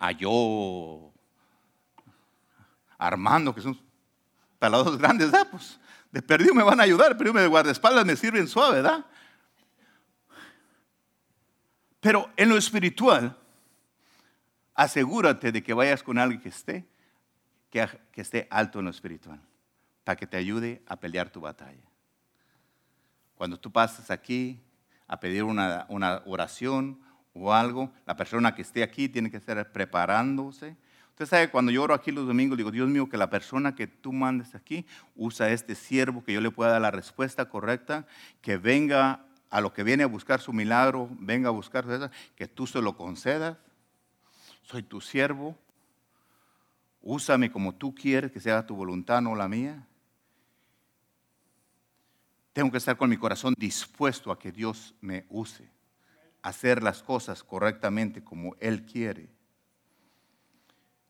a 0.00 0.12
yo 0.12 1.12
Armando, 2.98 3.54
que 3.54 3.60
son 3.60 3.78
palados 4.58 4.98
grandes, 4.98 5.32
ah, 5.32 5.46
pues 5.48 5.78
de 6.10 6.22
perdido 6.22 6.54
me 6.54 6.62
van 6.62 6.80
a 6.80 6.84
ayudar, 6.84 7.16
pero 7.16 7.32
de 7.32 7.46
guardaespaldas 7.46 8.04
me 8.04 8.16
sirven 8.16 8.48
suave, 8.48 8.76
¿verdad? 8.76 9.04
Pero 12.00 12.30
en 12.36 12.48
lo 12.48 12.56
espiritual, 12.56 13.36
asegúrate 14.74 15.52
de 15.52 15.62
que 15.62 15.74
vayas 15.74 16.02
con 16.02 16.18
alguien 16.18 16.40
que 16.40 16.48
esté, 16.48 16.88
que, 17.68 17.86
esté 18.14 18.48
alto 18.50 18.78
en 18.78 18.86
lo 18.86 18.90
espiritual, 18.90 19.40
para 20.02 20.16
que 20.16 20.26
te 20.26 20.38
ayude 20.38 20.82
a 20.86 20.96
pelear 20.96 21.30
tu 21.30 21.42
batalla. 21.42 21.84
Cuando 23.34 23.60
tú 23.60 23.70
pases 23.70 24.10
aquí 24.10 24.62
a 25.06 25.20
pedir 25.20 25.44
una, 25.44 25.84
una 25.88 26.22
oración 26.24 27.00
o 27.32 27.52
algo, 27.52 27.92
la 28.06 28.16
persona 28.16 28.54
que 28.54 28.62
esté 28.62 28.82
aquí 28.82 29.08
tiene 29.08 29.30
que 29.30 29.36
estar 29.36 29.72
preparándose 29.72 30.76
Usted 31.20 31.36
sabe, 31.36 31.50
cuando 31.50 31.70
yo 31.70 31.82
oro 31.82 31.92
aquí 31.92 32.12
los 32.12 32.26
domingos, 32.26 32.56
digo, 32.56 32.70
Dios 32.70 32.88
mío, 32.88 33.06
que 33.06 33.18
la 33.18 33.28
persona 33.28 33.74
que 33.74 33.86
tú 33.86 34.10
mandes 34.10 34.54
aquí 34.54 34.86
usa 35.14 35.50
este 35.50 35.74
siervo, 35.74 36.24
que 36.24 36.32
yo 36.32 36.40
le 36.40 36.50
pueda 36.50 36.70
dar 36.70 36.80
la 36.80 36.90
respuesta 36.90 37.50
correcta, 37.50 38.06
que 38.40 38.56
venga 38.56 39.26
a 39.50 39.60
lo 39.60 39.74
que 39.74 39.82
viene 39.82 40.02
a 40.02 40.06
buscar 40.06 40.40
su 40.40 40.54
milagro, 40.54 41.10
venga 41.18 41.50
a 41.50 41.52
buscar 41.52 41.84
eso, 41.90 42.08
que 42.36 42.48
tú 42.48 42.66
se 42.66 42.80
lo 42.80 42.96
concedas. 42.96 43.58
Soy 44.62 44.82
tu 44.82 45.02
siervo. 45.02 45.58
Úsame 47.02 47.52
como 47.52 47.74
tú 47.74 47.94
quieres, 47.94 48.32
que 48.32 48.40
sea 48.40 48.66
tu 48.66 48.74
voluntad, 48.74 49.20
no 49.20 49.34
la 49.34 49.46
mía. 49.46 49.86
Tengo 52.54 52.70
que 52.70 52.78
estar 52.78 52.96
con 52.96 53.10
mi 53.10 53.18
corazón 53.18 53.52
dispuesto 53.58 54.32
a 54.32 54.38
que 54.38 54.52
Dios 54.52 54.94
me 55.02 55.26
use, 55.28 55.68
hacer 56.42 56.82
las 56.82 57.02
cosas 57.02 57.42
correctamente 57.42 58.22
como 58.22 58.56
Él 58.60 58.84
quiere. 58.84 59.28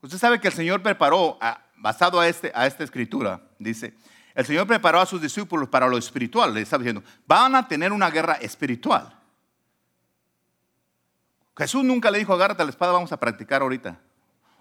Usted 0.01 0.17
sabe 0.17 0.39
que 0.39 0.47
el 0.47 0.53
Señor 0.53 0.81
preparó, 0.81 1.37
basado 1.77 2.19
a, 2.19 2.27
este, 2.27 2.51
a 2.55 2.65
esta 2.65 2.83
escritura, 2.83 3.41
dice, 3.59 3.93
el 4.33 4.45
Señor 4.45 4.65
preparó 4.65 4.99
a 4.99 5.05
sus 5.05 5.21
discípulos 5.21 5.69
para 5.69 5.87
lo 5.87 5.97
espiritual. 5.97 6.53
Le 6.53 6.61
está 6.61 6.77
diciendo, 6.77 7.03
van 7.27 7.55
a 7.55 7.67
tener 7.67 7.91
una 7.91 8.09
guerra 8.09 8.33
espiritual. 8.35 9.17
Jesús 11.57 11.83
nunca 11.83 12.09
le 12.09 12.19
dijo, 12.19 12.33
agárrate 12.33 12.63
la 12.63 12.69
espada, 12.69 12.93
vamos 12.93 13.11
a 13.11 13.19
practicar 13.19 13.61
ahorita. 13.61 13.99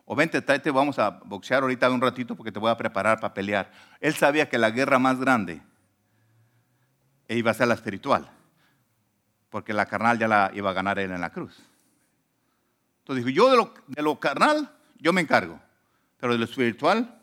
O 0.04 0.16
vente, 0.16 0.42
tráete, 0.42 0.70
vamos 0.70 0.98
a 0.98 1.10
boxear 1.10 1.62
ahorita 1.62 1.88
un 1.88 2.00
ratito 2.00 2.34
porque 2.34 2.50
te 2.50 2.58
voy 2.58 2.70
a 2.70 2.76
preparar 2.76 3.20
para 3.20 3.32
pelear. 3.32 3.70
Él 4.00 4.14
sabía 4.14 4.48
que 4.48 4.58
la 4.58 4.70
guerra 4.70 4.98
más 4.98 5.20
grande 5.20 5.62
iba 7.28 7.52
a 7.52 7.54
ser 7.54 7.68
la 7.68 7.74
espiritual. 7.74 8.28
Porque 9.50 9.72
la 9.72 9.86
carnal 9.86 10.18
ya 10.18 10.28
la 10.28 10.50
iba 10.54 10.70
a 10.70 10.72
ganar 10.72 10.98
él 10.98 11.10
en 11.10 11.20
la 11.20 11.30
cruz. 11.30 11.60
Entonces 13.00 13.24
dijo, 13.24 13.36
yo 13.36 13.50
de 13.86 14.02
lo, 14.02 14.20
carnal 14.20 14.70
yo 14.98 15.12
me 15.12 15.20
encargo, 15.20 15.60
pero 16.18 16.32
de 16.32 16.38
lo 16.38 16.44
espiritual, 16.44 17.20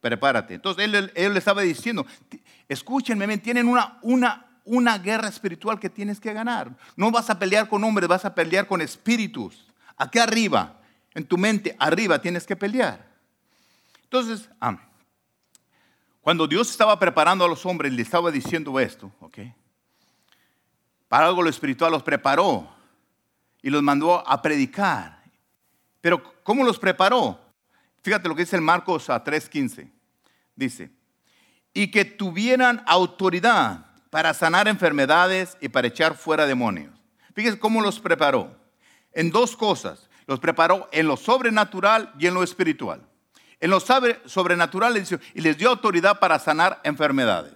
prepárate. 0.00 0.54
Entonces 0.54 0.84
él, 0.84 1.32
le 1.32 1.38
estaba 1.38 1.62
diciendo, 1.62 2.04
escúchenme, 2.68 3.38
tienen 3.38 3.68
una, 3.68 3.98
una, 4.02 4.46
una 4.64 4.98
guerra 4.98 5.28
espiritual 5.28 5.78
que 5.78 5.88
tienes 5.88 6.18
que 6.18 6.32
ganar. 6.32 6.76
No 6.96 7.10
vas 7.10 7.30
a 7.30 7.38
pelear 7.38 7.68
con 7.68 7.84
hombres, 7.84 8.08
vas 8.08 8.24
a 8.24 8.34
pelear 8.34 8.66
con 8.66 8.80
espíritus. 8.80 9.68
Aquí 9.96 10.18
arriba, 10.18 10.80
en 11.14 11.24
tu 11.24 11.38
mente, 11.38 11.76
arriba 11.78 12.20
tienes 12.20 12.46
que 12.46 12.56
pelear. 12.56 13.06
Entonces, 14.02 14.48
cuando 16.20 16.46
Dios 16.48 16.70
estaba 16.70 16.98
preparando 16.98 17.44
a 17.44 17.48
los 17.48 17.64
hombres, 17.64 17.92
le 17.92 18.02
estaba 18.02 18.32
diciendo 18.32 18.80
esto, 18.80 19.12
¿ok? 19.20 19.38
Para 21.10 21.26
algo 21.26 21.42
lo 21.42 21.50
espiritual 21.50 21.92
los 21.92 22.02
preparó 22.02 22.66
y 23.60 23.68
los 23.68 23.82
mandó 23.82 24.26
a 24.26 24.40
predicar 24.40 25.20
pero 26.00 26.22
¿cómo 26.42 26.64
los 26.64 26.78
preparó? 26.78 27.38
Fíjate 28.02 28.28
lo 28.28 28.34
que 28.34 28.42
dice 28.42 28.56
el 28.56 28.62
Marcos 28.62 29.10
a 29.10 29.22
3.15. 29.22 29.90
Dice, 30.56 30.90
y 31.72 31.90
que 31.90 32.04
tuvieran 32.04 32.82
autoridad 32.86 33.86
para 34.10 34.34
sanar 34.34 34.66
enfermedades 34.68 35.56
y 35.60 35.68
para 35.68 35.88
echar 35.88 36.16
fuera 36.16 36.46
demonios. 36.46 36.92
Fíjese 37.34 37.58
cómo 37.58 37.80
los 37.80 38.00
preparó. 38.00 38.56
En 39.12 39.30
dos 39.30 39.56
cosas. 39.56 40.08
Los 40.26 40.38
preparó 40.38 40.88
en 40.92 41.08
lo 41.08 41.16
sobrenatural 41.16 42.12
y 42.18 42.26
en 42.26 42.34
lo 42.34 42.44
espiritual. 42.44 43.02
En 43.58 43.70
lo 43.70 43.80
sobrenatural 43.80 44.94
les 44.94 45.08
dio, 45.08 45.18
les 45.34 45.58
dio 45.58 45.68
autoridad 45.68 46.20
para 46.20 46.38
sanar 46.38 46.80
enfermedades. 46.84 47.54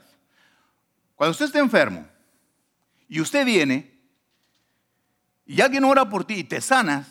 Cuando 1.15 1.31
usted 1.31 1.47
esté 1.47 1.61
enfermo 1.61 2.07
y 3.09 3.21
usted 3.21 3.45
viene 3.45 3.95
y 5.47 5.61
alguien 5.61 5.85
ora 5.85 6.09
por 6.09 6.25
ti 6.25 6.35
y 6.35 6.45
te 6.45 6.61
sanas, 6.61 7.09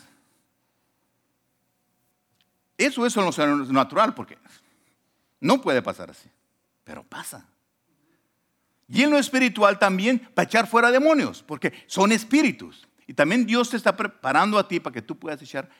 eso 2.76 3.06
es 3.06 3.16
lo 3.16 3.30
natural 3.66 4.14
porque 4.14 4.38
no 5.40 5.60
puede 5.60 5.82
pasar 5.82 6.10
así, 6.10 6.28
pero 6.82 7.04
pasa. 7.04 7.46
Y 8.88 9.02
en 9.02 9.10
lo 9.10 9.18
espiritual 9.18 9.78
también 9.78 10.18
para 10.18 10.46
echar 10.46 10.66
fuera 10.66 10.90
demonios, 10.90 11.42
porque 11.42 11.72
son 11.86 12.12
espíritus. 12.12 12.86
Y 13.06 13.14
también 13.14 13.46
Dios 13.46 13.70
te 13.70 13.76
está 13.76 13.96
preparando 13.96 14.58
a 14.58 14.68
ti 14.68 14.80
para 14.80 14.94
que 14.94 15.02
tú 15.02 15.18
puedas 15.18 15.40
echar 15.42 15.70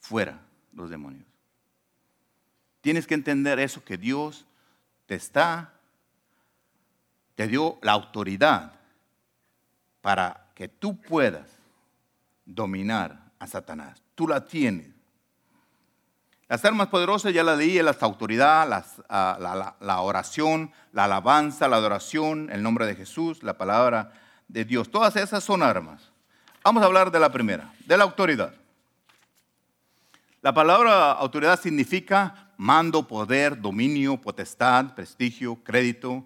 fuera 0.00 0.40
los 0.72 0.90
demonios. 0.90 1.26
Tienes 2.80 3.06
que 3.06 3.14
entender 3.14 3.58
eso, 3.58 3.84
que 3.84 3.98
Dios 3.98 4.46
te 5.06 5.14
está, 5.14 5.74
te 7.34 7.46
dio 7.46 7.78
la 7.82 7.92
autoridad 7.92 8.78
para 10.00 10.48
que 10.54 10.68
tú 10.68 11.00
puedas 11.00 11.48
dominar 12.44 13.20
a 13.38 13.46
Satanás. 13.46 14.02
Tú 14.14 14.26
la 14.26 14.44
tienes. 14.44 14.98
Las 16.48 16.64
armas 16.64 16.88
poderosas 16.88 17.34
ya 17.34 17.44
la 17.44 17.54
leí, 17.54 17.80
la 17.82 17.94
autoridad, 18.00 18.84
ah, 19.10 19.74
la, 19.80 20.00
oración, 20.00 20.72
la 20.92 21.04
alabanza, 21.04 21.68
la 21.68 21.76
adoración, 21.76 22.48
el 22.50 22.62
nombre 22.62 22.86
de 22.86 22.94
Jesús, 22.94 23.42
la 23.42 23.58
palabra 23.58 24.12
de 24.48 24.64
Dios. 24.64 24.90
Todas 24.90 25.16
esas 25.16 25.44
son 25.44 25.62
armas. 25.62 26.10
Vamos 26.64 26.82
a 26.82 26.86
hablar 26.86 27.10
de 27.10 27.20
la 27.20 27.30
primera, 27.30 27.70
de 27.84 27.96
la 27.98 28.04
autoridad. 28.04 28.54
La 30.40 30.54
palabra 30.54 31.12
autoridad 31.12 31.60
significa 31.60 32.48
mando, 32.56 33.06
poder, 33.06 33.60
dominio, 33.60 34.16
potestad, 34.16 34.94
prestigio, 34.94 35.56
crédito, 35.62 36.24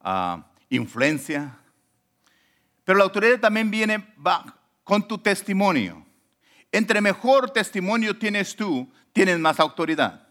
ah, 0.00 0.44
influencia. 0.70 1.58
Pero 2.84 2.98
la 2.98 3.04
autoridad 3.04 3.40
también 3.40 3.70
viene 3.70 4.06
con 4.84 5.06
tu 5.08 5.18
testimonio. 5.18 6.04
Entre 6.70 7.00
mejor 7.00 7.50
testimonio 7.50 8.18
tienes 8.18 8.54
tú, 8.54 8.88
tienes 9.12 9.38
más 9.38 9.58
autoridad. 9.60 10.26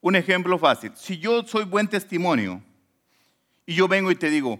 Un 0.00 0.16
ejemplo 0.16 0.58
fácil. 0.58 0.92
Si 0.96 1.18
yo 1.18 1.46
soy 1.46 1.64
buen 1.64 1.86
testimonio 1.86 2.62
y 3.66 3.74
yo 3.74 3.86
vengo 3.86 4.10
y 4.10 4.16
te 4.16 4.30
digo, 4.30 4.58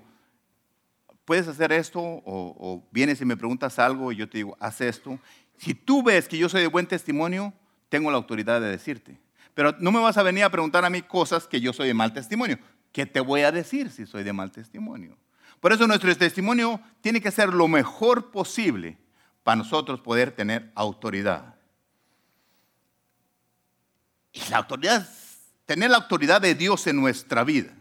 ¿puedes 1.25 1.49
hacer 1.49 1.73
esto? 1.73 2.01
O, 2.01 2.87
vienes 2.91 3.21
y 3.21 3.25
me 3.25 3.37
preguntas 3.37 3.79
algo 3.79 4.13
y 4.13 4.17
yo 4.17 4.29
te 4.29 4.39
digo, 4.39 4.57
haz 4.61 4.81
esto. 4.81 5.19
Si 5.57 5.75
tú 5.75 6.03
ves 6.03 6.29
que 6.29 6.39
yo 6.39 6.49
soy 6.49 6.61
de 6.61 6.67
buen 6.67 6.87
testimonio, 6.87 7.53
tengo 7.89 8.11
la 8.11 8.19
autoridad 8.19 8.61
de 8.61 8.69
decirte. 8.69 9.19
Pero 9.55 9.75
no 9.81 9.91
me 9.91 10.01
vas 10.01 10.17
a 10.17 10.23
venir 10.23 10.45
a 10.45 10.51
preguntar 10.51 10.85
a 10.85 10.91
mí 10.91 11.03
cosas 11.03 11.47
que 11.47 11.61
yo 11.61 11.73
soy 11.73 11.89
de 11.89 11.95
mal 11.95 12.13
testimonio. 12.13 12.59
¿Qué 12.93 13.07
te 13.07 13.21
voy 13.21 13.41
a 13.41 13.53
decir 13.53 13.91
si 13.91 14.07
soy 14.07 14.23
de 14.23 14.33
mal 14.33 14.53
testimonio? 14.53 15.17
Por 15.61 15.73
eso 15.73 15.87
nuestro 15.87 16.15
testimonio 16.17 16.81
tiene 17.03 17.21
que 17.21 17.31
ser 17.31 17.53
lo 17.53 17.69
mejor 17.69 18.31
posible 18.31 18.99
para 19.43 19.57
nosotros 19.57 20.01
poder 20.01 20.33
tener 20.33 20.73
autoridad. 20.75 21.55
Y 24.33 24.41
la 24.49 24.59
autoridad, 24.59 25.09
tener 25.67 25.91
la 25.91 25.99
autoridad 25.99 26.41
de 26.41 26.55
Dios 26.55 26.87
en 26.87 26.97
nuestra 26.97 27.45
vida, 27.45 27.73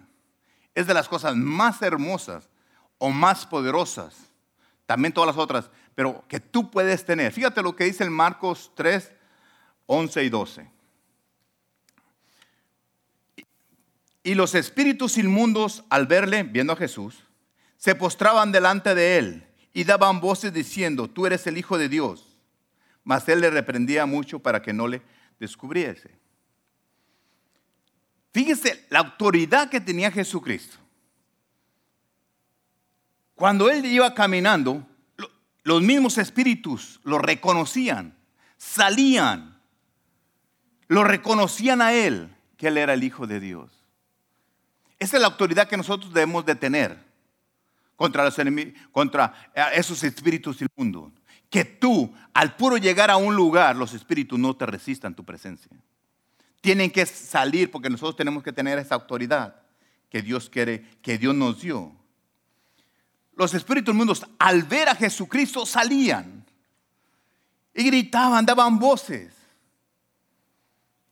es 0.75 0.87
de 0.87 0.93
las 0.93 1.07
cosas 1.07 1.35
más 1.35 1.81
hermosas 1.81 2.49
o 2.97 3.09
más 3.09 3.45
poderosas, 3.45 4.15
también 4.85 5.13
todas 5.13 5.27
las 5.27 5.37
otras, 5.37 5.69
pero 5.95 6.25
que 6.27 6.39
tú 6.39 6.69
puedes 6.69 7.05
tener. 7.05 7.31
Fíjate 7.31 7.61
lo 7.61 7.75
que 7.75 7.85
dice 7.85 8.03
el 8.03 8.11
Marcos 8.11 8.71
3, 8.75 9.11
11 9.85 10.23
y 10.23 10.29
12. 10.29 10.71
Y 14.23 14.35
los 14.35 14.53
espíritus 14.53 15.17
inmundos, 15.17 15.85
al 15.89 16.07
verle, 16.07 16.43
viendo 16.43 16.73
a 16.73 16.75
Jesús, 16.75 17.23
se 17.79 17.95
postraban 17.95 18.51
delante 18.51 18.93
de 18.93 19.17
él 19.17 19.47
y 19.73 19.85
daban 19.85 20.19
voces 20.19 20.53
diciendo, 20.53 21.07
tú 21.07 21.25
eres 21.25 21.47
el 21.47 21.57
Hijo 21.57 21.77
de 21.77 21.87
Dios. 21.87 22.37
Mas 23.05 23.27
él 23.29 23.39
le 23.39 23.49
reprendía 23.49 24.05
mucho 24.05 24.39
para 24.39 24.61
que 24.61 24.73
no 24.73 24.87
le 24.87 25.01
descubriese. 25.39 26.11
Fíjese 28.33 28.85
la 28.89 28.99
autoridad 28.99 29.69
que 29.69 29.79
tenía 29.79 30.11
Jesucristo. 30.11 30.77
Cuando 33.33 33.69
él 33.69 33.85
iba 33.85 34.13
caminando, 34.13 34.85
los 35.63 35.81
mismos 35.81 36.17
espíritus 36.17 36.99
lo 37.03 37.17
reconocían, 37.17 38.17
salían, 38.57 39.57
lo 40.89 41.05
reconocían 41.05 41.81
a 41.81 41.93
él, 41.93 42.35
que 42.57 42.67
él 42.67 42.77
era 42.77 42.93
el 42.93 43.05
Hijo 43.05 43.25
de 43.25 43.39
Dios. 43.39 43.71
Esa 44.99 45.15
es 45.15 45.21
la 45.21 45.29
autoridad 45.29 45.69
que 45.69 45.77
nosotros 45.77 46.13
debemos 46.13 46.45
de 46.45 46.55
tener 46.55 47.08
contra, 47.99 48.23
los 48.23 48.35
contra 48.91 49.51
eh, 49.53 49.63
esos 49.75 50.03
espíritus 50.03 50.57
inmundos. 50.61 51.11
Que 51.51 51.65
tú, 51.65 52.11
al 52.33 52.55
puro 52.55 52.77
llegar 52.77 53.11
a 53.11 53.17
un 53.17 53.35
lugar, 53.35 53.75
los 53.75 53.93
espíritus 53.93 54.39
no 54.39 54.55
te 54.55 54.65
resistan 54.65 55.13
tu 55.13 55.23
presencia 55.23 55.77
tienen 56.61 56.91
que 56.91 57.05
salir 57.05 57.71
porque 57.71 57.89
nosotros 57.89 58.15
tenemos 58.15 58.43
que 58.43 58.53
tener 58.53 58.77
esa 58.79 58.95
autoridad 58.95 59.55
que 60.09 60.21
Dios 60.21 60.49
quiere, 60.49 60.83
que 61.01 61.17
Dios 61.17 61.35
nos 61.35 61.61
dio. 61.61 61.95
Los 63.35 63.53
espíritus 63.53 63.95
mundos 63.95 64.25
al 64.37 64.63
ver 64.63 64.89
a 64.89 64.95
Jesucristo 64.95 65.65
salían 65.65 66.45
y 67.73 67.83
gritaban, 67.83 68.45
daban 68.45 68.79
voces. 68.79 69.33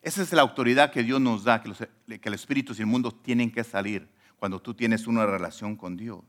Esa 0.01 0.21
es 0.21 0.33
la 0.33 0.41
autoridad 0.41 0.91
que 0.91 1.03
Dios 1.03 1.21
nos 1.21 1.43
da, 1.43 1.61
que 1.61 1.69
los, 1.69 1.77
que 1.77 2.29
los 2.29 2.39
espíritus 2.39 2.79
inmundos 2.79 3.21
tienen 3.21 3.51
que 3.51 3.63
salir 3.63 4.09
cuando 4.37 4.61
tú 4.61 4.73
tienes 4.73 5.07
una 5.07 5.25
relación 5.25 5.75
con 5.75 5.95
Dios. 5.95 6.19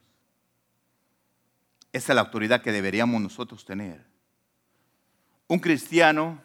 Esa 1.93 2.12
es 2.12 2.14
la 2.14 2.20
autoridad 2.22 2.62
que 2.62 2.72
deberíamos 2.72 3.20
nosotros 3.20 3.64
tener. 3.64 4.05
Un 5.47 5.59
cristiano 5.59 6.43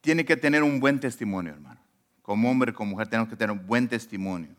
tiene 0.00 0.24
que 0.24 0.36
tener 0.36 0.62
un 0.62 0.80
buen 0.80 0.98
testimonio, 0.98 1.52
hermano. 1.52 1.80
Como 2.22 2.50
hombre, 2.50 2.72
como 2.72 2.92
mujer, 2.92 3.08
tenemos 3.08 3.28
que 3.28 3.36
tener 3.36 3.56
un 3.56 3.66
buen 3.66 3.88
testimonio. 3.88 4.54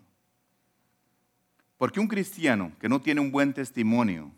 Porque 1.77 1.99
un 1.99 2.07
cristiano 2.07 2.71
que 2.79 2.87
no 2.87 3.01
tiene 3.01 3.19
un 3.19 3.31
buen 3.31 3.53
testimonio, 3.53 4.31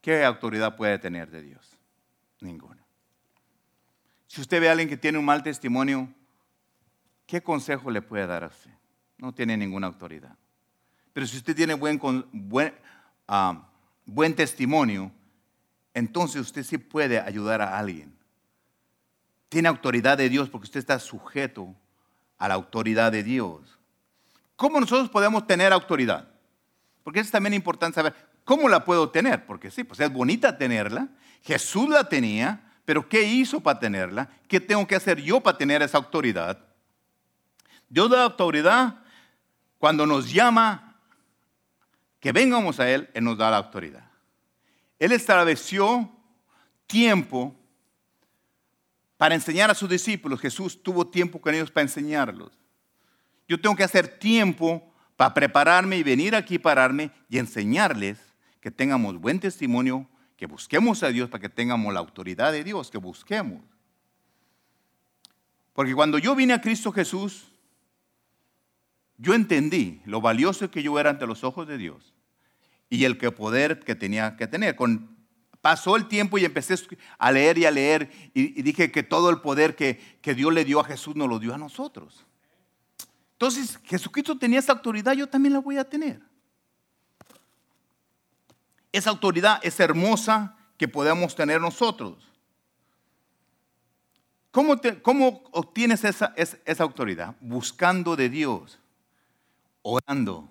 ¿qué 0.00 0.24
autoridad 0.24 0.76
puede 0.76 0.98
tener 0.98 1.30
de 1.30 1.42
Dios? 1.42 1.76
Ninguna. 2.40 2.84
Si 4.26 4.40
usted 4.40 4.60
ve 4.60 4.68
a 4.68 4.72
alguien 4.72 4.88
que 4.88 4.96
tiene 4.96 5.18
un 5.18 5.24
mal 5.24 5.42
testimonio, 5.42 6.08
¿qué 7.26 7.42
consejo 7.42 7.90
le 7.90 8.00
puede 8.00 8.26
dar 8.26 8.44
a 8.44 8.48
usted? 8.48 8.70
No 9.18 9.34
tiene 9.34 9.56
ninguna 9.56 9.88
autoridad. 9.88 10.36
Pero 11.12 11.26
si 11.26 11.36
usted 11.36 11.56
tiene 11.56 11.74
buen, 11.74 12.00
buen, 12.32 12.74
ah, 13.26 13.66
buen 14.06 14.34
testimonio, 14.34 15.10
entonces 15.94 16.40
usted 16.40 16.62
sí 16.62 16.78
puede 16.78 17.18
ayudar 17.18 17.60
a 17.60 17.78
alguien. 17.78 18.14
Tiene 19.48 19.68
autoridad 19.68 20.16
de 20.16 20.28
Dios 20.28 20.48
porque 20.48 20.66
usted 20.66 20.80
está 20.80 20.98
sujeto 20.98 21.74
a 22.38 22.48
la 22.48 22.54
autoridad 22.54 23.10
de 23.10 23.22
Dios. 23.22 23.78
¿Cómo 24.56 24.78
nosotros 24.78 25.10
podemos 25.10 25.46
tener 25.46 25.72
autoridad? 25.72 26.28
Porque 27.02 27.20
es 27.20 27.30
también 27.30 27.54
importante 27.54 27.96
saber 27.96 28.14
cómo 28.44 28.68
la 28.68 28.84
puedo 28.84 29.10
tener, 29.10 29.46
porque 29.46 29.70
sí, 29.70 29.84
pues 29.84 30.00
es 30.00 30.12
bonita 30.12 30.56
tenerla. 30.56 31.08
Jesús 31.42 31.88
la 31.88 32.08
tenía, 32.08 32.60
pero 32.84 33.08
¿qué 33.08 33.22
hizo 33.22 33.60
para 33.60 33.78
tenerla? 33.78 34.28
¿Qué 34.46 34.60
tengo 34.60 34.86
que 34.86 34.96
hacer 34.96 35.20
yo 35.20 35.40
para 35.40 35.58
tener 35.58 35.82
esa 35.82 35.98
autoridad? 35.98 36.58
Dios 37.88 38.10
da 38.10 38.22
autoridad 38.22 38.96
cuando 39.78 40.06
nos 40.06 40.30
llama 40.30 40.89
que 42.20 42.32
vengamos 42.32 42.78
a 42.78 42.88
Él, 42.88 43.08
Él 43.14 43.24
nos 43.24 43.36
da 43.36 43.50
la 43.50 43.56
autoridad. 43.56 44.08
Él 44.98 45.12
estableció 45.12 46.10
tiempo 46.86 47.56
para 49.16 49.34
enseñar 49.34 49.70
a 49.70 49.74
sus 49.74 49.88
discípulos. 49.88 50.40
Jesús 50.40 50.82
tuvo 50.82 51.06
tiempo 51.06 51.40
con 51.40 51.54
ellos 51.54 51.70
para 51.70 51.82
enseñarlos. 51.82 52.52
Yo 53.48 53.60
tengo 53.60 53.74
que 53.74 53.84
hacer 53.84 54.06
tiempo 54.18 54.92
para 55.16 55.34
prepararme 55.34 55.96
y 55.96 56.02
venir 56.02 56.36
aquí, 56.36 56.58
pararme 56.58 57.10
y 57.28 57.38
enseñarles 57.38 58.18
que 58.60 58.70
tengamos 58.70 59.18
buen 59.18 59.40
testimonio 59.40 60.08
que 60.36 60.46
busquemos 60.46 61.02
a 61.02 61.08
Dios 61.08 61.28
para 61.28 61.42
que 61.42 61.48
tengamos 61.48 61.92
la 61.92 62.00
autoridad 62.00 62.52
de 62.52 62.64
Dios, 62.64 62.90
que 62.90 62.96
busquemos. 62.98 63.62
Porque 65.74 65.94
cuando 65.94 66.18
yo 66.18 66.34
vine 66.34 66.54
a 66.54 66.60
Cristo 66.60 66.92
Jesús, 66.92 67.49
yo 69.20 69.34
entendí 69.34 70.00
lo 70.04 70.20
valioso 70.20 70.70
que 70.70 70.82
yo 70.82 70.98
era 70.98 71.10
ante 71.10 71.26
los 71.26 71.44
ojos 71.44 71.68
de 71.68 71.78
Dios 71.78 72.14
y 72.88 73.04
el 73.04 73.16
poder 73.16 73.80
que 73.80 73.94
tenía 73.94 74.36
que 74.36 74.46
tener. 74.46 74.74
Con, 74.76 75.16
pasó 75.60 75.96
el 75.96 76.08
tiempo 76.08 76.38
y 76.38 76.44
empecé 76.44 76.74
a 77.18 77.30
leer 77.30 77.58
y 77.58 77.66
a 77.66 77.70
leer 77.70 78.10
y, 78.34 78.62
dije 78.62 78.90
que 78.90 79.02
todo 79.02 79.30
el 79.30 79.40
poder 79.40 79.76
que, 79.76 80.18
que 80.22 80.34
Dios 80.34 80.52
le 80.52 80.64
dio 80.64 80.80
a 80.80 80.84
Jesús 80.84 81.14
nos 81.16 81.28
lo 81.28 81.38
dio 81.38 81.54
a 81.54 81.58
nosotros. 81.58 82.24
Entonces, 83.32 83.78
Jesucristo 83.84 84.36
tenía 84.38 84.58
esa 84.58 84.72
autoridad, 84.72 85.12
yo 85.12 85.28
también 85.28 85.52
la 85.52 85.60
voy 85.60 85.78
a 85.78 85.84
tener. 85.84 86.20
Esa 88.92 89.10
autoridad 89.10 89.60
es 89.62 89.78
hermosa 89.80 90.56
que 90.76 90.88
podemos 90.88 91.34
tener 91.34 91.60
nosotros. 91.60 92.30
¿Cómo, 94.50 94.80
cómo 95.02 95.44
obtienes 95.52 96.02
esa, 96.04 96.34
esa, 96.36 96.82
autoridad? 96.82 97.36
Buscando 97.40 98.16
de 98.16 98.28
Dios, 98.28 98.79
orando, 99.82 100.48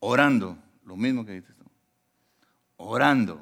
orando, 0.00 0.58
lo 0.84 0.96
mismo 0.96 1.24
que 1.24 1.32
dices 1.32 1.56
tú, 1.56 1.64
orando. 2.76 3.40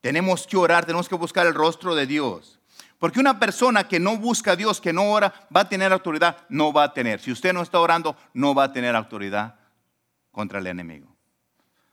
Tenemos 0.00 0.46
que 0.46 0.56
orar, 0.56 0.84
tenemos 0.84 1.08
que 1.08 1.16
buscar 1.16 1.46
el 1.46 1.54
rostro 1.54 1.94
de 1.94 2.06
Dios. 2.06 2.60
Porque 2.98 3.20
una 3.20 3.38
persona 3.38 3.88
que 3.88 4.00
no 4.00 4.16
busca 4.16 4.52
a 4.52 4.56
Dios, 4.56 4.80
que 4.80 4.92
no 4.92 5.10
ora, 5.10 5.32
va 5.54 5.62
a 5.62 5.68
tener 5.68 5.92
autoridad, 5.92 6.38
no 6.48 6.72
va 6.72 6.84
a 6.84 6.94
tener. 6.94 7.20
Si 7.20 7.30
usted 7.30 7.52
no 7.52 7.62
está 7.62 7.78
orando, 7.80 8.16
no 8.32 8.54
va 8.54 8.64
a 8.64 8.72
tener 8.72 8.96
autoridad 8.96 9.56
contra 10.30 10.60
el 10.60 10.66
enemigo. 10.66 11.14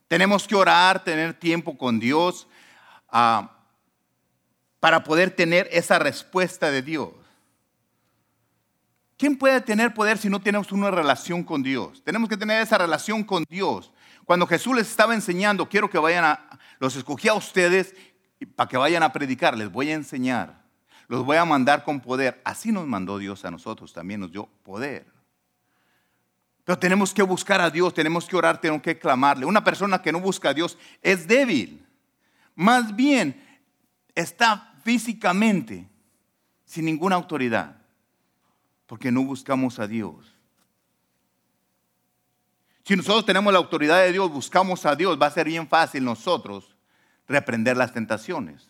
Tenemos 0.08 0.48
que 0.48 0.56
orar, 0.56 1.04
tener 1.04 1.34
tiempo 1.34 1.78
con 1.78 2.00
Dios 2.00 2.48
ah, 3.10 3.52
para 4.80 5.04
poder 5.04 5.32
tener 5.32 5.68
esa 5.72 6.00
respuesta 6.00 6.70
de 6.72 6.82
Dios. 6.82 7.10
¿Quién 9.24 9.38
puede 9.38 9.62
tener 9.62 9.94
poder 9.94 10.18
si 10.18 10.28
no 10.28 10.42
tenemos 10.42 10.74
una 10.74 10.92
relación 10.92 11.46
con 11.46 11.64
Dios? 11.64 12.04
Tenemos 12.04 12.28
que 12.28 12.36
tener 12.36 12.62
esa 12.62 12.78
relación 12.78 13.24
con 13.24 13.46
Dios. 13.48 13.90
Cuando 14.26 14.46
Jesús 14.46 14.76
les 14.76 14.90
estaba 14.90 15.14
enseñando, 15.14 15.70
quiero 15.70 15.90
que 15.90 15.98
vayan 15.98 16.26
a, 16.26 16.60
los 16.78 16.98
escogí 16.98 17.30
a 17.30 17.34
ustedes 17.34 17.96
para 18.58 18.68
que 18.68 18.76
vayan 18.76 19.02
a 19.02 19.14
predicar, 19.14 19.58
les 19.58 19.72
voy 19.72 19.92
a 19.92 19.94
enseñar, 19.94 20.62
los 21.08 21.24
voy 21.24 21.38
a 21.38 21.46
mandar 21.46 21.86
con 21.86 22.02
poder. 22.02 22.42
Así 22.44 22.74
nos 22.74 22.86
mandó 22.86 23.18
Dios 23.18 23.46
a 23.46 23.52
nosotros, 23.52 23.94
también 23.94 24.20
nos 24.20 24.30
dio 24.34 24.50
poder. 24.62 25.06
Pero 26.66 26.78
tenemos 26.78 27.14
que 27.14 27.24
buscar 27.24 27.62
a 27.62 27.70
Dios, 27.70 27.94
tenemos 27.94 28.26
que 28.26 28.36
orar, 28.36 28.60
tenemos 28.60 28.82
que 28.82 29.00
clamarle. 29.00 29.46
Una 29.46 29.64
persona 29.64 30.02
que 30.02 30.12
no 30.12 30.20
busca 30.20 30.50
a 30.50 30.54
Dios 30.54 30.78
es 31.02 31.26
débil. 31.30 31.88
Más 32.56 32.94
bien, 32.94 33.42
está 34.16 34.74
físicamente 34.84 35.88
sin 36.66 36.84
ninguna 36.84 37.16
autoridad, 37.16 37.83
porque 38.86 39.12
no 39.12 39.24
buscamos 39.24 39.80
a 39.80 39.88
Dios. 39.88 40.34
Si 42.86 42.96
nosotros 42.96 43.26
tenemos 43.26 43.54
la 43.54 43.60
autoridad 43.60 44.00
de 44.00 44.12
Dios, 44.12 44.30
buscamos 44.30 44.86
a 44.86 44.96
Dios, 44.96 45.18
va 45.22 45.28
a 45.28 45.32
ser 45.32 45.48
bien 45.48 45.68
fácil 45.68 46.04
nosotros 46.04 46.76
reprender 47.28 47.78
las 47.78 47.94
tentaciones. 47.94 48.70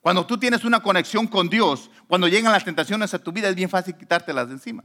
Cuando 0.00 0.26
tú 0.26 0.36
tienes 0.36 0.64
una 0.64 0.80
conexión 0.80 1.26
con 1.26 1.48
Dios, 1.48 1.90
cuando 2.06 2.28
llegan 2.28 2.52
las 2.52 2.64
tentaciones 2.64 3.14
a 3.14 3.18
tu 3.18 3.32
vida, 3.32 3.48
es 3.48 3.54
bien 3.54 3.70
fácil 3.70 3.96
quitártelas 3.96 4.48
de 4.48 4.54
encima 4.54 4.84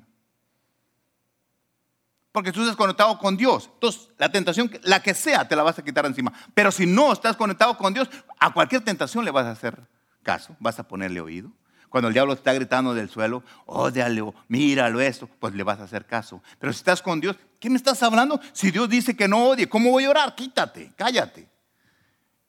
porque 2.32 2.52
tú 2.52 2.62
estás 2.62 2.76
conectado 2.76 3.18
con 3.18 3.36
Dios. 3.36 3.70
Entonces, 3.74 4.10
la 4.18 4.32
tentación, 4.32 4.72
la 4.84 5.02
que 5.02 5.14
sea, 5.14 5.48
te 5.48 5.56
la 5.56 5.64
vas 5.64 5.80
a 5.80 5.84
quitar 5.84 6.06
encima. 6.06 6.32
Pero 6.54 6.72
si 6.72 6.86
no 6.86 7.12
estás 7.12 7.36
conectado 7.36 7.78
con 7.78 7.94
Dios, 7.94 8.10
a 8.40 8.54
cualquier 8.54 8.84
tentación 8.84 9.26
le 9.26 9.32
vas 9.32 9.46
a 9.46 9.52
hacer 9.52 9.88
caso, 10.24 10.56
vas 10.60 10.80
a 10.80 10.88
ponerle 10.88 11.22
oído. 11.22 11.52
Cuando 11.90 12.08
el 12.08 12.14
diablo 12.14 12.34
está 12.34 12.54
gritando 12.54 12.94
del 12.94 13.10
suelo, 13.10 13.44
ódialo, 13.66 14.36
míralo 14.48 15.02
esto, 15.02 15.28
pues 15.40 15.54
le 15.56 15.64
vas 15.64 15.80
a 15.80 15.84
hacer 15.84 16.06
caso. 16.06 16.42
Pero 16.60 16.72
si 16.72 16.78
estás 16.78 17.02
con 17.02 17.20
Dios, 17.20 17.36
¿qué 17.60 17.70
me 17.70 17.78
estás 17.78 18.04
hablando? 18.04 18.40
Si 18.54 18.70
Dios 18.70 18.88
dice 18.88 19.16
que 19.16 19.28
no 19.28 19.48
odie, 19.48 19.68
¿cómo 19.68 19.90
voy 19.90 20.06
a 20.06 20.12
orar? 20.12 20.36
Quítate, 20.36 20.94
cállate. 20.96 21.50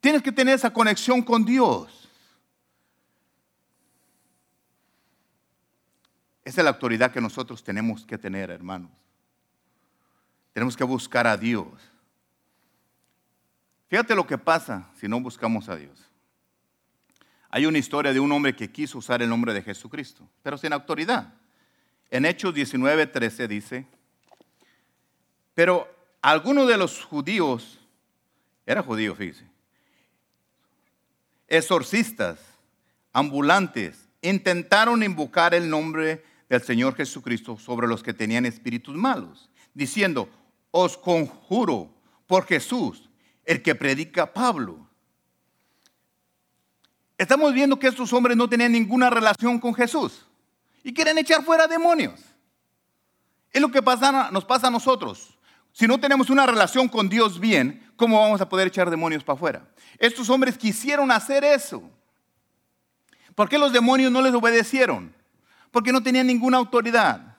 Tienes 0.01 0.23
que 0.23 0.31
tener 0.31 0.55
esa 0.55 0.73
conexión 0.73 1.23
con 1.23 1.45
Dios. 1.45 2.09
Esa 6.45 6.61
es 6.61 6.65
la 6.65 6.71
autoridad 6.71 7.13
que 7.13 7.21
nosotros 7.21 7.63
tenemos 7.63 8.05
que 8.05 8.19
tener, 8.19 8.51
hermanos. 8.51 8.91
Tenemos 10.53 10.77
que 10.77 10.85
buscar 10.85 11.27
a 11.27 11.37
Dios. 11.37 11.69
Fíjate 13.89 14.15
lo 14.15 14.27
que 14.27 14.37
pasa 14.37 14.91
si 14.99 15.09
no 15.09 15.21
buscamos 15.21 15.69
a 15.69 15.77
Dios. 15.77 16.10
Hay 17.51 17.67
una 17.67 17.79
historia 17.79 18.13
de 18.13 18.21
un 18.21 18.31
hombre 18.33 18.55
que 18.55 18.71
quiso 18.71 18.99
usar 18.99 19.23
el 19.23 19.29
nombre 19.29 19.53
de 19.53 19.63
Jesucristo, 19.63 20.29
pero 20.43 20.57
sin 20.57 20.73
autoridad. 20.73 21.35
En 22.11 22.25
Hechos 22.25 22.55
19, 22.55 23.07
13 23.07 23.49
dice, 23.49 23.87
pero 25.55 25.89
algunos 26.23 26.69
de 26.69 26.77
los 26.77 27.05
judíos, 27.05 27.79
era 28.67 28.83
judío, 28.83 29.15
fíjese, 29.15 29.47
exorcistas, 31.49 32.39
ambulantes, 33.13 34.09
intentaron 34.23 35.03
invocar 35.03 35.55
el 35.55 35.69
nombre 35.69 36.25
del 36.49 36.63
Señor 36.63 36.95
Jesucristo 36.95 37.59
sobre 37.59 37.89
los 37.89 38.03
que 38.03 38.15
tenían 38.15 38.47
espíritus 38.47 38.95
malos, 38.95 39.51
diciendo, 39.75 40.29
os 40.71 40.97
conjuro 40.97 41.93
por 42.27 42.47
Jesús, 42.47 43.09
el 43.45 43.63
que 43.63 43.75
predica 43.75 44.33
Pablo. 44.33 44.90
Estamos 47.21 47.53
viendo 47.53 47.79
que 47.79 47.87
estos 47.87 48.15
hombres 48.15 48.35
no 48.35 48.49
tenían 48.49 48.73
ninguna 48.73 49.11
relación 49.11 49.59
con 49.59 49.75
Jesús 49.75 50.25
y 50.83 50.95
quieren 50.95 51.19
echar 51.19 51.45
fuera 51.45 51.67
demonios. 51.67 52.19
Es 53.53 53.61
lo 53.61 53.71
que 53.71 53.83
pasa, 53.83 54.31
nos 54.31 54.47
pasa 54.47 54.69
a 54.69 54.71
nosotros. 54.71 55.37
Si 55.71 55.87
no 55.87 56.01
tenemos 56.01 56.31
una 56.31 56.47
relación 56.47 56.89
con 56.89 57.11
Dios 57.11 57.39
bien, 57.39 57.93
¿cómo 57.97 58.19
vamos 58.19 58.41
a 58.41 58.49
poder 58.49 58.69
echar 58.69 58.89
demonios 58.89 59.23
para 59.23 59.37
afuera? 59.37 59.69
Estos 59.99 60.31
hombres 60.31 60.57
quisieron 60.57 61.11
hacer 61.11 61.45
eso. 61.45 61.83
¿Por 63.35 63.51
qué 63.51 63.59
los 63.59 63.71
demonios 63.71 64.11
no 64.11 64.23
les 64.23 64.33
obedecieron? 64.33 65.15
Porque 65.71 65.93
no 65.93 66.03
tenían 66.03 66.27
ninguna 66.27 66.57
autoridad. 66.57 67.37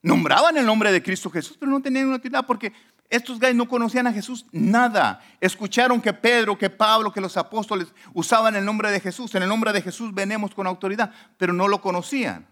Nombraban 0.00 0.56
el 0.56 0.64
nombre 0.64 0.92
de 0.92 1.02
Cristo 1.02 1.28
Jesús, 1.28 1.56
pero 1.58 1.72
no 1.72 1.82
tenían 1.82 2.06
una 2.06 2.18
utilidad 2.18 2.46
porque 2.46 2.72
estos 3.12 3.38
guys 3.38 3.54
no 3.54 3.68
conocían 3.68 4.06
a 4.06 4.12
Jesús 4.12 4.46
nada. 4.52 5.20
Escucharon 5.38 6.00
que 6.00 6.14
Pedro, 6.14 6.56
que 6.56 6.70
Pablo, 6.70 7.12
que 7.12 7.20
los 7.20 7.36
apóstoles 7.36 7.88
usaban 8.14 8.56
el 8.56 8.64
nombre 8.64 8.90
de 8.90 9.00
Jesús. 9.00 9.34
En 9.34 9.42
el 9.42 9.50
nombre 9.50 9.70
de 9.74 9.82
Jesús 9.82 10.14
venemos 10.14 10.54
con 10.54 10.66
autoridad, 10.66 11.12
pero 11.36 11.52
no 11.52 11.68
lo 11.68 11.82
conocían. 11.82 12.48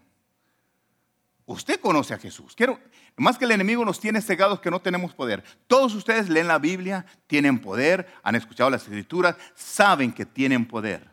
Usted 1.47 1.79
conoce 1.79 2.13
a 2.13 2.19
Jesús. 2.19 2.53
Quiero, 2.55 2.79
más 3.17 3.39
que 3.39 3.45
el 3.45 3.51
enemigo 3.51 3.83
nos 3.83 3.99
tiene 3.99 4.21
cegados 4.21 4.59
que 4.59 4.69
no 4.69 4.79
tenemos 4.79 5.15
poder. 5.15 5.43
Todos 5.65 5.95
ustedes 5.95 6.29
leen 6.29 6.47
la 6.47 6.59
Biblia, 6.59 7.07
tienen 7.25 7.57
poder, 7.57 8.07
han 8.21 8.35
escuchado 8.35 8.69
las 8.69 8.83
escrituras, 8.83 9.35
saben 9.55 10.13
que 10.13 10.27
tienen 10.27 10.67
poder. 10.67 11.09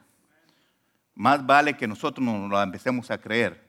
más 1.15 1.47
vale 1.47 1.75
que 1.75 1.89
nosotros 1.89 2.23
nos 2.23 2.51
lo 2.51 2.63
empecemos 2.63 3.11
a 3.11 3.17
creer, 3.17 3.67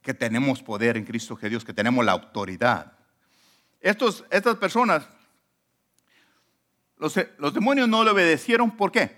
que 0.00 0.14
tenemos 0.14 0.62
poder 0.62 0.96
en 0.96 1.04
Cristo 1.04 1.34
Jesús, 1.34 1.64
que 1.64 1.74
tenemos 1.74 2.04
la 2.04 2.12
autoridad. 2.12 2.92
Estos, 3.84 4.24
estas 4.30 4.56
personas, 4.56 5.06
los, 6.96 7.14
los 7.36 7.52
demonios 7.52 7.86
no 7.86 8.02
le 8.02 8.12
obedecieron, 8.12 8.70
¿por 8.70 8.90
qué? 8.90 9.14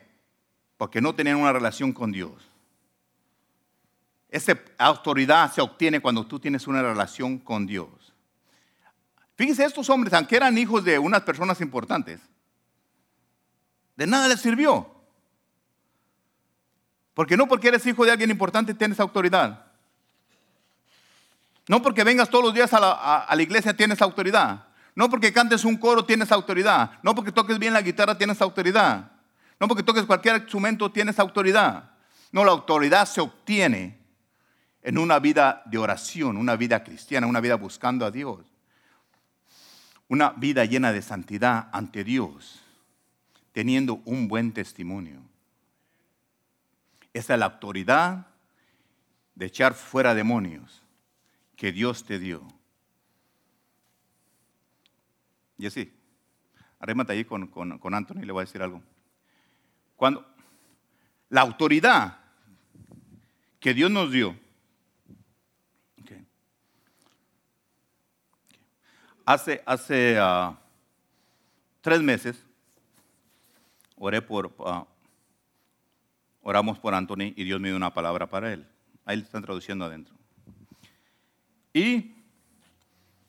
Porque 0.77 1.01
no 1.01 1.15
tenían 1.15 1.37
una 1.37 1.53
relación 1.53 1.93
con 1.93 2.11
Dios. 2.11 2.33
Esa 4.29 4.59
autoridad 4.77 5.53
se 5.53 5.61
obtiene 5.61 6.01
cuando 6.01 6.27
tú 6.27 6.41
tienes 6.41 6.67
una 6.67 6.83
relación 6.83 7.39
con 7.39 7.65
Dios. 7.65 8.13
Fíjense, 9.37 9.65
estos 9.65 9.89
hombres, 9.89 10.13
aunque 10.15 10.35
eran 10.35 10.59
hijos 10.59 10.83
de 10.83 10.99
unas 10.99 11.23
personas 11.23 11.61
importantes, 11.61 12.21
de 13.95 14.07
nada 14.09 14.27
les 14.27 14.41
sirvió. 14.41 14.91
Porque 17.15 17.37
no 17.37 17.47
porque 17.47 17.69
eres 17.69 17.87
hijo 17.87 18.05
de 18.05 18.11
alguien 18.11 18.33
importante 18.33 18.75
tienes 18.75 18.99
autoridad. 18.99 19.66
No 21.69 21.83
porque 21.83 22.05
vengas 22.05 22.31
todos 22.31 22.45
los 22.45 22.55
días 22.55 22.73
a 22.73 22.81
la, 22.81 22.93
a 22.93 23.35
la, 23.35 23.43
iglesia 23.43 23.77
tienes 23.77 24.01
autoridad. 24.01 24.67
No 24.95 25.11
porque 25.11 25.33
cantes 25.33 25.65
un 25.65 25.77
coro 25.77 26.05
tienes 26.05 26.31
autoridad. 26.31 26.93
No 27.03 27.15
porque 27.15 27.33
toques 27.33 27.59
bien 27.59 27.73
la 27.73 27.83
guitarra 27.83 28.17
tienes 28.17 28.41
autoridad. 28.41 29.11
No 29.59 29.67
porque 29.67 29.83
toques 29.83 30.05
cualquier 30.05 30.37
instrumento 30.37 30.91
tienes 30.93 31.19
autoridad. 31.19 31.91
No, 32.31 32.45
la 32.45 32.53
autoridad 32.53 33.07
se 33.07 33.21
obtiene 33.21 33.99
en 34.83 34.99
una 34.99 35.19
vida 35.19 35.63
de 35.67 35.79
oración, 35.79 36.37
una 36.37 36.55
vida 36.55 36.85
cristiana, 36.85 37.27
una 37.27 37.41
vida 37.41 37.57
buscando 37.57 38.07
a 38.07 38.11
Dios. 38.11 38.47
Una 40.09 40.31
vida 40.31 40.65
llena 40.65 40.93
de 40.93 41.03
santidad 41.03 41.69
ante 41.73 42.05
Dios, 42.05 42.61
teniendo 43.53 44.01
un 44.05 44.29
buen 44.29 44.53
testimonio. 44.53 45.21
Esa 47.13 47.35
es 47.35 47.41
la 47.41 47.47
autoridad 47.47 48.27
de 49.35 49.47
echar 49.47 49.75
fuera 49.75 50.15
demonios 50.15 50.86
que 51.57 51.73
Dios 51.73 52.05
te 52.05 52.19
dio. 52.19 52.47
Y 55.59 55.67
así, 55.67 55.93
arrémate 56.79 57.13
ahí 57.13 57.25
con, 57.25 57.47
con, 57.47 57.79
con 57.79 57.95
Anthony, 57.95 58.21
le 58.21 58.33
voy 58.33 58.43
a 58.43 58.45
decir 58.45 58.63
algo. 58.63 58.83
Cuando 59.97 60.27
la 61.31 61.41
autoridad 61.41 62.19
que 63.59 63.75
Dios 63.75 63.91
nos 63.91 64.13
dio, 64.13 64.37
hace, 69.27 69.63
hace 69.67 70.19
uh, 70.21 70.57
tres 71.81 72.01
meses 72.01 72.43
oré 73.97 74.23
por, 74.23 74.47
uh, 74.59 74.87
oramos 76.43 76.79
por 76.79 76.95
Anthony 76.95 77.33
y 77.35 77.45
Dios 77.45 77.61
me 77.61 77.69
dio 77.69 77.77
una 77.77 77.93
palabra 77.93 78.29
para 78.29 78.53
él. 78.53 78.67
Ahí 79.05 79.17
le 79.17 79.25
están 79.25 79.43
traduciendo 79.43 79.85
adentro. 79.85 80.15
Y 81.77 82.11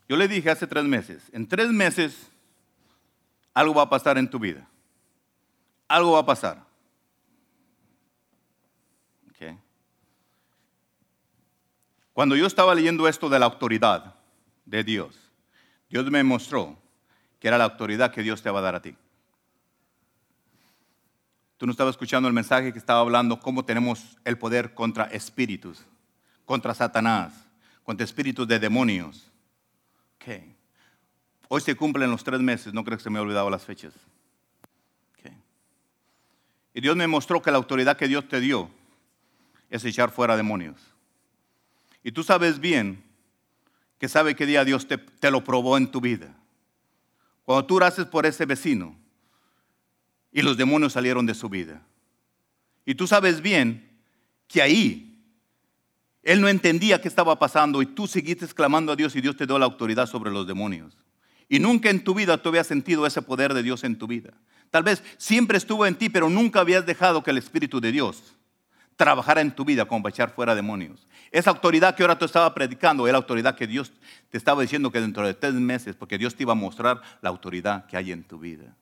yo 0.07 0.15
le 0.15 0.25
dije 0.29 0.49
hace 0.49 0.65
tres 0.67 0.85
meses, 0.85 1.21
en 1.33 1.45
tres 1.45 1.69
meses 1.69 2.31
algo 3.53 3.73
va 3.73 3.81
a 3.81 3.89
pasar 3.89 4.17
en 4.17 4.29
tu 4.29 4.39
vida. 4.39 4.65
Algo 5.89 6.13
va 6.13 6.19
a 6.19 6.25
pasar. 6.25 6.65
Cuando 12.13 12.37
yo 12.37 12.47
estaba 12.47 12.73
leyendo 12.73 13.07
esto 13.09 13.27
de 13.27 13.37
la 13.37 13.47
autoridad 13.47 14.15
de 14.65 14.83
Dios, 14.83 15.19
Dios 15.89 16.09
me 16.09 16.23
mostró 16.23 16.77
que 17.41 17.49
era 17.49 17.57
la 17.57 17.65
autoridad 17.65 18.13
que 18.13 18.23
Dios 18.23 18.41
te 18.41 18.49
va 18.49 18.59
a 18.59 18.63
dar 18.63 18.75
a 18.75 18.81
ti. 18.81 18.95
Tú 21.57 21.65
no 21.65 21.73
estabas 21.73 21.91
escuchando 21.91 22.29
el 22.29 22.33
mensaje 22.33 22.71
que 22.71 22.79
estaba 22.79 23.01
hablando 23.01 23.41
cómo 23.41 23.65
tenemos 23.65 24.17
el 24.23 24.37
poder 24.37 24.73
contra 24.73 25.03
espíritus, 25.03 25.85
contra 26.45 26.73
Satanás, 26.73 27.46
contra 27.87 28.03
espíritus 28.03 28.45
de 28.45 28.59
demonios. 28.59 29.31
Okay. 30.15 30.53
Hoy 31.47 31.61
se 31.61 31.73
cumplen 31.73 32.11
los 32.11 32.21
tres 32.21 32.41
meses, 32.41 32.73
no 32.73 32.83
creo 32.83 32.97
que 32.97 33.03
se 33.05 33.09
me 33.09 33.17
haya 33.17 33.23
olvidado 33.23 33.49
las 33.49 33.63
fechas. 33.63 33.93
Okay. 35.17 35.31
Y 36.73 36.81
Dios 36.81 36.97
me 36.97 37.07
mostró 37.07 37.41
que 37.41 37.49
la 37.49 37.55
autoridad 37.55 37.95
que 37.95 38.09
Dios 38.09 38.27
te 38.27 38.41
dio 38.41 38.69
es 39.69 39.85
echar 39.85 40.11
fuera 40.11 40.35
demonios. 40.35 40.75
Y 42.03 42.11
tú 42.11 42.23
sabes 42.23 42.59
bien 42.59 43.01
que 43.99 44.09
sabe 44.09 44.35
qué 44.35 44.45
día 44.45 44.65
Dios 44.65 44.85
te, 44.85 44.97
te, 44.97 45.31
lo 45.31 45.45
probó 45.45 45.77
en 45.77 45.89
tu 45.89 46.01
vida. 46.01 46.35
Cuando 47.45 47.65
tú 47.67 47.81
haces 47.81 48.05
por 48.05 48.25
ese 48.25 48.45
vecino 48.45 48.97
y 50.33 50.41
los 50.41 50.57
demonios 50.57 50.91
salieron 50.91 51.25
de 51.25 51.35
su 51.35 51.47
vida. 51.47 51.81
Y 52.85 52.95
tú 52.95 53.07
sabes 53.07 53.39
bien 53.39 53.89
que 54.49 54.61
ahí 54.61 55.06
él 56.27 56.41
no 56.41 56.49
entendía 56.49 56.99
qué 56.99 57.07
estaba 57.07 57.39
pasando 57.39 57.81
y 57.81 57.85
tú 57.85 58.05
seguiste 58.05 58.43
exclamando 58.43 58.91
a 58.91 58.97
Dios 58.97 59.15
y 59.15 59.21
Dios 59.21 59.37
te 59.37 59.47
dio 59.47 59.57
la 59.57 59.63
autoridad 59.63 60.07
sobre 60.07 60.29
los 60.29 60.45
demonios. 60.45 60.97
Y 61.47 61.57
nunca 61.59 61.89
en 61.89 62.03
tu 62.03 62.13
vida 62.13 62.37
tú 62.37 62.49
habías 62.49 62.67
sentido 62.67 63.07
ese 63.07 63.21
poder 63.21 63.53
de 63.53 63.63
Dios 63.63 63.85
en 63.85 63.97
tu 63.97 64.07
vida. 64.07 64.33
Tal 64.69 64.83
vez 64.83 65.01
siempre 65.15 65.57
estuvo 65.57 65.85
en 65.85 65.95
ti, 65.95 66.09
pero 66.09 66.29
nunca 66.29 66.59
habías 66.59 66.85
dejado 66.85 67.23
que 67.23 67.31
el 67.31 67.37
Espíritu 67.37 67.79
de 67.79 67.93
Dios 67.93 68.35
trabajara 68.97 69.39
en 69.39 69.55
tu 69.55 69.63
vida 69.63 69.85
como 69.85 70.03
para 70.03 70.13
echar 70.13 70.35
fuera 70.35 70.53
demonios. 70.53 71.07
Esa 71.31 71.51
autoridad 71.51 71.95
que 71.95 72.03
ahora 72.03 72.19
tú 72.19 72.25
estabas 72.25 72.51
predicando 72.51 73.07
era 73.07 73.13
la 73.13 73.19
autoridad 73.19 73.55
que 73.55 73.65
Dios 73.65 73.93
te 74.29 74.37
estaba 74.37 74.61
diciendo 74.61 74.91
que 74.91 74.99
dentro 74.99 75.25
de 75.25 75.33
tres 75.33 75.53
meses, 75.53 75.95
porque 75.95 76.17
Dios 76.17 76.35
te 76.35 76.43
iba 76.43 76.51
a 76.51 76.55
mostrar 76.55 77.01
la 77.21 77.29
autoridad 77.29 77.85
que 77.85 77.95
hay 77.95 78.11
en 78.11 78.25
tu 78.25 78.37
vida. 78.37 78.75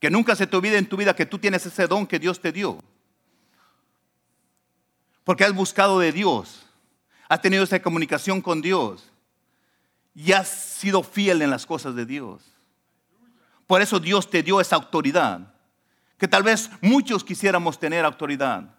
Que 0.00 0.10
nunca 0.10 0.34
se 0.34 0.48
te 0.48 0.56
olvide 0.56 0.76
en 0.76 0.88
tu 0.88 0.96
vida 0.96 1.14
que 1.14 1.24
tú 1.24 1.38
tienes 1.38 1.64
ese 1.64 1.86
don 1.86 2.04
que 2.04 2.18
Dios 2.18 2.40
te 2.40 2.50
dio. 2.50 2.82
Porque 5.28 5.44
has 5.44 5.52
buscado 5.52 5.98
de 5.98 6.10
Dios, 6.10 6.64
has 7.28 7.42
tenido 7.42 7.62
esa 7.62 7.82
comunicación 7.82 8.40
con 8.40 8.62
Dios 8.62 9.12
y 10.14 10.32
has 10.32 10.48
sido 10.48 11.02
fiel 11.02 11.42
en 11.42 11.50
las 11.50 11.66
cosas 11.66 11.94
de 11.94 12.06
Dios. 12.06 12.42
Por 13.66 13.82
eso 13.82 14.00
Dios 14.00 14.30
te 14.30 14.42
dio 14.42 14.58
esa 14.58 14.76
autoridad, 14.76 15.52
que 16.16 16.28
tal 16.28 16.44
vez 16.44 16.70
muchos 16.80 17.24
quisiéramos 17.24 17.78
tener 17.78 18.06
autoridad. 18.06 18.74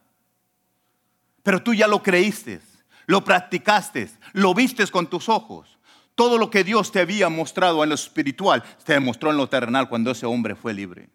Pero 1.44 1.62
tú 1.62 1.76
ya 1.76 1.88
lo 1.88 2.02
creíste, 2.02 2.62
lo 3.06 3.24
practicaste, 3.24 4.10
lo 4.34 4.56
vistes 4.56 4.90
con 4.90 5.06
tus 5.06 5.30
ojos. 5.30 5.78
Todo 6.16 6.40
lo 6.40 6.50
que 6.50 6.64
Dios 6.64 6.92
te 6.92 7.00
había 7.00 7.30
mostrado 7.30 7.84
en 7.84 7.90
lo 7.90 7.96
espiritual, 7.96 8.64
te 8.84 8.94
demostró 8.94 9.30
en 9.30 9.38
lo 9.38 9.48
terrenal 9.48 9.88
cuando 9.88 10.10
ese 10.10 10.26
hombre 10.26 10.56
fue 10.56 10.74
libre. 10.74 11.10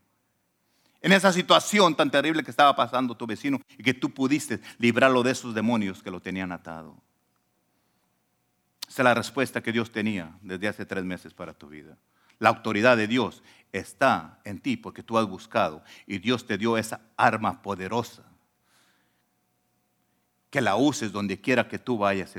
En 1.05 1.13
esa 1.13 1.35
situación 1.35 1.95
tan 1.95 2.11
terrible 2.11 2.43
que 2.43 2.51
estaba 2.51 2.75
pasando 2.75 3.15
tu 3.15 3.27
vecino 3.27 3.61
y 3.77 3.83
que 3.83 3.93
tú 3.93 4.09
pudiste 4.09 4.63
librarlo 4.79 5.23
de 5.23 5.33
esos 5.33 5.55
demonios 5.55 6.03
que 6.03 6.11
lo 6.11 6.19
tenían 6.19 6.51
atado. 6.51 6.97
Esa 8.89 9.03
es 9.03 9.05
la 9.05 9.13
respuesta 9.13 9.63
que 9.63 9.71
Dios 9.71 9.93
tenía 9.93 10.35
desde 10.41 10.67
hace 10.67 10.87
tres 10.87 11.05
meses 11.05 11.35
para 11.35 11.53
tu 11.53 11.69
vida. 11.69 11.99
La 12.39 12.49
autoridad 12.49 12.97
de 12.97 13.07
Dios 13.07 13.43
está 13.71 14.39
en 14.45 14.61
ti 14.61 14.79
porque 14.79 15.03
tú 15.03 15.19
has 15.19 15.27
buscado 15.27 15.85
y 16.07 16.21
Dios 16.21 16.47
te 16.47 16.57
dio 16.57 16.79
esa 16.79 17.03
arma 17.19 17.61
poderosa. 17.61 18.23
Que 20.49 20.63
la 20.63 20.77
uses 20.77 21.13
donde 21.13 21.39
quiera 21.39 21.69
que 21.69 21.79
tú 21.79 21.99
vayas 21.99 22.31
en 22.31 22.33